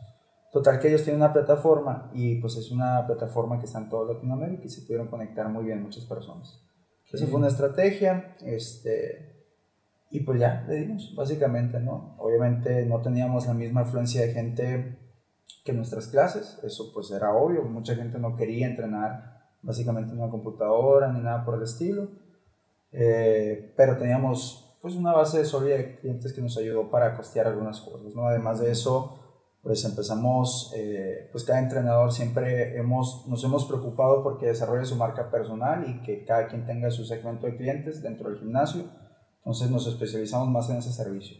Total 0.52 0.80
que 0.80 0.90
ellos 0.90 1.04
tienen 1.04 1.22
una 1.22 1.32
plataforma 1.32 2.12
y 2.14 2.36
pues 2.42 2.58
es 2.58 2.72
una 2.72 3.06
plataforma 3.08 3.60
que 3.60 3.66
está 3.66 3.80
en 3.80 3.90
toda 3.90 4.14
Latinoamérica 4.14 4.64
y 4.66 4.70
se 4.70 4.82
pudieron 4.82 5.08
conectar 5.08 5.48
muy 5.48 5.64
bien 5.66 5.82
muchas 5.82 6.06
personas. 6.06 6.62
Esa 7.12 7.28
fue 7.28 7.40
una 7.40 7.48
estrategia, 7.50 8.38
este, 8.46 9.32
y 10.10 10.22
pues 10.22 10.40
ya 10.40 10.64
le 10.68 10.76
dimos, 10.76 11.14
básicamente, 11.16 11.80
¿no? 11.80 12.16
Obviamente 12.20 12.86
no 12.86 13.02
teníamos 13.02 13.48
la 13.48 13.54
misma 13.54 13.82
afluencia 13.82 14.22
de 14.22 14.34
gente 14.34 14.98
que 15.66 15.74
nuestras 15.74 16.08
clases, 16.08 16.60
eso 16.64 16.92
pues 16.94 17.12
era 17.12 17.34
obvio, 17.34 17.64
mucha 17.64 17.96
gente 17.96 18.18
no 18.18 18.36
quería 18.36 18.68
entrenar 18.68 19.42
básicamente 19.62 20.12
en 20.12 20.20
una 20.20 20.32
computadora 20.32 21.12
ni 21.12 21.20
nada 21.20 21.46
por 21.46 21.56
el 21.56 21.64
estilo, 21.64 22.10
eh, 22.92 23.74
pero 23.78 23.98
teníamos 23.98 24.71
pues 24.82 24.96
una 24.96 25.14
base 25.14 25.46
sólida 25.46 25.78
de 25.78 26.00
clientes 26.00 26.34
que 26.34 26.42
nos 26.42 26.58
ayudó 26.58 26.90
para 26.90 27.16
costear 27.16 27.48
algunas 27.48 27.80
cosas, 27.82 28.16
¿no? 28.16 28.28
Además 28.28 28.60
de 28.60 28.72
eso, 28.72 29.20
pues 29.62 29.86
empezamos, 29.86 30.74
eh, 30.76 31.30
pues 31.32 31.44
cada 31.44 31.60
entrenador 31.60 32.12
siempre 32.12 32.78
hemos, 32.80 33.28
nos 33.28 33.44
hemos 33.44 33.66
preocupado 33.66 34.24
porque 34.24 34.48
desarrolle 34.48 34.86
su 34.86 34.96
marca 34.96 35.30
personal 35.30 35.88
y 35.88 36.02
que 36.02 36.26
cada 36.26 36.48
quien 36.48 36.66
tenga 36.66 36.90
su 36.90 37.06
segmento 37.06 37.46
de 37.46 37.58
clientes 37.58 38.02
dentro 38.02 38.30
del 38.30 38.40
gimnasio. 38.40 38.86
Entonces 39.38 39.70
nos 39.70 39.86
especializamos 39.86 40.50
más 40.50 40.70
en 40.72 40.78
ese 40.78 40.92
servicio. 40.92 41.38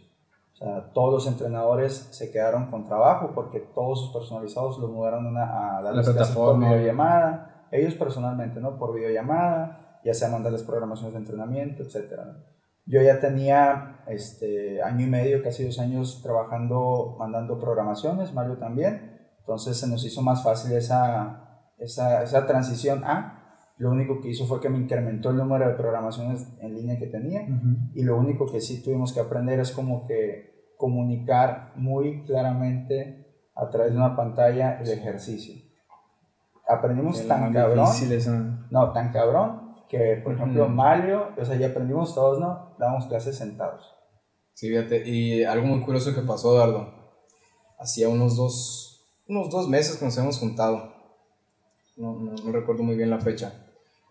O 0.54 0.56
sea, 0.56 0.92
todos 0.92 1.12
los 1.12 1.26
entrenadores 1.26 1.94
se 2.12 2.30
quedaron 2.30 2.70
con 2.70 2.86
trabajo 2.86 3.32
porque 3.34 3.58
todos 3.58 4.02
sus 4.02 4.12
personalizados 4.12 4.78
los 4.78 4.90
mudaron 4.90 5.36
a, 5.36 5.78
a 5.78 5.82
darles 5.82 6.06
La 6.06 6.14
clases 6.14 6.36
por 6.36 6.58
videollamada, 6.60 7.66
ellos 7.72 7.94
personalmente, 7.94 8.60
¿no? 8.60 8.78
Por 8.78 8.94
videollamada, 8.94 10.00
ya 10.04 10.14
sea 10.14 10.28
mandarles 10.28 10.62
programaciones 10.62 11.14
de 11.14 11.20
entrenamiento, 11.20 11.82
etcétera. 11.82 12.24
¿no? 12.26 12.52
Yo 12.84 13.00
ya 13.00 13.20
tenía 13.20 14.02
este, 14.06 14.82
año 14.82 15.06
y 15.06 15.10
medio, 15.10 15.42
casi 15.42 15.64
dos 15.64 15.78
años 15.78 16.20
trabajando, 16.22 17.16
mandando 17.18 17.58
programaciones, 17.58 18.32
Mario 18.32 18.58
también, 18.58 19.20
entonces 19.38 19.78
se 19.78 19.88
nos 19.88 20.04
hizo 20.04 20.22
más 20.22 20.42
fácil 20.42 20.72
esa, 20.72 21.70
esa, 21.78 22.22
esa 22.22 22.46
transición 22.46 23.04
a... 23.04 23.38
Lo 23.78 23.90
único 23.90 24.20
que 24.20 24.28
hizo 24.28 24.46
fue 24.46 24.60
que 24.60 24.68
me 24.68 24.78
incrementó 24.78 25.30
el 25.30 25.38
número 25.38 25.66
de 25.66 25.74
programaciones 25.74 26.46
en 26.60 26.74
línea 26.74 26.98
que 27.00 27.08
tenía. 27.08 27.48
Y 27.94 28.04
lo 28.04 28.16
único 28.16 28.46
que 28.46 28.60
sí 28.60 28.80
tuvimos 28.80 29.12
que 29.12 29.18
aprender 29.18 29.58
es 29.58 29.72
como 29.72 30.06
que 30.06 30.52
comunicar 30.76 31.72
muy 31.74 32.22
claramente 32.22 33.50
a 33.56 33.68
través 33.70 33.92
de 33.92 33.98
una 33.98 34.14
pantalla 34.14 34.80
el 34.80 34.88
ejercicio. 34.88 35.54
Aprendimos 36.68 37.26
tan 37.26 37.52
cabrón, 37.52 37.86
difícil 37.86 38.66
no, 38.70 38.92
tan 38.92 39.10
cabrón, 39.10 39.71
que 39.92 40.22
por 40.24 40.32
ejemplo 40.32 40.64
Ujú. 40.64 40.72
Mario, 40.72 41.28
o 41.38 41.44
sea, 41.44 41.54
ya 41.56 41.66
aprendimos 41.66 42.14
todos, 42.14 42.40
¿no? 42.40 42.74
Dábamos 42.78 43.04
clases 43.08 43.36
sentados. 43.36 43.94
Sí, 44.54 44.70
fíjate, 44.70 45.06
y 45.06 45.44
algo 45.44 45.66
muy 45.66 45.82
curioso 45.82 46.14
que 46.14 46.22
pasó, 46.22 46.54
Eduardo. 46.54 46.94
Hacía 47.78 48.08
unos 48.08 48.34
dos, 48.34 49.04
unos 49.28 49.50
dos 49.50 49.68
meses 49.68 49.98
que 49.98 50.06
nos 50.06 50.16
habíamos 50.16 50.38
juntado. 50.38 50.94
No, 51.98 52.14
no, 52.14 52.32
no 52.32 52.52
recuerdo 52.52 52.82
muy 52.82 52.96
bien 52.96 53.10
la 53.10 53.18
fecha. 53.18 53.52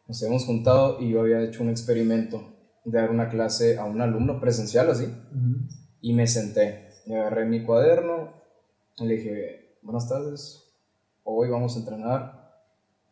Nos 0.07 0.21
habíamos 0.21 0.45
juntado 0.45 0.99
y 0.99 1.09
yo 1.09 1.21
había 1.21 1.41
hecho 1.41 1.63
un 1.63 1.69
experimento 1.69 2.43
de 2.85 2.99
dar 2.99 3.09
una 3.09 3.29
clase 3.29 3.79
a 3.79 3.85
un 3.85 4.01
alumno 4.01 4.39
presencial, 4.39 4.87
así. 4.87 5.11
Y 5.99 6.13
me 6.13 6.27
senté, 6.27 6.89
me 7.07 7.19
agarré 7.19 7.45
mi 7.45 7.63
cuaderno 7.63 8.33
y 8.97 9.05
le 9.05 9.15
dije, 9.15 9.77
buenas 9.81 10.07
tardes, 10.07 10.71
hoy 11.23 11.49
vamos 11.49 11.75
a 11.75 11.79
entrenar 11.79 12.40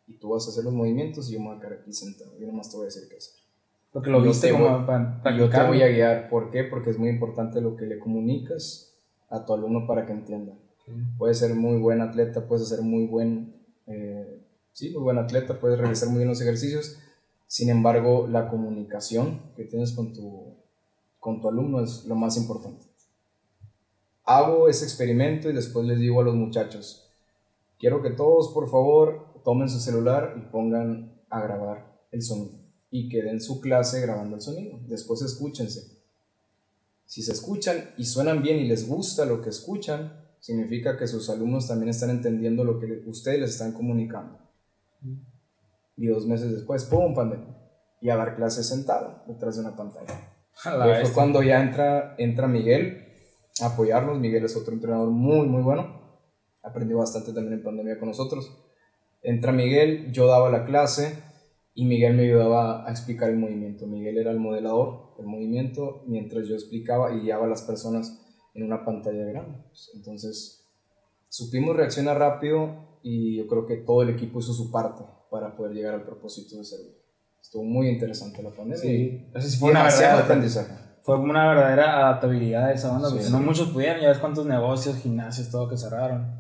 y 0.10 0.14
tú 0.14 0.30
vas 0.30 0.45
a 0.47 0.49
hacer 0.49 0.64
los 0.66 0.74
movimientos 0.74 1.30
y 1.30 1.34
yo 1.34 1.39
me 1.39 1.47
voy 1.49 1.57
a 1.57 1.60
quedar 1.62 1.74
aquí 1.80 1.93
sentado. 1.93 2.32
Yo 2.39 2.47
nomás 2.47 2.70
te 2.70 2.76
voy 2.78 2.84
a 2.84 2.86
decir 2.88 3.03
qué 3.10 3.18
hacer. 3.18 3.36
Porque 3.93 4.10
lo 4.10 4.20
Yo 4.20 4.26
viste 4.26 4.47
te 4.47 4.53
como 4.53 4.78
voy- 4.80 4.86
para 4.86 5.22
Y 5.36 5.38
yo 5.38 5.49
te 5.49 5.64
voy 5.64 5.82
a 5.82 5.88
guiar. 5.88 6.30
¿Por 6.30 6.51
qué? 6.51 6.64
Porque 6.64 6.89
es 6.89 6.97
muy 6.99 7.10
importante 7.10 7.62
lo 7.62 7.76
que 7.76 7.86
le 7.86 7.97
comunicas 7.99 8.93
a 9.30 9.45
tu 9.45 9.53
alumno 9.53 9.86
para 9.88 10.05
que 10.05 10.12
entienda. 10.12 10.53
Puedes 11.18 11.38
ser 11.38 11.53
muy 11.55 11.78
buen 11.80 12.01
atleta, 12.01 12.47
puedes 12.47 12.68
ser 12.68 12.82
muy 12.82 13.05
buen, 13.05 13.53
eh, 13.88 14.41
sí, 14.74 14.89
muy 14.91 15.01
buen 15.03 15.18
atleta, 15.20 15.60
puedes 15.60 15.78
realizar 15.80 16.10
muy 16.10 16.18
bien 16.18 16.30
los 16.30 16.41
ejercicios. 16.41 16.97
Sin 17.47 17.70
embargo, 17.70 18.28
la 18.28 18.49
comunicación 18.49 19.39
que 19.55 19.66
tienes 19.66 19.91
con 19.91 20.14
tu, 20.14 20.55
con 21.20 21.41
tu 21.41 21.49
alumno 21.49 21.82
es 21.84 22.05
lo 22.05 22.16
más 22.16 22.38
importante. 22.38 22.86
Hago 24.26 24.68
ese 24.70 24.86
experimento 24.86 25.49
y 25.49 25.53
después 25.53 25.86
les 25.86 25.99
digo 25.99 26.22
a 26.22 26.24
los 26.24 26.36
muchachos, 26.36 27.07
quiero 27.80 28.01
que 28.03 28.12
todos, 28.12 28.49
por 28.49 28.70
favor, 28.70 29.26
tomen 29.43 29.69
su 29.69 29.79
celular 29.79 30.35
y 30.37 30.51
pongan 30.51 31.21
a 31.29 31.41
grabar 31.41 31.99
el 32.11 32.21
sonido 32.21 32.59
y 32.91 33.09
queden 33.09 33.39
su 33.39 33.61
clase 33.61 34.01
grabando 34.01 34.35
el 34.35 34.41
sonido. 34.41 34.79
Después 34.87 35.21
escúchense. 35.21 35.99
Si 37.05 37.21
se 37.21 37.31
escuchan 37.31 37.91
y 37.97 38.05
suenan 38.05 38.41
bien 38.41 38.57
y 38.57 38.67
les 38.67 38.87
gusta 38.87 39.25
lo 39.25 39.41
que 39.41 39.49
escuchan, 39.49 40.25
significa 40.39 40.97
que 40.97 41.07
sus 41.07 41.29
alumnos 41.29 41.67
también 41.67 41.89
están 41.89 42.09
entendiendo 42.09 42.63
lo 42.63 42.79
que 42.79 43.03
ustedes 43.07 43.39
les 43.39 43.51
están 43.51 43.73
comunicando. 43.73 44.39
Y 45.97 46.07
dos 46.07 46.25
meses 46.27 46.51
después, 46.51 46.85
¡pum! 46.85 47.13
pandemia. 47.13 47.55
Y 48.01 48.09
a 48.09 48.15
dar 48.15 48.35
clases 48.35 48.67
sentado 48.67 49.23
detrás 49.27 49.55
de 49.55 49.61
una 49.61 49.75
pantalla. 49.75 50.35
Fue 50.51 50.77
bestia. 50.77 51.13
cuando 51.13 51.43
ya 51.43 51.61
entra, 51.61 52.15
entra 52.17 52.47
Miguel 52.47 53.05
a 53.61 53.67
apoyarnos. 53.67 54.19
Miguel 54.19 54.45
es 54.45 54.55
otro 54.55 54.73
entrenador 54.73 55.09
muy, 55.09 55.47
muy 55.47 55.61
bueno. 55.61 55.99
Aprendió 56.63 56.97
bastante 56.97 57.33
también 57.33 57.55
en 57.55 57.63
pandemia 57.63 57.99
con 57.99 58.09
nosotros. 58.09 58.68
Entra 59.22 59.51
Miguel, 59.51 60.11
yo 60.11 60.28
daba 60.28 60.49
la 60.49 60.65
clase 60.65 61.22
y 61.74 61.86
Miguel 61.86 62.15
me 62.15 62.24
ayudaba 62.24 62.88
a 62.88 62.91
explicar 62.91 63.30
el 63.30 63.38
movimiento. 63.38 63.86
Miguel 63.88 64.17
era 64.17 64.32
el 64.32 64.39
modelador 64.39 65.15
del 65.17 65.28
movimiento 65.28 66.03
mientras 66.07 66.47
yo 66.47 66.55
explicaba 66.55 67.13
y 67.13 67.22
guiaba 67.22 67.45
a 67.45 67.49
las 67.49 67.61
personas 67.63 68.20
en 68.53 68.63
una 68.63 68.86
pantalla 68.86 69.26
grande. 69.26 69.57
Pues, 69.70 69.91
Entonces, 69.95 70.65
supimos 71.28 71.76
reaccionar 71.76 72.17
rápido 72.17 72.99
y 73.03 73.38
yo 73.38 73.47
creo 73.47 73.65
que 73.65 73.78
todo 73.78 74.01
el 74.03 74.09
equipo 74.09 74.39
hizo 74.39 74.53
su 74.53 74.72
parte 74.72 75.03
para 75.30 75.55
poder 75.55 75.74
llegar 75.74 75.93
al 75.93 76.03
propósito 76.03 76.57
de 76.57 76.63
servir. 76.63 76.97
Estuvo 77.41 77.63
muy 77.63 77.88
interesante 77.89 78.41
la 78.43 78.49
pandemia. 78.49 78.78
Sí, 78.78 79.32
fue 79.59 79.72
una 79.72 79.84
verdadera, 79.84 80.20
aprendizaje. 80.20 80.74
fue 81.03 81.17
una 81.17 81.47
verdadera 81.49 81.97
adaptabilidad 81.99 82.67
de 82.67 82.74
esa 82.76 82.91
banda, 82.91 83.07
Sí, 83.09 83.13
porque 83.13 83.28
sí. 83.28 83.32
no 83.32 83.39
muchos 83.39 83.70
pudieron, 83.70 84.01
ya 84.01 84.09
ves 84.09 84.17
cuántos 84.20 84.45
negocios, 84.45 84.97
gimnasios, 84.97 85.49
todo 85.49 85.70
que 85.70 85.78
cerraron. 85.78 86.39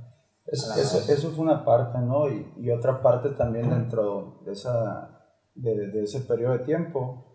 Eso, 0.51 0.69
madre. 0.69 0.81
eso 0.81 1.31
fue 1.31 1.45
una 1.45 1.63
parte, 1.63 1.99
¿no? 1.99 2.29
Y, 2.29 2.53
y 2.57 2.71
otra 2.71 3.01
parte 3.01 3.29
también 3.29 3.69
dentro 3.69 4.41
de, 4.45 4.53
esa, 4.53 5.25
de, 5.55 5.87
de 5.87 6.03
ese 6.03 6.21
periodo 6.21 6.57
de 6.57 6.65
tiempo, 6.65 7.29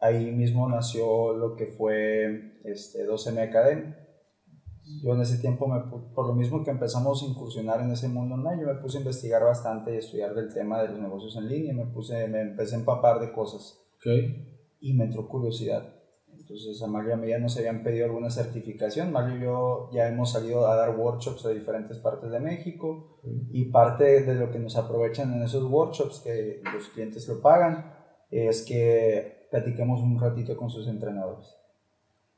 ahí 0.00 0.32
mismo 0.32 0.68
nació 0.68 1.32
lo 1.32 1.54
que 1.56 1.66
fue 1.66 2.60
este, 2.64 3.06
12M 3.06 3.48
Academy. 3.48 3.94
Yo 5.02 5.14
en 5.14 5.20
ese 5.20 5.38
tiempo, 5.38 5.68
me, 5.68 5.80
por 6.12 6.26
lo 6.26 6.34
mismo 6.34 6.64
que 6.64 6.70
empezamos 6.70 7.22
a 7.22 7.26
incursionar 7.26 7.80
en 7.80 7.92
ese 7.92 8.08
mundo 8.08 8.34
online, 8.34 8.62
yo 8.62 8.66
me 8.66 8.80
puse 8.80 8.98
a 8.98 9.00
investigar 9.00 9.42
bastante 9.44 9.94
y 9.94 9.98
estudiar 9.98 10.34
del 10.34 10.52
tema 10.52 10.82
de 10.82 10.88
los 10.88 10.98
negocios 10.98 11.36
en 11.36 11.48
línea, 11.48 11.72
me, 11.72 11.86
puse, 11.86 12.26
me 12.26 12.40
empecé 12.40 12.74
a 12.74 12.80
empapar 12.80 13.20
de 13.20 13.32
cosas 13.32 13.80
y 14.80 14.94
me 14.94 15.04
entró 15.04 15.28
curiosidad. 15.28 16.01
Entonces 16.52 16.82
a 16.82 16.86
Mario 16.86 17.10
y 17.10 17.12
a 17.12 17.16
mí 17.16 17.28
ya 17.28 17.38
nos 17.38 17.56
habían 17.56 17.82
pedido 17.82 18.04
alguna 18.04 18.28
certificación. 18.28 19.10
Mario 19.10 19.36
y 19.36 19.40
yo 19.40 19.90
ya 19.90 20.06
hemos 20.08 20.32
salido 20.32 20.66
a 20.66 20.76
dar 20.76 20.94
workshops 20.98 21.46
a 21.46 21.48
diferentes 21.48 21.96
partes 21.96 22.30
de 22.30 22.40
México 22.40 23.20
y 23.50 23.70
parte 23.70 24.22
de 24.22 24.34
lo 24.34 24.50
que 24.50 24.58
nos 24.58 24.76
aprovechan 24.76 25.32
en 25.32 25.42
esos 25.42 25.64
workshops, 25.64 26.20
que 26.20 26.60
los 26.74 26.88
clientes 26.90 27.26
lo 27.26 27.40
pagan, 27.40 27.94
es 28.30 28.66
que 28.66 29.48
platiquemos 29.50 30.02
un 30.02 30.20
ratito 30.20 30.54
con 30.54 30.68
sus 30.68 30.86
entrenadores. 30.88 31.56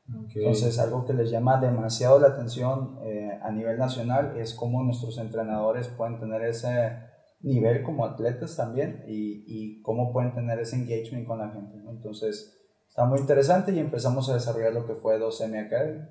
Entonces 0.07 0.79
algo 0.79 1.05
que 1.05 1.13
les 1.13 1.31
llama 1.31 1.61
demasiado 1.61 2.21
la 2.21 2.29
atención 2.29 3.01
eh, 3.03 3.37
a 3.43 3.51
nivel 3.51 3.79
nacional 3.79 4.37
es 4.37 4.55
cómo 4.55 4.85
nuestros 4.85 5.19
entrenadores 5.19 5.89
pueden 5.89 6.21
tener 6.21 6.43
ese 6.43 7.01
nivel 7.41 7.83
como 7.83 8.05
atletas 8.05 8.55
también 8.57 9.03
y, 9.09 9.45
y 9.49 9.83
cómo 9.83 10.13
pueden 10.13 10.35
tener 10.35 10.61
ese 10.61 10.77
engagement 10.77 11.27
con 11.27 11.41
la 11.41 11.51
gente. 11.51 11.79
¿no? 11.79 11.91
Entonces 11.91 12.64
está 12.95 13.07
muy 13.07 13.19
interesante 13.19 13.73
y 13.73 13.81
empezamos 13.81 14.31
a 14.31 14.35
desarrollar 14.35 14.73
lo 14.73 14.87
que 14.87 14.95
fue 14.95 15.19
2M 15.19 15.67
Academy, 15.67 16.07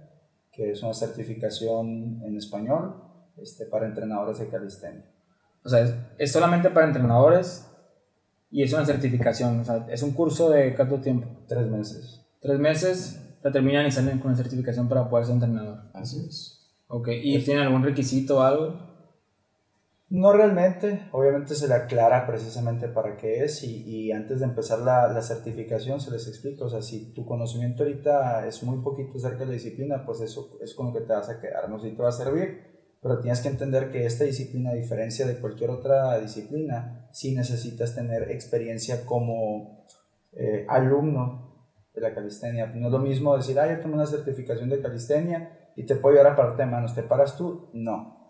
que 0.52 0.72
es 0.72 0.84
una 0.84 0.94
certificación 0.94 2.22
en 2.26 2.36
español 2.36 3.02
este, 3.38 3.66
para 3.68 3.86
entrenadores 3.86 4.40
de 4.40 4.50
calistenia. 4.50 5.06
O 5.64 5.70
sea, 5.70 5.80
es, 5.80 5.96
es 6.18 6.34
solamente 6.34 6.70
para 6.72 6.88
entrenadores 6.88 7.66
y 8.52 8.64
es 8.64 8.74
una 8.74 8.86
certificación, 8.86 9.62
o 9.62 9.64
sea, 9.64 9.88
es 9.90 10.04
un 10.04 10.12
curso 10.12 10.50
de 10.50 10.76
cuánto 10.76 11.00
tiempo? 11.00 11.26
Tres 11.48 11.68
meses. 11.68 12.20
Tres 12.42 12.60
meses, 12.60 13.18
la 13.42 13.50
terminan 13.54 13.88
y 13.88 13.92
salen 13.92 14.20
con 14.20 14.32
la 14.32 14.38
certificación 14.38 14.90
para 14.90 15.10
poder 15.10 15.26
ser 15.26 15.36
entrenador. 15.36 15.84
Así 15.94 16.26
es. 16.28 16.70
Ok, 16.90 17.08
¿y 17.14 17.42
tienen 17.44 17.64
algún 17.64 17.82
requisito 17.84 18.40
o 18.40 18.42
algo? 18.42 18.93
No 20.14 20.32
realmente, 20.32 21.08
obviamente 21.12 21.56
se 21.56 21.68
le 21.68 21.74
aclara 21.74 22.28
precisamente 22.28 22.88
para 22.88 23.18
qué 23.18 23.44
es 23.44 23.64
y, 23.64 23.84
y 23.84 24.12
antes 24.12 24.42
de 24.42 24.46
empezar 24.46 24.78
la, 24.78 25.08
la 25.12 25.24
certificación 25.24 26.00
se 26.00 26.12
les 26.12 26.28
explica, 26.28 26.66
o 26.66 26.70
sea, 26.70 26.84
si 26.84 27.12
tu 27.14 27.26
conocimiento 27.26 27.82
ahorita 27.82 28.46
es 28.46 28.62
muy 28.62 28.78
poquito 28.84 29.18
acerca 29.18 29.40
de 29.40 29.48
la 29.48 29.52
disciplina, 29.54 30.06
pues 30.06 30.22
eso 30.22 30.60
es 30.62 30.76
con 30.76 30.86
lo 30.86 30.94
que 30.94 31.02
te 31.02 31.14
vas 31.14 31.30
a 31.30 31.42
quedar, 31.42 31.68
no 31.68 31.80
sé 31.80 31.90
si 31.90 31.96
te 31.96 32.04
va 32.04 32.10
a 32.10 32.12
servir, 32.12 32.62
pero 33.02 33.22
tienes 33.22 33.42
que 33.42 33.48
entender 33.48 33.90
que 33.90 34.06
esta 34.06 34.24
disciplina, 34.24 34.70
a 34.70 34.76
diferencia 34.76 35.26
de 35.26 35.40
cualquier 35.40 35.72
otra 35.72 36.20
disciplina, 36.20 37.10
sí 37.12 37.34
necesitas 37.34 37.96
tener 37.96 38.30
experiencia 38.30 39.08
como 39.08 39.88
eh, 40.34 40.68
alumno 40.70 41.72
de 41.96 42.02
la 42.02 42.14
calistenia. 42.14 42.68
No 42.68 42.86
es 42.86 42.92
lo 42.92 43.00
mismo 43.00 43.36
decir, 43.36 43.60
ah, 43.60 43.68
yo 43.68 43.82
tengo 43.82 43.96
una 43.96 44.06
certificación 44.06 44.70
de 44.70 44.80
calistenia 44.80 45.72
y 45.76 45.88
te 45.88 45.96
puedo 45.96 46.14
ayudar 46.16 46.34
a 46.34 46.36
pararte 46.36 46.62
de 46.62 46.70
manos, 46.70 46.94
¿te 46.94 47.02
paras 47.02 47.36
tú? 47.36 47.72
No. 47.74 48.23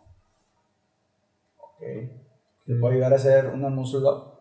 Ok. 1.84 2.66
¿Te 2.66 2.76
puedo 2.76 2.94
ayudar 2.94 3.14
a 3.14 3.18
hacer 3.18 3.48
una 3.48 3.70
muscle 3.70 4.00
up? 4.00 4.34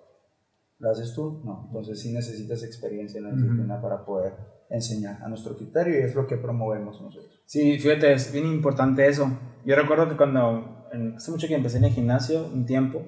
¿Lo 0.79 0.91
haces 0.91 1.15
tú? 1.15 1.43
No. 1.45 1.65
Entonces 1.67 2.01
sí 2.01 2.13
necesitas 2.13 2.63
experiencia 2.63 3.19
en 3.19 3.25
la 3.25 3.31
disciplina 3.33 3.81
para 3.81 4.05
poder 4.05 4.35
enseñar 4.71 5.23
a 5.23 5.29
nuestro 5.29 5.57
criterio 5.57 6.01
y 6.01 6.03
es 6.03 6.15
lo 6.15 6.27
que 6.27 6.37
promovemos 6.37 7.01
nosotros. 7.01 7.43
Sí, 7.47 7.79
fíjate, 7.79 8.13
es 8.13 8.33
bien 8.33 8.47
importante 8.47 9.07
eso. 9.07 9.31
Yo 9.65 9.77
recuerdo 9.77 10.09
que 10.09 10.17
cuando, 10.17 10.89
hace 11.17 11.31
mucho 11.31 11.47
que 11.47 11.55
empecé 11.55 11.79
en 11.79 11.85
el 11.85 11.93
gimnasio, 11.93 12.47
un 12.47 12.65
tiempo, 12.65 13.05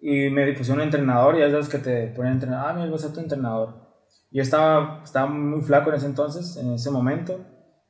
y 0.00 0.30
me 0.30 0.52
pusieron 0.52 0.80
un 0.80 0.84
entrenador, 0.84 1.36
y 1.36 1.42
es 1.42 1.50
de 1.50 1.58
los 1.58 1.68
que 1.68 1.78
te 1.78 2.08
ponen 2.08 2.32
a 2.32 2.34
entrenar, 2.34 2.68
ah, 2.68 2.72
mira, 2.72 2.90
vas 2.90 3.02
a 3.02 3.06
ser 3.06 3.14
tu 3.14 3.20
entrenador. 3.20 3.86
Yo 4.30 4.42
estaba, 4.42 5.02
estaba 5.02 5.26
muy 5.28 5.62
flaco 5.62 5.90
en 5.90 5.96
ese 5.96 6.06
entonces, 6.06 6.56
en 6.56 6.72
ese 6.72 6.90
momento, 6.90 7.44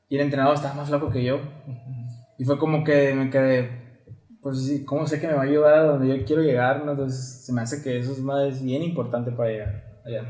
y 0.08 0.16
el 0.16 0.22
entrenador 0.22 0.54
estaba 0.54 0.74
más 0.74 0.88
flaco 0.88 1.10
que 1.10 1.24
yo. 1.24 1.40
Y 2.38 2.44
fue 2.44 2.58
como 2.58 2.84
que 2.84 3.14
me 3.14 3.30
quedé, 3.30 3.86
pues 4.47 4.64
sí, 4.64 4.84
¿cómo 4.84 5.05
sé 5.09 5.20
que 5.20 5.26
me 5.26 5.32
va 5.32 5.40
a 5.40 5.44
ayudar 5.44 5.74
a 5.74 5.82
donde 5.82 6.07
yo 6.07 6.24
quiero 6.24 6.40
llegar? 6.40 6.84
no? 6.84 6.92
Entonces 6.92 7.44
se 7.44 7.53
me 7.53 7.62
hace 7.62 7.82
que 7.82 7.99
eso 7.99 8.12
es 8.12 8.20
más 8.20 8.62
bien 8.62 8.80
importante 8.80 9.32
para 9.32 9.51
llegar 9.51 9.99
allá. 10.05 10.24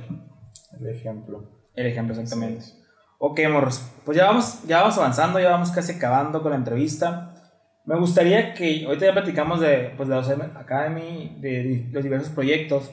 El 0.80 0.88
ejemplo. 0.88 1.50
El 1.74 1.86
ejemplo, 1.86 2.14
exactamente. 2.14 2.64
Ok, 3.18 3.40
morros, 3.52 3.86
pues 4.06 4.16
ya 4.16 4.24
vamos, 4.24 4.66
ya 4.66 4.80
vamos 4.80 4.96
avanzando, 4.96 5.38
ya 5.38 5.50
vamos 5.50 5.70
casi 5.70 5.92
acabando 5.92 6.40
con 6.40 6.52
la 6.52 6.56
entrevista. 6.56 7.34
Me 7.84 7.98
gustaría 7.98 8.54
que, 8.54 8.86
ahorita 8.86 9.04
ya 9.04 9.12
platicamos 9.12 9.60
de, 9.60 9.92
pues, 9.98 10.08
de 10.08 10.14
los 10.14 10.30
Academy, 10.30 11.36
de 11.38 11.90
los 11.92 12.02
diversos 12.02 12.30
proyectos, 12.30 12.90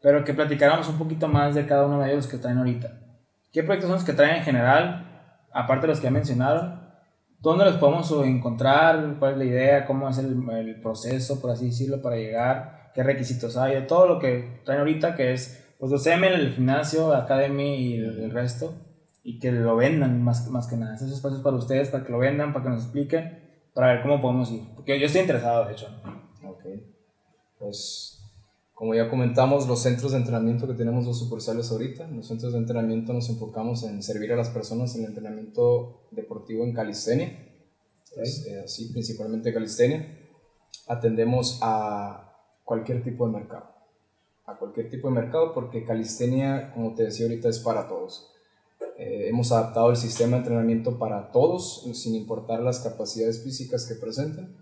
pero 0.00 0.22
que 0.22 0.34
platicáramos 0.34 0.88
un 0.88 0.98
poquito 0.98 1.26
más 1.26 1.56
de 1.56 1.66
cada 1.66 1.84
uno 1.84 1.98
de 1.98 2.12
ellos 2.12 2.28
que 2.28 2.38
traen 2.38 2.58
ahorita. 2.58 2.92
¿Qué 3.52 3.64
proyectos 3.64 3.88
son 3.88 3.96
los 3.96 4.06
que 4.06 4.12
traen 4.12 4.36
en 4.36 4.44
general, 4.44 5.42
aparte 5.52 5.88
de 5.88 5.94
los 5.94 5.98
que 5.98 6.04
ya 6.04 6.12
mencionaron? 6.12 6.89
¿Dónde 7.40 7.64
los 7.64 7.76
podemos 7.76 8.10
encontrar? 8.24 9.16
¿Cuál 9.18 9.32
es 9.32 9.38
la 9.38 9.44
idea? 9.44 9.86
¿Cómo 9.86 10.08
es 10.08 10.18
el, 10.18 10.36
el 10.50 10.80
proceso, 10.80 11.40
por 11.40 11.50
así 11.50 11.66
decirlo, 11.66 12.02
para 12.02 12.16
llegar? 12.16 12.90
¿Qué 12.94 13.02
requisitos 13.02 13.56
hay? 13.56 13.76
De 13.76 13.82
todo 13.82 14.06
lo 14.06 14.18
que 14.18 14.60
traen 14.64 14.80
ahorita, 14.80 15.14
que 15.14 15.32
es 15.32 15.74
pues 15.78 15.90
los 15.90 16.04
CML, 16.04 16.34
el 16.34 16.52
gimnasio, 16.52 17.14
Academy 17.14 17.76
y 17.76 17.94
el, 17.94 18.30
resto, 18.30 18.74
y 19.22 19.38
que 19.38 19.50
lo 19.50 19.76
vendan 19.76 20.22
más, 20.22 20.46
más 20.50 20.66
que 20.66 20.76
nada. 20.76 20.94
Esos 20.94 21.10
espacios 21.10 21.40
para 21.40 21.56
ustedes, 21.56 21.88
para 21.88 22.04
que 22.04 22.12
lo 22.12 22.18
vendan, 22.18 22.52
para 22.52 22.64
que 22.64 22.70
nos 22.72 22.82
expliquen, 22.82 23.70
para 23.72 23.94
ver 23.94 24.02
cómo 24.02 24.20
podemos 24.20 24.50
ir. 24.52 24.62
Porque 24.74 25.00
yo 25.00 25.06
estoy 25.06 25.22
interesado, 25.22 25.64
de 25.64 25.72
hecho. 25.72 25.86
Ok. 26.44 26.64
Pues 27.58 28.19
como 28.80 28.94
ya 28.94 29.10
comentamos, 29.10 29.68
los 29.68 29.82
centros 29.82 30.12
de 30.12 30.16
entrenamiento 30.16 30.66
que 30.66 30.72
tenemos 30.72 31.04
dos 31.04 31.18
sucursales 31.18 31.70
ahorita, 31.70 32.08
en 32.08 32.16
los 32.16 32.28
centros 32.28 32.54
de 32.54 32.60
entrenamiento 32.60 33.12
nos 33.12 33.28
enfocamos 33.28 33.82
en 33.82 34.02
servir 34.02 34.32
a 34.32 34.36
las 34.36 34.48
personas 34.48 34.96
en 34.96 35.02
el 35.02 35.08
entrenamiento 35.08 36.08
deportivo 36.10 36.64
en 36.64 36.72
calistenia, 36.72 37.26
eh, 38.16 38.62
así 38.64 38.90
principalmente 38.90 39.52
calistenia. 39.52 40.18
Atendemos 40.88 41.58
a 41.60 42.32
cualquier 42.64 43.04
tipo 43.04 43.26
de 43.26 43.34
mercado, 43.34 43.66
a 44.46 44.56
cualquier 44.56 44.88
tipo 44.88 45.08
de 45.08 45.14
mercado 45.14 45.52
porque 45.52 45.84
calistenia, 45.84 46.72
como 46.72 46.94
te 46.94 47.02
decía 47.02 47.26
ahorita, 47.26 47.50
es 47.50 47.58
para 47.58 47.86
todos. 47.86 48.32
Eh, 48.96 49.28
hemos 49.28 49.52
adaptado 49.52 49.90
el 49.90 49.98
sistema 49.98 50.38
de 50.38 50.38
entrenamiento 50.38 50.98
para 50.98 51.32
todos, 51.32 51.86
sin 51.92 52.14
importar 52.14 52.62
las 52.62 52.78
capacidades 52.78 53.44
físicas 53.44 53.86
que 53.86 53.96
presenten. 53.96 54.56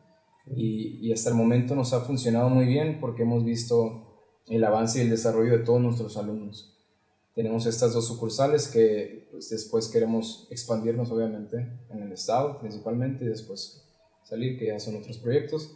Y, 0.57 1.07
y 1.07 1.13
hasta 1.13 1.29
el 1.29 1.37
momento 1.37 1.77
nos 1.77 1.93
ha 1.93 2.01
funcionado 2.01 2.49
muy 2.49 2.67
bien 2.67 2.99
porque 3.01 3.23
hemos 3.23 3.45
visto 3.45 4.07
el 4.51 4.65
avance 4.65 4.99
y 4.99 5.03
el 5.03 5.11
desarrollo 5.11 5.59
de 5.59 5.65
todos 5.65 5.81
nuestros 5.81 6.17
alumnos. 6.17 6.77
Tenemos 7.35 7.67
estas 7.67 7.93
dos 7.93 8.07
sucursales 8.09 8.69
que 8.69 9.29
pues, 9.31 9.51
después 9.51 9.89
queremos 9.89 10.49
expandirnos 10.51 11.11
obviamente 11.11 11.57
en 11.89 12.03
el 12.03 12.13
estado 12.13 12.59
principalmente 12.59 13.25
y 13.25 13.29
después 13.29 13.85
salir, 14.25 14.59
que 14.59 14.67
ya 14.67 14.81
son 14.81 14.97
otros 14.97 15.19
proyectos. 15.19 15.75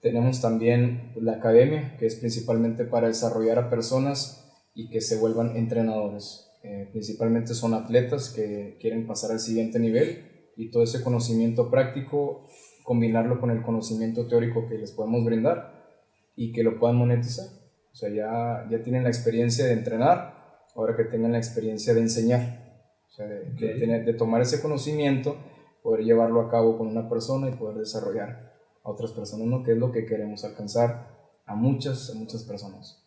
Tenemos 0.00 0.40
también 0.40 1.12
la 1.16 1.32
academia, 1.32 1.96
que 1.98 2.06
es 2.06 2.16
principalmente 2.16 2.84
para 2.84 3.08
desarrollar 3.08 3.58
a 3.58 3.70
personas 3.70 4.46
y 4.74 4.88
que 4.90 5.00
se 5.00 5.18
vuelvan 5.18 5.56
entrenadores. 5.56 6.50
Eh, 6.62 6.88
principalmente 6.92 7.54
son 7.54 7.74
atletas 7.74 8.28
que 8.28 8.76
quieren 8.80 9.06
pasar 9.06 9.32
al 9.32 9.40
siguiente 9.40 9.78
nivel 9.78 10.52
y 10.56 10.70
todo 10.70 10.82
ese 10.82 11.02
conocimiento 11.02 11.70
práctico 11.70 12.46
combinarlo 12.84 13.40
con 13.40 13.50
el 13.50 13.62
conocimiento 13.62 14.26
teórico 14.26 14.66
que 14.68 14.76
les 14.76 14.92
podemos 14.92 15.24
brindar 15.24 15.88
y 16.36 16.52
que 16.52 16.62
lo 16.62 16.78
puedan 16.78 16.96
monetizar. 16.96 17.59
O 17.92 17.96
sea, 17.96 18.08
ya, 18.08 18.66
ya 18.70 18.82
tienen 18.82 19.02
la 19.02 19.08
experiencia 19.08 19.66
de 19.66 19.72
entrenar, 19.72 20.40
ahora 20.76 20.96
que 20.96 21.04
tengan 21.04 21.32
la 21.32 21.38
experiencia 21.38 21.94
de 21.94 22.00
enseñar. 22.00 22.60
O 23.08 23.12
sea, 23.12 23.26
de, 23.26 24.02
de, 24.04 24.14
tomar 24.14 24.40
ese 24.40 24.62
conocimiento, 24.62 25.36
poder 25.82 26.04
llevarlo 26.04 26.40
a 26.40 26.50
cabo 26.50 26.78
con 26.78 26.86
una 26.86 27.08
persona 27.08 27.48
y 27.48 27.52
poder 27.52 27.78
desarrollar 27.78 28.52
a 28.84 28.90
otras 28.90 29.10
personas, 29.12 29.46
¿no? 29.46 29.62
Que 29.64 29.72
es 29.72 29.78
lo 29.78 29.90
que 29.90 30.06
queremos 30.06 30.44
alcanzar 30.44 31.08
a 31.46 31.54
muchas, 31.54 32.10
a 32.10 32.14
muchas 32.14 32.44
personas. 32.44 33.04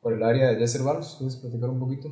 Por 0.00 0.12
el 0.12 0.22
área 0.22 0.48
de 0.48 0.56
Desert 0.56 0.84
Baros, 0.84 1.16
¿quieres 1.18 1.36
platicar 1.36 1.70
un 1.70 1.80
poquito? 1.80 2.08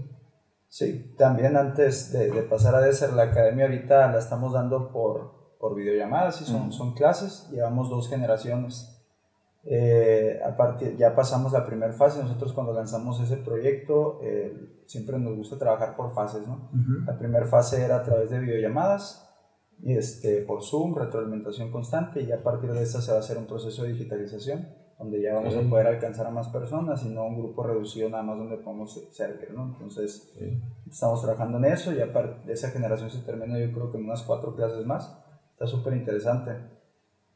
Sí, 0.68 1.14
también 1.16 1.56
antes 1.56 2.12
de, 2.12 2.30
de, 2.30 2.42
pasar 2.42 2.74
a 2.74 2.80
Desert, 2.80 3.12
la 3.12 3.24
academia 3.24 3.66
ahorita 3.66 4.10
la 4.10 4.18
estamos 4.18 4.52
dando 4.52 4.90
por, 4.90 5.58
por 5.60 5.74
videollamadas 5.76 6.40
y 6.40 6.44
son, 6.44 6.72
son 6.72 6.94
clases, 6.94 7.48
llevamos 7.52 7.88
dos 7.88 8.08
generaciones 8.08 8.95
eh, 9.68 10.40
ya 10.96 11.14
pasamos 11.14 11.52
la 11.52 11.66
primera 11.66 11.92
fase, 11.92 12.22
nosotros 12.22 12.52
cuando 12.52 12.72
lanzamos 12.72 13.20
ese 13.20 13.36
proyecto 13.38 14.20
eh, 14.22 14.82
siempre 14.86 15.18
nos 15.18 15.36
gusta 15.36 15.58
trabajar 15.58 15.96
por 15.96 16.14
fases, 16.14 16.46
¿no? 16.46 16.70
La 17.04 17.18
primera 17.18 17.46
fase 17.46 17.84
era 17.84 17.96
a 17.96 18.02
través 18.02 18.30
de 18.30 18.38
videollamadas, 18.38 19.28
este, 19.84 20.42
por 20.42 20.62
Zoom, 20.62 20.94
retroalimentación 20.94 21.70
constante 21.70 22.22
y 22.22 22.30
a 22.30 22.42
partir 22.42 22.72
de 22.72 22.82
esta 22.82 23.00
se 23.00 23.10
va 23.10 23.18
a 23.18 23.20
hacer 23.20 23.38
un 23.38 23.46
proceso 23.46 23.82
de 23.82 23.92
digitalización 23.92 24.68
donde 24.98 25.20
ya 25.20 25.34
vamos 25.34 25.54
a 25.54 25.68
poder 25.68 25.88
alcanzar 25.88 26.26
a 26.26 26.30
más 26.30 26.48
personas 26.48 27.04
y 27.04 27.10
no 27.10 27.26
un 27.26 27.38
grupo 27.38 27.62
reducido 27.64 28.08
nada 28.08 28.22
más 28.22 28.38
donde 28.38 28.56
podemos 28.56 29.08
servir, 29.12 29.52
¿no? 29.52 29.66
Entonces 29.66 30.32
estamos 30.88 31.20
trabajando 31.22 31.58
en 31.58 31.66
eso 31.66 31.92
y 31.92 32.00
aparte 32.00 32.46
de 32.46 32.52
esa 32.52 32.70
generación 32.70 33.10
se 33.10 33.20
termina 33.20 33.58
yo 33.58 33.72
creo 33.72 33.90
que 33.90 33.98
en 33.98 34.04
unas 34.04 34.22
cuatro 34.22 34.54
clases 34.54 34.86
más, 34.86 35.18
está 35.52 35.66
súper 35.66 35.94
interesante. 35.94 36.75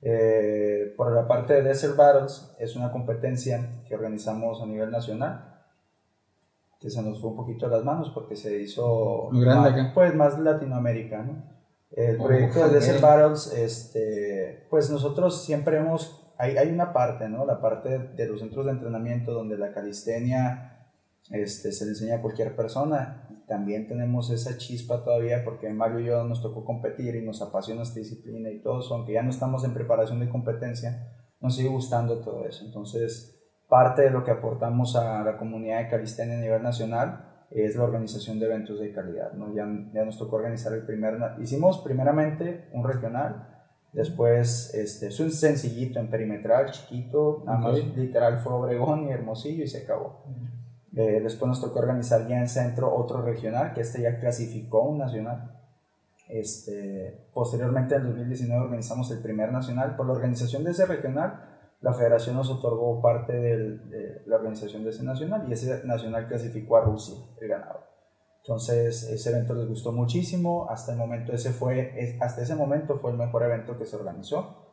Eh, 0.03 0.95
por 0.97 1.15
la 1.15 1.29
parte 1.29 1.55
de 1.55 1.63
Desert 1.63 1.97
Battles, 1.97 2.55
es 2.59 2.75
una 2.77 2.91
competencia 2.91 3.83
que 3.87 3.95
organizamos 3.95 4.63
a 4.63 4.67
nivel 4.67 4.91
nacional, 4.91 5.63
que 6.79 6.89
se 6.89 7.03
nos 7.03 7.21
fue 7.21 7.31
un 7.31 7.37
poquito 7.37 7.69
de 7.69 7.77
las 7.77 7.85
manos 7.85 8.11
porque 8.11 8.37
se 8.37 8.63
hizo 8.63 9.29
más, 9.31 9.93
pues 9.93 10.15
más 10.15 10.39
Latinoamérica. 10.39 11.27
El 11.91 12.21
oh, 12.21 12.25
proyecto 12.25 12.67
de 12.67 12.75
Desert 12.75 13.01
Battles, 13.01 13.53
este, 13.53 14.67
pues 14.71 14.91
nosotros 14.91 15.45
siempre 15.45 15.77
hemos, 15.77 16.33
hay, 16.39 16.57
hay 16.57 16.71
una 16.71 16.93
parte, 16.93 17.29
¿no? 17.29 17.45
la 17.45 17.61
parte 17.61 17.99
de 17.99 18.27
los 18.27 18.41
centros 18.41 18.65
de 18.65 18.73
entrenamiento 18.73 19.33
donde 19.33 19.59
la 19.59 19.73
calistenia 19.73 20.80
este, 21.31 21.73
se 21.73 21.85
le 21.85 21.93
enseña 21.93 22.17
a 22.17 22.23
cualquier 22.23 22.57
persona 22.57 23.27
también 23.51 23.89
tenemos 23.89 24.31
esa 24.31 24.57
chispa 24.57 25.03
todavía 25.03 25.43
porque 25.45 25.69
Mario 25.71 25.99
y 25.99 26.05
yo 26.05 26.23
nos 26.23 26.41
tocó 26.41 26.65
competir 26.65 27.17
y 27.17 27.27
nos 27.27 27.43
apasiona 27.43 27.83
esta 27.83 27.99
disciplina 27.99 28.49
y 28.49 28.63
todo 28.63 28.79
eso, 28.79 28.95
aunque 28.95 29.15
ya 29.15 29.25
no 29.25 29.31
estamos 29.31 29.65
en 29.65 29.75
preparación 29.75 30.21
de 30.21 30.29
competencia, 30.29 31.09
nos 31.41 31.57
sigue 31.57 31.69
gustando 31.69 32.21
todo 32.21 32.47
eso. 32.47 32.65
Entonces, 32.65 33.43
parte 33.69 34.03
de 34.03 34.11
lo 34.11 34.23
que 34.23 34.31
aportamos 34.31 34.95
a 34.95 35.25
la 35.25 35.37
comunidad 35.37 35.79
de 35.79 35.89
calistenia 35.89 36.39
a 36.39 36.41
nivel 36.41 36.63
nacional 36.63 37.45
es 37.51 37.75
la 37.75 37.83
organización 37.83 38.39
de 38.39 38.47
eventos 38.47 38.79
de 38.79 38.93
calidad. 38.93 39.33
¿no? 39.33 39.53
Ya, 39.53 39.67
ya 39.93 40.05
nos 40.05 40.17
tocó 40.17 40.37
organizar 40.37 40.73
el 40.73 40.87
primer, 40.87 41.19
hicimos 41.41 41.79
primeramente 41.79 42.69
un 42.73 42.87
regional, 42.87 43.65
después 43.93 44.73
este, 44.75 45.09
es 45.09 45.19
un 45.19 45.33
sencillito 45.33 45.99
en 45.99 46.09
perimetral, 46.09 46.71
chiquito, 46.71 47.43
nada 47.47 47.59
más 47.59 47.85
literal 47.97 48.39
fue 48.39 48.53
Obregón 48.53 49.09
y 49.09 49.11
Hermosillo 49.11 49.65
y 49.65 49.67
se 49.67 49.83
acabó. 49.83 50.23
Eh, 50.97 51.21
después 51.23 51.49
nos 51.49 51.61
tocó 51.61 51.79
organizar 51.79 52.27
ya 52.27 52.39
en 52.39 52.49
centro 52.49 52.95
otro 52.95 53.23
regional, 53.23 53.73
que 53.75 53.83
este 53.83 54.03
ya 54.03 54.19
clasificó 54.19 54.83
un 54.83 54.99
nacional. 54.99 55.57
Este, 56.29 57.29
posteriormente, 57.33 57.95
en 57.97 58.05
2019, 58.05 58.65
organizamos 58.65 59.11
el 59.11 59.21
primer 59.21 59.53
nacional. 59.53 59.97
Por 59.97 60.07
la 60.07 60.13
organización 60.13 60.65
de 60.65 60.73
ese 60.73 60.87
regional, 60.87 61.51
la 61.81 61.95
federación 61.95 62.37
nos 62.37 62.51
otorgó 62.51 63.01
parte 63.01 63.33
de 63.33 64.23
la 64.27 64.37
organización 64.37 64.85
de 64.85 64.91
ese 64.91 65.03
nacional 65.03 65.47
y 65.49 65.53
ese 65.53 65.85
nacional 65.87 66.29
clasificó 66.29 66.77
a 66.77 66.83
Rusia, 66.83 67.17
el 67.41 67.49
ganador. 67.49 67.91
Entonces, 68.43 69.05
ese 69.05 69.31
evento 69.31 69.55
les 69.55 69.69
gustó 69.69 69.93
muchísimo. 69.93 70.69
Hasta 70.71 70.93
el 70.93 70.99
momento, 70.99 71.33
ese 71.33 71.51
fue, 71.51 72.17
hasta 72.21 72.43
ese 72.43 72.55
momento 72.55 72.97
fue 72.97 73.13
el 73.13 73.17
mejor 73.17 73.43
evento 73.43 73.79
que 73.79 73.87
se 73.87 73.97
organizó. 73.97 74.70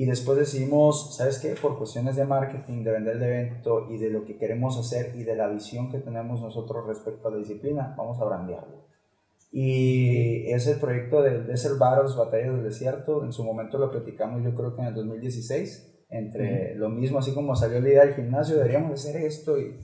Y 0.00 0.06
después 0.06 0.38
decidimos, 0.38 1.16
¿sabes 1.16 1.40
qué? 1.40 1.56
Por 1.60 1.76
cuestiones 1.76 2.14
de 2.14 2.24
marketing, 2.24 2.84
de 2.84 2.92
vender 2.92 3.16
el 3.16 3.22
evento 3.24 3.88
y 3.90 3.98
de 3.98 4.10
lo 4.10 4.24
que 4.24 4.38
queremos 4.38 4.78
hacer 4.78 5.12
y 5.16 5.24
de 5.24 5.34
la 5.34 5.48
visión 5.48 5.90
que 5.90 5.98
tenemos 5.98 6.40
nosotros 6.40 6.86
respecto 6.86 7.26
a 7.26 7.32
la 7.32 7.38
disciplina, 7.38 7.96
vamos 7.98 8.20
a 8.20 8.24
brandearlo. 8.24 8.86
Y 9.50 10.52
ese 10.52 10.76
proyecto 10.76 11.20
de 11.20 11.42
Desert 11.42 11.78
Battles, 11.78 12.14
Batallas 12.14 12.54
del 12.54 12.62
Desierto, 12.62 13.24
en 13.24 13.32
su 13.32 13.42
momento 13.42 13.76
lo 13.76 13.90
platicamos 13.90 14.44
yo 14.44 14.54
creo 14.54 14.76
que 14.76 14.82
en 14.82 14.86
el 14.86 14.94
2016, 14.94 16.06
entre 16.10 16.76
lo 16.76 16.90
mismo, 16.90 17.18
así 17.18 17.34
como 17.34 17.56
salió 17.56 17.80
la 17.80 17.88
idea 17.88 18.04
del 18.04 18.14
gimnasio, 18.14 18.54
deberíamos 18.54 18.92
hacer 18.92 19.20
esto 19.22 19.58
y... 19.58 19.80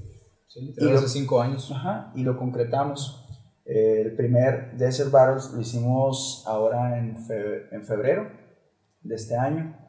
Sí, 0.46 0.76
y 0.78 0.90
hace 0.90 1.08
cinco 1.08 1.40
años. 1.40 1.72
Ajá, 1.72 2.12
y 2.14 2.22
lo 2.22 2.36
concretamos. 2.36 3.26
el 3.64 4.14
primer 4.14 4.76
Desert 4.76 5.10
Battles 5.10 5.50
lo 5.52 5.60
hicimos 5.60 6.44
ahora 6.46 7.00
en, 7.00 7.16
en 7.72 7.82
febrero 7.84 8.28
de 9.02 9.16
este 9.16 9.34
año 9.34 9.82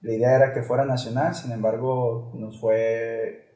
la 0.00 0.12
idea 0.12 0.36
era 0.36 0.52
que 0.52 0.62
fuera 0.62 0.84
nacional, 0.84 1.34
sin 1.34 1.52
embargo, 1.52 2.32
nos 2.34 2.60
fue 2.60 3.48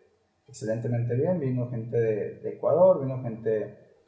excelentemente 0.48 1.14
bien. 1.14 1.38
Vino 1.38 1.70
gente 1.70 1.96
de, 1.96 2.50
Ecuador, 2.50 3.00
vino 3.00 3.22
gente 3.22 3.50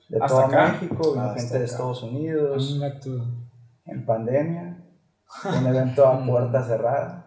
de 0.09 0.19
todo 0.27 0.49
México, 0.49 1.13
vino 1.13 1.35
gente 1.35 1.59
de 1.59 1.65
Estados 1.65 2.03
Unidos. 2.03 2.79
En 3.87 4.05
pandemia. 4.05 4.85
Un 5.45 5.67
evento 5.67 6.07
a 6.07 6.25
puerta 6.27 6.63
cerrada. 6.65 7.21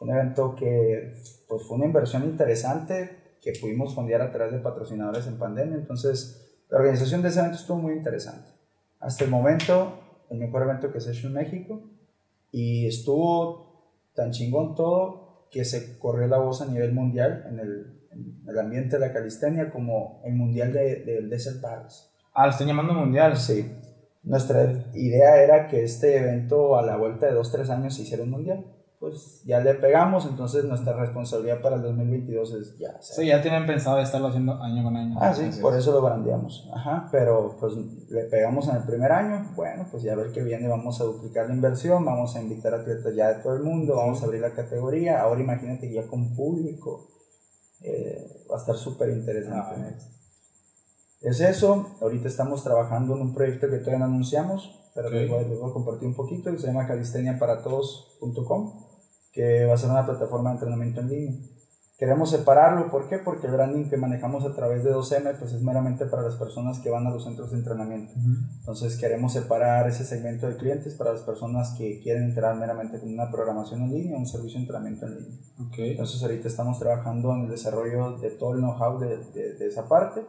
Un 0.00 0.10
evento 0.10 0.54
que 0.54 1.12
pues, 1.48 1.66
fue 1.66 1.76
una 1.76 1.86
inversión 1.86 2.24
interesante 2.24 3.36
que 3.42 3.52
pudimos 3.60 3.94
fondear 3.94 4.22
a 4.22 4.30
través 4.30 4.52
de 4.52 4.60
patrocinadores 4.60 5.26
en 5.26 5.38
pandemia. 5.38 5.76
Entonces, 5.76 6.64
la 6.68 6.78
organización 6.78 7.22
de 7.22 7.28
ese 7.28 7.40
evento 7.40 7.58
estuvo 7.58 7.78
muy 7.78 7.94
interesante. 7.94 8.50
Hasta 9.00 9.24
el 9.24 9.30
momento, 9.30 9.98
el 10.30 10.38
mejor 10.38 10.62
evento 10.62 10.92
que 10.92 11.00
se 11.00 11.10
ha 11.10 11.12
hecho 11.12 11.26
en 11.26 11.34
México. 11.34 11.82
Y 12.52 12.86
estuvo 12.86 13.69
tan 14.20 14.32
chingón 14.32 14.74
todo 14.74 15.46
que 15.50 15.64
se 15.64 15.98
corrió 15.98 16.26
la 16.26 16.38
voz 16.38 16.60
a 16.60 16.66
nivel 16.66 16.92
mundial 16.92 17.46
en 17.48 17.58
el, 17.58 18.06
en 18.12 18.44
el 18.46 18.58
ambiente 18.58 18.98
de 18.98 19.06
la 19.06 19.12
calistenia 19.14 19.70
como 19.70 20.20
el 20.24 20.34
mundial 20.34 20.74
del 20.74 21.06
de, 21.06 21.22
Desert 21.22 21.62
Battles. 21.62 22.12
Ah, 22.34 22.44
lo 22.44 22.52
están 22.52 22.68
llamando 22.68 22.92
mundial. 22.92 23.36
Sí. 23.38 23.72
nuestra 24.22 24.70
idea 24.94 25.42
era 25.42 25.66
que 25.68 25.82
este 25.82 26.18
evento 26.18 26.76
a 26.76 26.82
la 26.82 26.98
vuelta 26.98 27.26
de 27.26 27.32
dos, 27.32 27.50
tres 27.50 27.70
años 27.70 27.94
se 27.94 28.02
hiciera 28.02 28.22
un 28.22 28.30
mundial. 28.30 28.66
Pues 29.00 29.40
ya 29.46 29.60
le 29.60 29.72
pegamos, 29.76 30.26
entonces 30.26 30.62
nuestra 30.66 30.92
responsabilidad 30.92 31.62
para 31.62 31.76
el 31.76 31.82
2022 31.82 32.52
es 32.52 32.76
ya. 32.78 33.00
Sí, 33.00 33.24
ya 33.26 33.40
tienen 33.40 33.66
pensado 33.66 33.98
estarlo 33.98 34.28
haciendo 34.28 34.62
año 34.62 34.84
con 34.84 34.94
año. 34.94 35.16
Ah, 35.18 35.32
sí, 35.32 35.48
por 35.62 35.74
eso 35.74 35.90
lo 35.92 36.02
brandeamos. 36.02 36.68
Ajá, 36.74 37.08
pero 37.10 37.56
pues 37.58 37.72
le 38.10 38.24
pegamos 38.24 38.68
en 38.68 38.76
el 38.76 38.82
primer 38.82 39.10
año. 39.10 39.52
Bueno, 39.56 39.86
pues 39.90 40.02
ya 40.02 40.12
a 40.12 40.16
ver 40.16 40.32
qué 40.32 40.42
viene, 40.42 40.68
vamos 40.68 41.00
a 41.00 41.04
duplicar 41.04 41.48
la 41.48 41.54
inversión, 41.54 42.04
vamos 42.04 42.36
a 42.36 42.42
invitar 42.42 42.74
atletas 42.74 43.14
ya 43.14 43.28
de 43.32 43.42
todo 43.42 43.54
el 43.56 43.62
mundo, 43.62 43.96
vamos 43.96 44.20
a 44.22 44.26
abrir 44.26 44.42
la 44.42 44.52
categoría. 44.52 45.22
Ahora 45.22 45.40
imagínate 45.40 45.90
ya 45.90 46.06
con 46.06 46.36
público. 46.36 47.08
Eh, 47.80 48.44
va 48.50 48.56
a 48.56 48.58
estar 48.58 48.76
súper 48.76 49.08
interesante. 49.08 49.56
Ah, 49.56 49.94
Es 51.22 51.40
eso, 51.40 51.96
ahorita 52.02 52.28
estamos 52.28 52.62
trabajando 52.62 53.14
en 53.14 53.22
un 53.22 53.34
proyecto 53.34 53.66
que 53.70 53.78
todavía 53.78 54.00
no 54.00 54.04
anunciamos, 54.06 54.78
pero 54.94 55.08
Ok. 55.08 55.14
les, 55.14 55.30
voy, 55.30 55.38
a- 55.38 55.48
les 55.48 55.58
voy 55.58 55.70
a 55.70 55.72
compartir 55.72 56.06
un 56.08 56.14
poquito, 56.14 56.50
que 56.52 56.58
se 56.58 56.66
llama 56.66 56.86
calisteniaparatodos.com, 56.86 58.89
que 59.32 59.64
va 59.66 59.74
a 59.74 59.78
ser 59.78 59.90
una 59.90 60.06
plataforma 60.06 60.50
de 60.50 60.54
entrenamiento 60.56 61.00
en 61.00 61.08
línea. 61.08 61.34
Queremos 61.98 62.30
separarlo, 62.30 62.90
¿por 62.90 63.10
qué? 63.10 63.18
Porque 63.18 63.46
el 63.46 63.52
branding 63.52 63.90
que 63.90 63.98
manejamos 63.98 64.46
a 64.46 64.54
través 64.54 64.82
de 64.84 64.90
2M 64.94 65.38
pues 65.38 65.52
es 65.52 65.60
meramente 65.60 66.06
para 66.06 66.22
las 66.22 66.36
personas 66.36 66.78
que 66.78 66.88
van 66.88 67.06
a 67.06 67.10
los 67.10 67.24
centros 67.24 67.50
de 67.50 67.58
entrenamiento. 67.58 68.14
Entonces 68.60 68.96
queremos 68.96 69.34
separar 69.34 69.86
ese 69.86 70.06
segmento 70.06 70.48
de 70.48 70.56
clientes 70.56 70.94
para 70.94 71.12
las 71.12 71.20
personas 71.20 71.74
que 71.76 72.00
quieren 72.00 72.22
entrar 72.22 72.56
meramente 72.56 72.98
con 72.98 73.12
una 73.12 73.30
programación 73.30 73.82
en 73.82 73.90
línea, 73.92 74.16
un 74.16 74.24
servicio 74.26 74.56
de 74.58 74.62
entrenamiento 74.62 75.04
en 75.06 75.14
línea. 75.16 75.38
Ok. 75.66 75.74
Entonces 75.78 76.22
ahorita 76.22 76.48
estamos 76.48 76.78
trabajando 76.78 77.34
en 77.34 77.42
el 77.42 77.50
desarrollo 77.50 78.16
de 78.16 78.30
todo 78.30 78.54
el 78.54 78.60
know-how 78.60 78.98
de, 78.98 79.18
de- 79.34 79.54
de 79.58 79.66
esa 79.66 79.86
parte, 79.86 80.24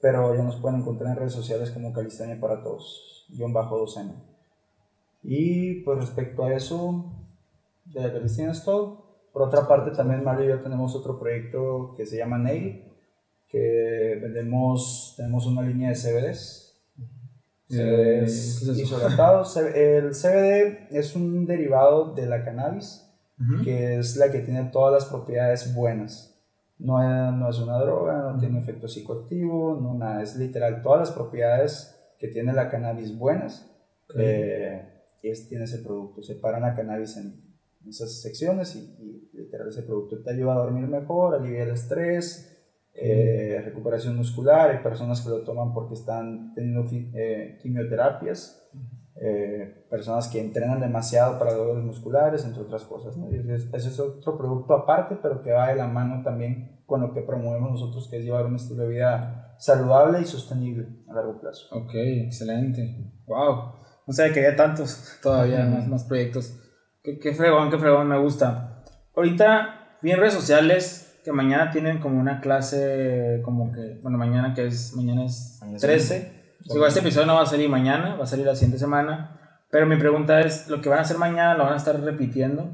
pero 0.00 0.32
ya 0.36 0.44
nos 0.44 0.56
pueden 0.60 0.78
encontrar 0.78 1.10
en 1.10 1.16
redes 1.18 1.32
sociales 1.32 1.72
como 1.72 1.92
Calistenia 1.92 2.38
para 2.40 2.62
Todos, 2.62 3.26
guion 3.30 3.52
bajo 3.52 3.84
2M. 3.84 4.12
Y 5.24 5.82
pues 5.82 5.98
respecto 5.98 6.44
a 6.44 6.54
eso, 6.54 7.04
de 7.92 8.00
la 8.00 8.12
todo. 8.64 9.10
Por 9.32 9.42
otra 9.42 9.66
parte 9.68 9.90
también 9.92 10.24
Mario 10.24 10.46
y 10.46 10.48
yo 10.48 10.60
tenemos 10.60 10.94
otro 10.96 11.18
proyecto 11.18 11.94
que 11.96 12.04
se 12.06 12.16
llama 12.16 12.38
Nail, 12.38 12.84
que 13.48 14.18
vendemos, 14.20 15.14
tenemos 15.16 15.46
una 15.46 15.62
línea 15.62 15.90
de 15.90 15.94
CBDs. 15.94 16.66
Eh, 17.70 17.76
¿qué 17.76 18.24
es 18.24 18.60
CBDs 18.60 18.78
eso? 18.78 18.82
isotratados. 18.82 19.56
El 19.56 20.10
CBD 20.10 20.88
es 20.90 21.14
un 21.14 21.46
derivado 21.46 22.14
de 22.14 22.26
la 22.26 22.44
cannabis 22.44 23.06
Ujú. 23.40 23.64
que 23.64 23.98
es 23.98 24.16
la 24.16 24.30
que 24.30 24.40
tiene 24.40 24.64
todas 24.64 24.92
las 24.92 25.04
propiedades 25.06 25.74
buenas. 25.74 26.38
No 26.78 27.00
es, 27.02 27.32
no 27.34 27.48
es 27.48 27.58
una 27.58 27.78
droga, 27.78 28.32
no 28.32 28.38
tiene 28.38 28.58
efecto 28.58 28.88
psicoactivo, 28.88 29.78
no 29.80 29.94
nada, 29.94 30.22
es 30.22 30.36
literal 30.36 30.82
todas 30.82 31.00
las 31.00 31.10
propiedades 31.10 31.96
que 32.18 32.28
tiene 32.28 32.52
la 32.52 32.68
cannabis 32.68 33.16
buenas, 33.16 33.70
eh, 34.16 34.82
es, 35.22 35.48
tiene 35.48 35.64
ese 35.64 35.78
producto. 35.78 36.22
Separan 36.22 36.62
la 36.62 36.74
cannabis 36.74 37.16
en 37.16 37.49
esas 37.88 38.20
secciones 38.20 38.76
y, 38.76 38.80
y 38.98 39.36
literal 39.36 39.68
ese 39.68 39.82
producto 39.82 40.22
te 40.22 40.30
ayuda 40.30 40.54
a 40.54 40.58
dormir 40.58 40.86
mejor, 40.86 41.34
alivia 41.34 41.64
el 41.64 41.70
estrés, 41.70 42.50
eh, 42.92 43.62
recuperación 43.64 44.16
muscular. 44.16 44.70
Hay 44.70 44.82
personas 44.82 45.20
que 45.22 45.30
lo 45.30 45.42
toman 45.42 45.72
porque 45.72 45.94
están 45.94 46.52
teniendo 46.54 46.88
eh, 46.92 47.58
quimioterapias 47.62 48.68
eh, 49.22 49.86
personas 49.90 50.28
que 50.28 50.40
entrenan 50.40 50.80
demasiado 50.80 51.38
para 51.38 51.52
dolores 51.52 51.84
musculares, 51.84 52.44
entre 52.44 52.62
otras 52.62 52.84
cosas. 52.84 53.16
¿no? 53.16 53.30
Y 53.30 53.36
Ese, 53.36 53.54
es, 53.54 53.68
ese 53.72 53.88
es 53.88 54.00
otro 54.00 54.36
producto 54.36 54.74
aparte, 54.74 55.18
pero 55.22 55.42
que 55.42 55.52
va 55.52 55.68
de 55.68 55.76
la 55.76 55.86
mano 55.86 56.22
también 56.22 56.82
con 56.86 57.00
lo 57.00 57.12
que 57.12 57.22
promovemos 57.22 57.72
nosotros, 57.72 58.08
que 58.08 58.18
es 58.18 58.24
llevar 58.24 58.46
un 58.46 58.56
estilo 58.56 58.84
de 58.84 58.88
vida 58.88 59.54
saludable 59.58 60.20
y 60.20 60.24
sostenible 60.24 60.88
a 61.08 61.14
largo 61.14 61.40
plazo. 61.40 61.68
Ok, 61.74 61.92
excelente. 61.94 63.12
Wow. 63.26 63.74
No 64.06 64.12
sabía 64.12 64.32
que 64.32 64.40
había 64.40 64.56
tantos 64.56 65.18
todavía, 65.22 65.64
más, 65.66 65.86
más 65.86 66.04
proyectos. 66.04 66.59
Qué, 67.02 67.18
qué 67.18 67.34
fregón, 67.34 67.70
qué 67.70 67.78
fregón, 67.78 68.08
me 68.08 68.18
gusta. 68.18 68.82
Ahorita 69.14 69.98
vi 70.02 70.12
en 70.12 70.18
redes 70.18 70.34
sociales 70.34 71.18
que 71.24 71.32
mañana 71.32 71.70
tienen 71.70 72.00
como 72.00 72.18
una 72.20 72.40
clase, 72.40 73.40
como 73.44 73.72
que, 73.72 73.98
bueno, 74.02 74.18
mañana 74.18 74.54
que 74.54 74.66
es, 74.66 74.94
mañana 74.94 75.24
es 75.24 75.58
Mañana 75.60 75.76
es 75.76 75.82
13. 75.82 76.40
Digo, 76.72 76.86
este 76.86 77.00
episodio 77.00 77.26
no 77.26 77.34
va 77.34 77.42
a 77.42 77.46
salir 77.46 77.68
mañana, 77.68 78.16
va 78.16 78.24
a 78.24 78.26
salir 78.26 78.46
la 78.46 78.54
siguiente 78.54 78.78
semana. 78.78 79.36
Pero 79.70 79.86
mi 79.86 79.96
pregunta 79.96 80.40
es, 80.40 80.68
¿lo 80.68 80.80
que 80.80 80.88
van 80.88 80.98
a 80.98 81.02
hacer 81.02 81.18
mañana 81.18 81.54
lo 81.54 81.64
van 81.64 81.74
a 81.74 81.76
estar 81.76 81.98
repitiendo? 82.00 82.70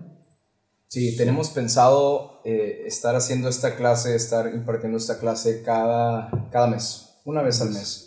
Sí, 0.89 1.17
tenemos 1.17 1.51
pensado 1.51 2.41
eh, 2.45 2.85
estar 2.87 3.17
haciendo 3.17 3.49
esta 3.49 3.77
clase, 3.77 4.15
estar 4.15 4.53
impartiendo 4.55 4.99
esta 4.99 5.19
clase 5.19 5.63
cada, 5.63 6.31
cada 6.51 6.69
mes, 6.69 7.21
una 7.25 7.43
vez 7.43 7.61
al 7.61 7.71
mes. 7.71 8.06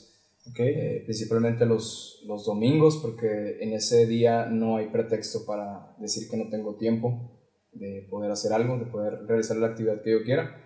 Ok. 0.50 0.60
Eh, 0.60 1.02
principalmente 1.06 1.66
los, 1.66 2.24
los 2.26 2.46
domingos, 2.46 2.98
porque 2.98 3.58
en 3.62 3.74
ese 3.74 4.06
día 4.06 4.46
no 4.46 4.78
hay 4.78 4.88
pretexto 4.88 5.46
para 5.46 5.96
decir 6.00 6.30
que 6.30 6.38
no 6.38 6.50
tengo 6.50 6.76
tiempo 6.76 7.40
de 7.74 8.08
poder 8.10 8.32
hacer 8.32 8.54
algo, 8.54 8.78
de 8.78 8.86
poder 8.86 9.26
realizar 9.28 9.58
la 9.58 9.68
actividad 9.68 10.02
que 10.02 10.12
yo 10.12 10.24
quiera. 10.24 10.66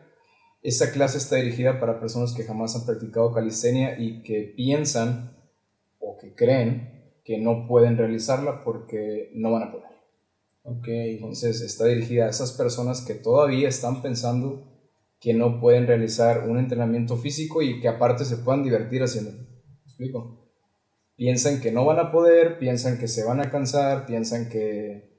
Esta 0.61 0.91
clase 0.91 1.17
está 1.17 1.36
dirigida 1.36 1.79
para 1.79 1.99
personas 1.99 2.34
que 2.34 2.43
jamás 2.43 2.75
han 2.75 2.86
practicado 2.86 3.34
calistenia 3.34 3.99
y 3.99 4.23
que 4.23 4.53
piensan 4.55 5.38
o 5.99 6.17
que 6.17 6.34
creen 6.34 7.19
que 7.25 7.38
no 7.38 7.67
pueden 7.67 7.97
realizarla 7.97 8.63
porque 8.63 9.31
no 9.34 9.51
van 9.51 9.63
a 9.63 9.71
poder. 9.71 9.93
Entonces 10.65 11.61
está 11.61 11.86
dirigida 11.86 12.25
a 12.25 12.29
esas 12.29 12.53
personas 12.53 13.01
que 13.01 13.15
todavía 13.15 13.67
están 13.67 14.01
pensando 14.01 14.69
que 15.19 15.34
no 15.34 15.59
pueden 15.59 15.88
realizar 15.88 16.49
un 16.49 16.57
entrenamiento 16.57 17.17
físico 17.17 17.61
y 17.61 17.79
que 17.81 17.88
aparte 17.88 18.25
se 18.25 18.38
puedan 18.38 18.63
divertir 18.63 19.03
haciéndolo. 19.03 19.53
¿Me 20.00 20.06
explico? 20.08 20.50
Piensan 21.16 21.62
que 21.62 21.72
no 21.72 21.86
van 21.86 22.00
a 22.00 22.12
poder, 22.12 22.58
piensan 22.58 22.98
que 22.98 23.08
se 23.08 23.24
van 23.24 23.39
a 23.39 23.52
cansar, 23.52 24.06
piensan 24.06 24.50
que 24.50 25.14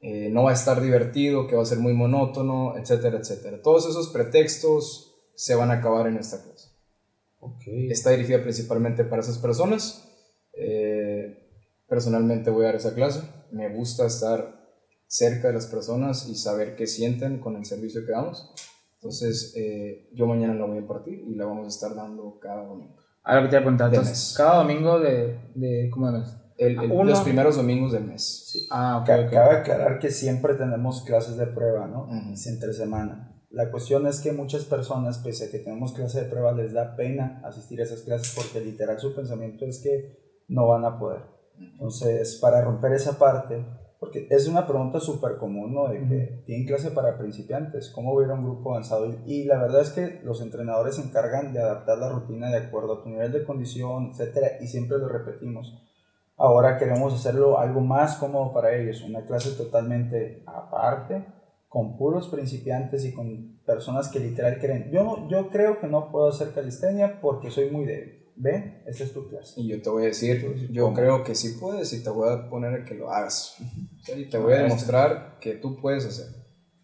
eh, 0.00 0.30
no 0.30 0.44
va 0.44 0.50
a 0.50 0.54
estar 0.54 0.80
divertido, 0.80 1.46
que 1.46 1.56
va 1.56 1.62
a 1.62 1.66
ser 1.66 1.78
muy 1.78 1.92
monótono, 1.92 2.76
etcétera, 2.78 3.18
etcétera. 3.18 3.60
Todos 3.62 3.88
esos 3.88 4.08
pretextos 4.08 5.14
se 5.34 5.54
van 5.54 5.70
a 5.70 5.74
acabar 5.74 6.06
en 6.06 6.16
esta 6.16 6.42
clase. 6.42 6.70
Ok. 7.40 7.62
Está 7.90 8.10
dirigida 8.10 8.42
principalmente 8.42 9.04
para 9.04 9.20
esas 9.22 9.38
personas. 9.38 10.08
Eh, 10.54 11.50
personalmente 11.86 12.50
voy 12.50 12.64
a 12.64 12.68
dar 12.68 12.76
esa 12.76 12.94
clase. 12.94 13.20
Me 13.52 13.74
gusta 13.74 14.06
estar 14.06 14.66
cerca 15.06 15.48
de 15.48 15.54
las 15.54 15.66
personas 15.66 16.28
y 16.28 16.34
saber 16.34 16.74
qué 16.74 16.86
sienten 16.86 17.38
con 17.38 17.56
el 17.56 17.66
servicio 17.66 18.04
que 18.06 18.12
damos. 18.12 18.52
Entonces, 18.94 19.52
eh, 19.56 20.08
yo 20.14 20.26
mañana 20.26 20.54
la 20.54 20.64
voy 20.64 20.78
a 20.78 20.80
impartir 20.80 21.20
y 21.20 21.34
la 21.34 21.44
vamos 21.44 21.66
a 21.66 21.68
estar 21.68 21.94
dando 21.94 22.38
cada 22.40 22.64
domingo. 22.64 23.05
Ahora 23.26 23.42
que 23.42 23.48
te 23.48 23.56
voy 23.56 23.60
a 23.60 23.64
preguntar, 23.64 23.90
De 23.90 23.96
entonces, 23.96 24.16
mes. 24.28 24.34
cada 24.36 24.56
domingo 24.58 25.00
de, 25.00 25.38
de 25.54 25.90
¿cómo 25.92 26.10
de 26.12 26.18
mes? 26.20 26.36
El- 26.58 26.78
el- 26.80 26.92
Uno- 26.92 27.04
Los 27.04 27.20
primeros 27.20 27.56
domingos 27.56 27.92
del 27.92 28.04
mes. 28.04 28.44
Sí. 28.52 28.66
Ah, 28.70 28.98
ok, 29.00 29.06
Ca- 29.06 29.20
ok. 29.26 29.30
Cabe 29.32 29.56
aclarar 29.56 29.98
que 29.98 30.10
siempre 30.10 30.54
tenemos 30.54 31.02
clases 31.02 31.36
de 31.36 31.46
prueba, 31.48 31.86
¿no? 31.86 32.04
Ujú. 32.04 32.32
Es 32.32 32.46
entre 32.46 32.72
semana. 32.72 33.32
La 33.50 33.70
cuestión 33.70 34.06
es 34.06 34.20
que 34.20 34.32
muchas 34.32 34.64
personas, 34.64 35.18
pese 35.18 35.46
a 35.46 35.50
que 35.50 35.58
tenemos 35.58 35.92
clase 35.92 36.22
de 36.22 36.30
prueba, 36.30 36.52
les 36.52 36.72
da 36.72 36.94
pena 36.96 37.42
asistir 37.44 37.80
a 37.80 37.84
esas 37.84 38.02
clases 38.02 38.32
porque 38.34 38.64
literal 38.64 38.98
su 39.00 39.14
pensamiento 39.14 39.64
es 39.66 39.80
que 39.82 40.44
no 40.48 40.68
van 40.68 40.84
a 40.84 40.98
poder. 40.98 41.22
Entonces, 41.58 42.38
para 42.40 42.60
romper 42.62 42.92
esa 42.92 43.18
parte, 43.18 43.66
porque 44.06 44.28
es 44.30 44.46
una 44.46 44.68
pregunta 44.68 45.00
súper 45.00 45.36
común, 45.36 45.74
¿no? 45.74 45.88
De 45.88 45.98
que 46.06 46.42
tienen 46.46 46.64
clase 46.64 46.92
para 46.92 47.18
principiantes, 47.18 47.90
¿cómo 47.90 48.12
voy 48.12 48.22
a 48.22 48.26
ir 48.26 48.32
a 48.32 48.36
un 48.36 48.44
grupo 48.44 48.70
avanzado? 48.70 49.12
Y, 49.26 49.44
la 49.44 49.58
verdad 49.60 49.80
es 49.80 49.90
que 49.90 50.20
los 50.22 50.40
entrenadores 50.40 50.94
se 50.94 51.02
encargan 51.02 51.52
de 51.52 51.58
adaptar 51.58 51.98
la 51.98 52.10
rutina 52.10 52.48
de 52.50 52.58
acuerdo 52.58 52.92
a 52.92 53.02
tu 53.02 53.08
nivel 53.08 53.32
de 53.32 53.44
condición, 53.44 54.10
etcétera, 54.12 54.58
y 54.60 54.68
siempre 54.68 54.98
lo 54.98 55.08
repetimos. 55.08 55.76
Ahora 56.36 56.78
queremos 56.78 57.14
hacerlo 57.14 57.58
algo 57.58 57.80
más 57.80 58.16
cómodo 58.16 58.52
para 58.52 58.76
ellos, 58.76 59.02
una 59.02 59.24
clase 59.24 59.50
totalmente 59.56 60.44
aparte, 60.46 61.26
con 61.68 61.96
puros 61.96 62.28
principiantes 62.28 63.04
y 63.04 63.12
con 63.12 63.58
personas 63.66 64.08
que 64.08 64.20
literal 64.20 64.60
creen. 64.60 64.88
Yo, 64.92 65.26
yo 65.28 65.48
creo 65.48 65.80
que 65.80 65.88
no 65.88 66.12
puedo 66.12 66.28
hacer 66.28 66.52
calistenia 66.52 67.20
porque 67.20 67.50
soy 67.50 67.70
muy 67.70 67.86
débil. 67.86 68.24
Ven, 68.38 68.82
esta 68.86 69.04
es 69.04 69.12
tu 69.12 69.26
clase. 69.28 69.58
Y 69.60 69.68
yo 69.68 69.80
te 69.80 69.88
voy 69.88 70.04
a 70.04 70.06
decir, 70.06 70.68
yo 70.70 70.84
¿Cómo? 70.84 70.96
creo 70.96 71.24
que 71.24 71.34
sí 71.34 71.56
puedes 71.58 71.92
y 71.94 72.02
te 72.02 72.10
voy 72.10 72.28
a 72.28 72.48
poner 72.50 72.82
a 72.82 72.84
que 72.84 72.94
lo 72.94 73.10
hagas. 73.10 73.56
Y 74.14 74.26
te 74.26 74.36
voy 74.36 74.52
a 74.52 74.62
demostrar 74.62 75.38
que 75.40 75.54
tú 75.54 75.80
puedes 75.80 76.04
hacer. 76.04 76.26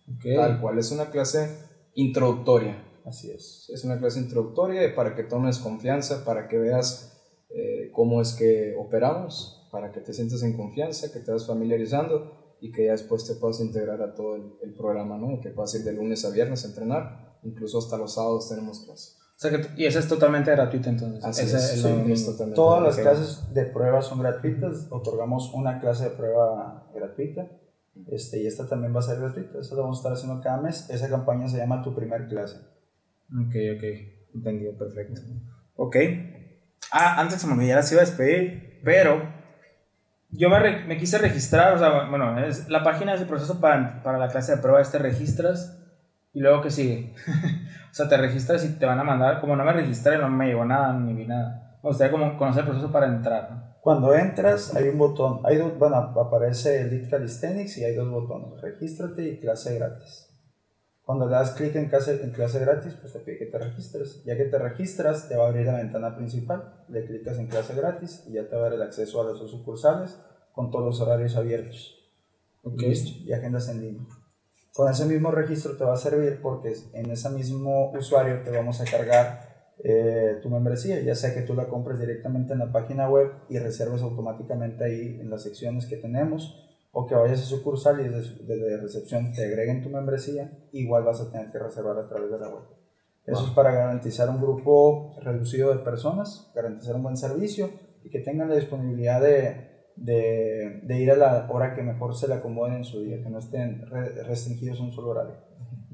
Ok. 0.08 0.24
Tal 0.34 0.60
cual, 0.60 0.78
es 0.78 0.90
una 0.90 1.10
clase 1.10 1.48
introductoria. 1.94 2.82
Así 3.04 3.30
es. 3.30 3.68
Es 3.68 3.84
una 3.84 3.98
clase 3.98 4.20
introductoria 4.20 4.94
para 4.94 5.14
que 5.14 5.24
tomes 5.24 5.58
confianza, 5.58 6.24
para 6.24 6.48
que 6.48 6.56
veas 6.56 7.20
eh, 7.50 7.90
cómo 7.92 8.22
es 8.22 8.32
que 8.32 8.74
operamos, 8.78 9.68
para 9.70 9.92
que 9.92 10.00
te 10.00 10.14
sientas 10.14 10.42
en 10.42 10.56
confianza, 10.56 11.12
que 11.12 11.20
te 11.20 11.32
vas 11.32 11.46
familiarizando 11.46 12.56
y 12.60 12.72
que 12.72 12.86
ya 12.86 12.92
después 12.92 13.26
te 13.26 13.34
puedas 13.34 13.60
integrar 13.60 14.00
a 14.00 14.14
todo 14.14 14.36
el, 14.36 14.54
el 14.62 14.72
programa, 14.74 15.18
¿no? 15.18 15.38
Que 15.40 15.50
puedas 15.50 15.74
ir 15.74 15.82
de 15.82 15.92
lunes 15.92 16.24
a 16.24 16.30
viernes 16.30 16.64
a 16.64 16.68
entrenar, 16.68 17.38
incluso 17.42 17.78
hasta 17.78 17.98
los 17.98 18.14
sábados 18.14 18.48
tenemos 18.48 18.80
clase. 18.80 19.21
O 19.36 19.40
sea 19.42 19.50
que, 19.50 19.68
y 19.76 19.86
esa 19.86 19.98
es 19.98 20.08
totalmente 20.08 20.50
gratuita 20.50 20.90
entonces. 20.90 21.24
Así 21.24 21.42
Esa 21.42 21.58
es, 21.58 21.82
lo 21.82 22.04
sí, 22.04 22.12
es 22.12 22.26
totalmente 22.26 22.54
Todas 22.54 22.82
las 22.82 22.96
clases 22.96 23.52
de 23.52 23.64
prueba 23.64 24.00
son 24.00 24.20
gratuitas. 24.20 24.86
Otorgamos 24.90 25.52
una 25.54 25.80
clase 25.80 26.04
de 26.04 26.10
prueba 26.10 26.86
gratuita. 26.94 27.48
Este, 28.10 28.42
y 28.42 28.46
esta 28.46 28.68
también 28.68 28.94
va 28.94 29.00
a 29.00 29.02
ser 29.02 29.18
gratuita. 29.18 29.58
Esta 29.58 29.74
la 29.74 29.82
vamos 29.82 29.98
a 29.98 30.00
estar 30.00 30.12
haciendo 30.12 30.40
cada 30.40 30.60
mes. 30.60 30.88
Esa 30.90 31.08
campaña 31.08 31.48
se 31.48 31.58
llama 31.58 31.82
Tu 31.82 31.94
Primer 31.94 32.28
Clase. 32.28 32.56
Ok, 33.32 33.54
ok. 33.76 33.84
Entendido, 34.34 34.76
perfecto. 34.78 35.20
Ok. 35.76 35.96
Ah, 36.90 37.20
antes 37.20 37.40
se 37.40 37.46
me 37.46 37.54
olvidara, 37.54 37.82
se 37.82 37.94
iba 37.94 38.02
a 38.02 38.06
despedir, 38.06 38.80
pero 38.84 39.22
yo 40.30 40.48
me, 40.48 40.86
me, 40.86 40.96
quise 40.96 41.18
registrar, 41.18 41.74
o 41.74 41.78
sea, 41.78 42.08
bueno, 42.08 42.38
es, 42.44 42.68
la 42.68 42.82
página 42.82 43.14
es 43.14 43.20
el 43.20 43.26
proceso 43.26 43.60
para, 43.60 44.02
para 44.02 44.18
la 44.18 44.28
clase 44.28 44.56
de 44.56 44.62
prueba, 44.62 44.82
te 44.82 44.98
registras 44.98 45.78
y 46.32 46.40
luego 46.40 46.62
que 46.62 46.70
sigue. 46.70 47.14
o 47.92 47.94
sea, 47.94 48.08
te 48.08 48.16
registras 48.16 48.64
y 48.64 48.78
te 48.78 48.86
van 48.86 48.98
a 48.98 49.04
mandar, 49.04 49.38
como 49.38 49.54
no 49.54 49.64
me 49.66 49.72
registré, 49.74 50.16
no 50.16 50.30
me 50.30 50.46
llegó 50.46 50.64
nada, 50.64 50.94
ni 50.94 51.12
vi 51.12 51.26
nada. 51.26 51.76
Me 51.82 51.90
gustaría 51.90 52.10
como 52.10 52.38
conocer 52.38 52.62
el 52.62 52.70
proceso 52.70 52.90
para 52.90 53.06
entrar, 53.06 53.50
¿no? 53.50 53.72
Cuando 53.82 54.14
entras 54.14 54.74
hay 54.74 54.88
un 54.88 54.96
botón, 54.96 55.40
hay 55.44 55.58
dos, 55.58 55.78
bueno, 55.78 55.96
aparece 55.96 56.80
Elite 56.80 57.10
Calisthenics 57.10 57.76
y 57.76 57.84
hay 57.84 57.94
dos 57.94 58.08
botones, 58.08 58.62
regístrate 58.62 59.28
y 59.28 59.40
clase 59.40 59.74
gratis. 59.74 60.30
Cuando 61.02 61.26
le 61.26 61.32
das 61.32 61.50
clic 61.50 61.74
en 61.74 61.90
clase, 61.90 62.22
en 62.22 62.30
clase 62.30 62.60
gratis, 62.60 62.94
pues 62.98 63.12
te 63.12 63.18
pide 63.18 63.36
que 63.36 63.46
te 63.46 63.58
registres. 63.58 64.24
Ya 64.24 64.38
que 64.38 64.44
te 64.44 64.58
registras, 64.58 65.28
te 65.28 65.36
va 65.36 65.44
a 65.44 65.48
abrir 65.48 65.66
la 65.66 65.76
ventana 65.76 66.16
principal, 66.16 66.84
le 66.88 67.04
clicas 67.04 67.38
en 67.38 67.48
clase 67.48 67.74
gratis 67.74 68.24
y 68.26 68.32
ya 68.34 68.48
te 68.48 68.56
va 68.56 68.62
a 68.62 68.64
dar 68.64 68.74
el 68.74 68.82
acceso 68.82 69.20
a 69.20 69.26
las 69.26 69.38
dos 69.38 69.50
sucursales 69.50 70.18
con 70.52 70.70
todos 70.70 70.86
los 70.86 71.00
horarios 71.02 71.36
abiertos. 71.36 71.98
Okay. 72.62 72.94
Y 73.26 73.32
agendas 73.34 73.68
en 73.68 73.82
línea. 73.82 74.06
Con 74.74 74.90
ese 74.90 75.04
mismo 75.04 75.30
registro 75.30 75.76
te 75.76 75.84
va 75.84 75.94
a 75.94 75.98
servir 75.98 76.40
porque 76.40 76.72
en 76.94 77.10
ese 77.10 77.28
mismo 77.30 77.90
usuario 77.90 78.42
te 78.42 78.50
vamos 78.50 78.80
a 78.80 78.84
cargar 78.84 79.52
eh, 79.84 80.38
tu 80.42 80.48
membresía, 80.48 81.00
ya 81.00 81.14
sea 81.14 81.34
que 81.34 81.42
tú 81.42 81.54
la 81.54 81.68
compres 81.68 81.98
directamente 81.98 82.54
en 82.54 82.60
la 82.60 82.72
página 82.72 83.08
web 83.10 83.32
y 83.48 83.58
reserves 83.58 84.00
automáticamente 84.00 84.84
ahí 84.84 85.18
en 85.20 85.28
las 85.28 85.42
secciones 85.42 85.86
que 85.86 85.96
tenemos, 85.96 86.70
o 86.92 87.06
que 87.06 87.14
vayas 87.14 87.40
a 87.40 87.44
sucursal 87.44 88.00
y 88.00 88.08
desde, 88.08 88.76
recepción 88.76 89.32
te 89.32 89.44
agreguen 89.44 89.82
tu 89.82 89.90
membresía, 89.90 90.50
igual 90.72 91.04
vas 91.04 91.20
a 91.20 91.30
tener 91.30 91.50
que 91.50 91.58
reservar 91.58 91.98
a 91.98 92.06
través 92.06 92.30
de 92.30 92.38
la 92.38 92.48
web. 92.48 92.62
Eso 93.26 93.46
es 93.46 93.50
para 93.52 93.72
garantizar 93.72 94.28
un 94.30 94.40
grupo 94.40 95.16
reducido 95.20 95.72
de 95.72 95.82
personas, 95.82 96.50
garantizar 96.54 96.96
un 96.96 97.02
buen 97.02 97.16
servicio 97.16 97.70
y 98.04 98.10
que 98.10 98.20
tengan 98.20 98.48
la 98.48 98.56
disponibilidad 98.56 99.20
de, 99.20 99.71
de, 99.96 100.80
de 100.82 101.00
ir 101.00 101.10
a 101.10 101.16
la 101.16 101.46
hora 101.50 101.74
que 101.74 101.82
mejor 101.82 102.14
se 102.14 102.28
le 102.28 102.34
acomode 102.34 102.76
en 102.76 102.84
su 102.84 103.02
día, 103.02 103.22
que 103.22 103.30
no 103.30 103.38
estén 103.38 103.84
restringidos 104.26 104.80
a 104.80 104.82
un 104.82 104.92
solo 104.92 105.10
horario. 105.10 105.34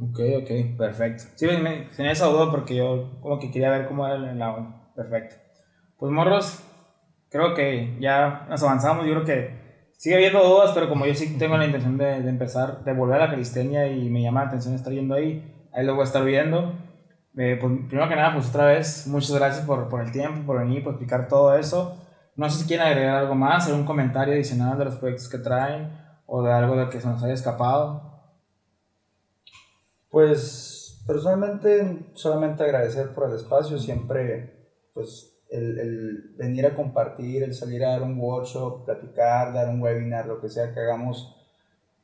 Ok, 0.01 0.21
ok, 0.43 0.77
perfecto. 0.77 1.25
Sí, 1.35 1.47
me, 1.47 1.89
tenía 1.97 2.13
esa 2.13 2.27
duda 2.27 2.51
porque 2.51 2.77
yo 2.77 3.19
como 3.21 3.39
que 3.39 3.51
quería 3.51 3.71
ver 3.71 3.89
cómo 3.89 4.07
era 4.07 4.31
el 4.31 4.41
agua. 4.41 4.93
Perfecto. 4.95 5.37
Pues 5.99 6.13
morros, 6.13 6.63
creo 7.31 7.55
que 7.55 7.97
ya 8.01 8.47
nos 8.49 8.63
avanzamos. 8.63 9.07
Yo 9.07 9.13
creo 9.13 9.25
que 9.25 9.91
sigue 9.97 10.15
habiendo 10.15 10.43
dudas, 10.43 10.71
pero 10.73 10.89
como 10.89 11.05
yo 11.05 11.15
sí 11.15 11.37
tengo 11.37 11.57
la 11.57 11.67
intención 11.67 11.99
de, 11.99 12.23
de 12.23 12.29
empezar, 12.29 12.85
de 12.85 12.93
volver 12.93 13.17
a 13.17 13.27
la 13.27 13.31
calistenia 13.31 13.89
y 13.89 14.09
me 14.09 14.23
llama 14.23 14.43
la 14.43 14.49
atención 14.49 14.75
estar 14.75 14.93
yendo 14.93 15.15
ahí, 15.15 15.69
ahí 15.73 15.85
lo 15.85 15.95
voy 15.95 16.03
a 16.03 16.05
estar 16.05 16.25
viendo. 16.25 16.75
Eh, 17.37 17.57
pues, 17.61 17.73
primero 17.89 18.09
que 18.09 18.17
nada, 18.17 18.35
pues 18.35 18.49
otra 18.49 18.67
vez, 18.67 19.07
muchas 19.07 19.33
gracias 19.37 19.65
por, 19.65 19.89
por 19.89 20.01
el 20.01 20.13
tiempo, 20.13 20.47
por 20.47 20.59
venir, 20.59 20.83
por 20.83 20.95
explicar 20.95 21.29
todo 21.29 21.57
eso. 21.57 21.97
No 22.39 22.49
sé 22.49 22.61
si 22.61 22.69
quieren 22.69 22.87
agregar 22.87 23.17
algo 23.17 23.35
más, 23.35 23.67
algún 23.67 23.85
comentario 23.85 24.33
adicional 24.33 24.79
de 24.79 24.85
los 24.85 24.95
proyectos 24.95 25.29
que 25.29 25.39
traen 25.39 25.91
o 26.25 26.41
de 26.41 26.53
algo 26.53 26.77
de 26.77 26.89
que 26.89 27.01
se 27.01 27.09
nos 27.09 27.21
haya 27.25 27.35
escapado. 27.35 28.23
Pues 30.09 31.03
personalmente 31.05 32.13
solamente 32.15 32.63
agradecer 32.63 33.13
por 33.13 33.29
el 33.29 33.35
espacio, 33.35 33.77
siempre 33.77 34.69
pues 34.95 35.37
el, 35.51 35.81
el, 35.81 36.35
venir 36.39 36.65
a 36.67 36.77
compartir, 36.77 37.43
el 37.43 37.55
salir 37.55 37.85
a 37.85 37.91
dar 37.91 38.03
un 38.03 38.17
workshop, 38.21 38.85
platicar, 38.85 39.53
dar 39.53 39.69
un 39.69 39.83
webinar, 39.83 40.27
lo 40.27 40.41
que 40.41 40.49
sea 40.49 40.73
que 40.73 40.79
hagamos 40.79 41.35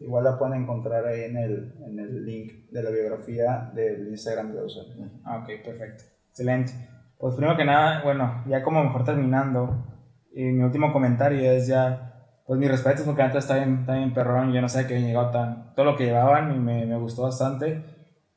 Igual 0.00 0.24
la 0.24 0.38
pueden 0.38 0.62
encontrar 0.62 1.04
ahí 1.04 1.24
en 1.24 1.36
el, 1.36 1.74
en 1.84 1.98
el 1.98 2.24
link 2.24 2.70
de 2.70 2.82
la 2.82 2.88
biografía 2.90 3.70
del 3.74 4.08
Instagram 4.08 4.52
de 4.52 4.60
Oso. 4.60 4.86
Ah, 5.24 5.38
ok, 5.38 5.48
perfecto. 5.64 6.04
Excelente. 6.28 6.72
Pues 7.18 7.34
primero 7.34 7.56
que 7.56 7.64
nada, 7.64 8.04
bueno, 8.04 8.44
ya 8.46 8.62
como 8.62 8.84
mejor 8.84 9.04
terminando, 9.04 9.84
y 10.32 10.44
mi 10.44 10.62
último 10.62 10.92
comentario 10.92 11.50
es 11.50 11.66
ya, 11.66 12.28
pues 12.46 12.60
mi 12.60 12.68
respeto 12.68 13.02
porque 13.04 13.22
antes 13.22 13.42
está 13.44 13.56
bien, 13.56 13.80
está 13.80 13.94
bien 13.94 14.14
perrón, 14.14 14.52
yo 14.52 14.60
no 14.60 14.68
sé 14.68 14.86
qué 14.86 15.00
llegó 15.00 15.30
tan, 15.30 15.74
todo 15.74 15.86
lo 15.86 15.96
que 15.96 16.04
llevaban 16.04 16.54
y 16.54 16.58
me, 16.58 16.86
me 16.86 16.96
gustó 16.96 17.22
bastante. 17.22 17.82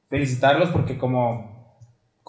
Felicitarlos 0.08 0.70
porque 0.70 0.98
como, 0.98 1.59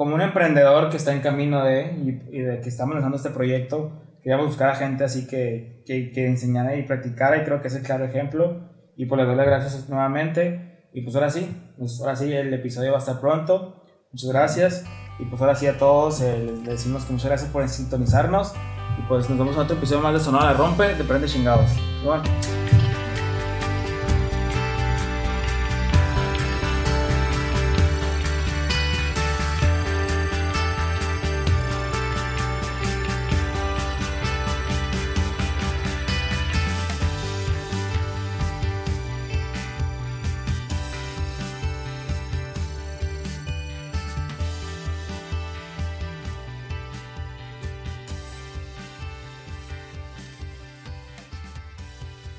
como 0.01 0.14
un 0.14 0.22
emprendedor 0.22 0.88
que 0.88 0.96
está 0.96 1.12
en 1.12 1.20
camino 1.20 1.62
de, 1.62 1.92
y, 1.92 2.38
y 2.38 2.40
de 2.40 2.62
que 2.62 2.70
estamos 2.70 2.94
lanzando 2.94 3.18
este 3.18 3.28
proyecto, 3.28 3.92
queríamos 4.22 4.46
buscar 4.46 4.70
a 4.70 4.74
gente 4.74 5.05
así 5.05 5.26
que, 5.26 5.82
que, 5.84 6.11
que, 6.11 6.26
enseñara 6.26 6.74
y 6.74 6.84
practicara 6.84 7.36
y 7.36 7.44
creo 7.44 7.61
que 7.61 7.68
es 7.68 7.74
el 7.74 7.82
claro 7.82 8.07
ejemplo. 8.07 8.62
Y 8.96 9.05
pues 9.05 9.18
les 9.18 9.26
doy 9.26 9.36
las 9.36 9.44
gracias 9.44 9.90
nuevamente. 9.90 10.88
Y 10.94 11.03
pues 11.03 11.14
ahora 11.16 11.28
sí, 11.28 11.55
pues 11.76 12.01
ahora 12.01 12.16
sí 12.16 12.32
el 12.32 12.55
episodio 12.55 12.92
va 12.92 12.96
a 12.96 13.01
estar 13.01 13.20
pronto. 13.20 13.74
Muchas 14.11 14.30
gracias. 14.30 14.84
Y 15.18 15.26
pues 15.26 15.38
ahora 15.42 15.55
sí 15.55 15.66
a 15.66 15.76
todos 15.76 16.22
eh, 16.22 16.46
les, 16.46 16.64
decimos 16.64 17.05
que 17.05 17.12
muchas 17.12 17.28
gracias 17.28 17.51
por 17.51 17.68
sintonizarnos. 17.68 18.55
Y 18.98 19.03
pues 19.07 19.28
nos 19.28 19.38
vemos 19.38 19.55
en 19.55 19.61
otro 19.61 19.76
episodio 19.76 20.01
más 20.01 20.14
de 20.14 20.20
Sonora 20.20 20.55
Rompe 20.55 20.94
de 20.94 21.05
Prende 21.05 21.28
Chingados. 21.28 21.72
Bueno. 22.03 22.22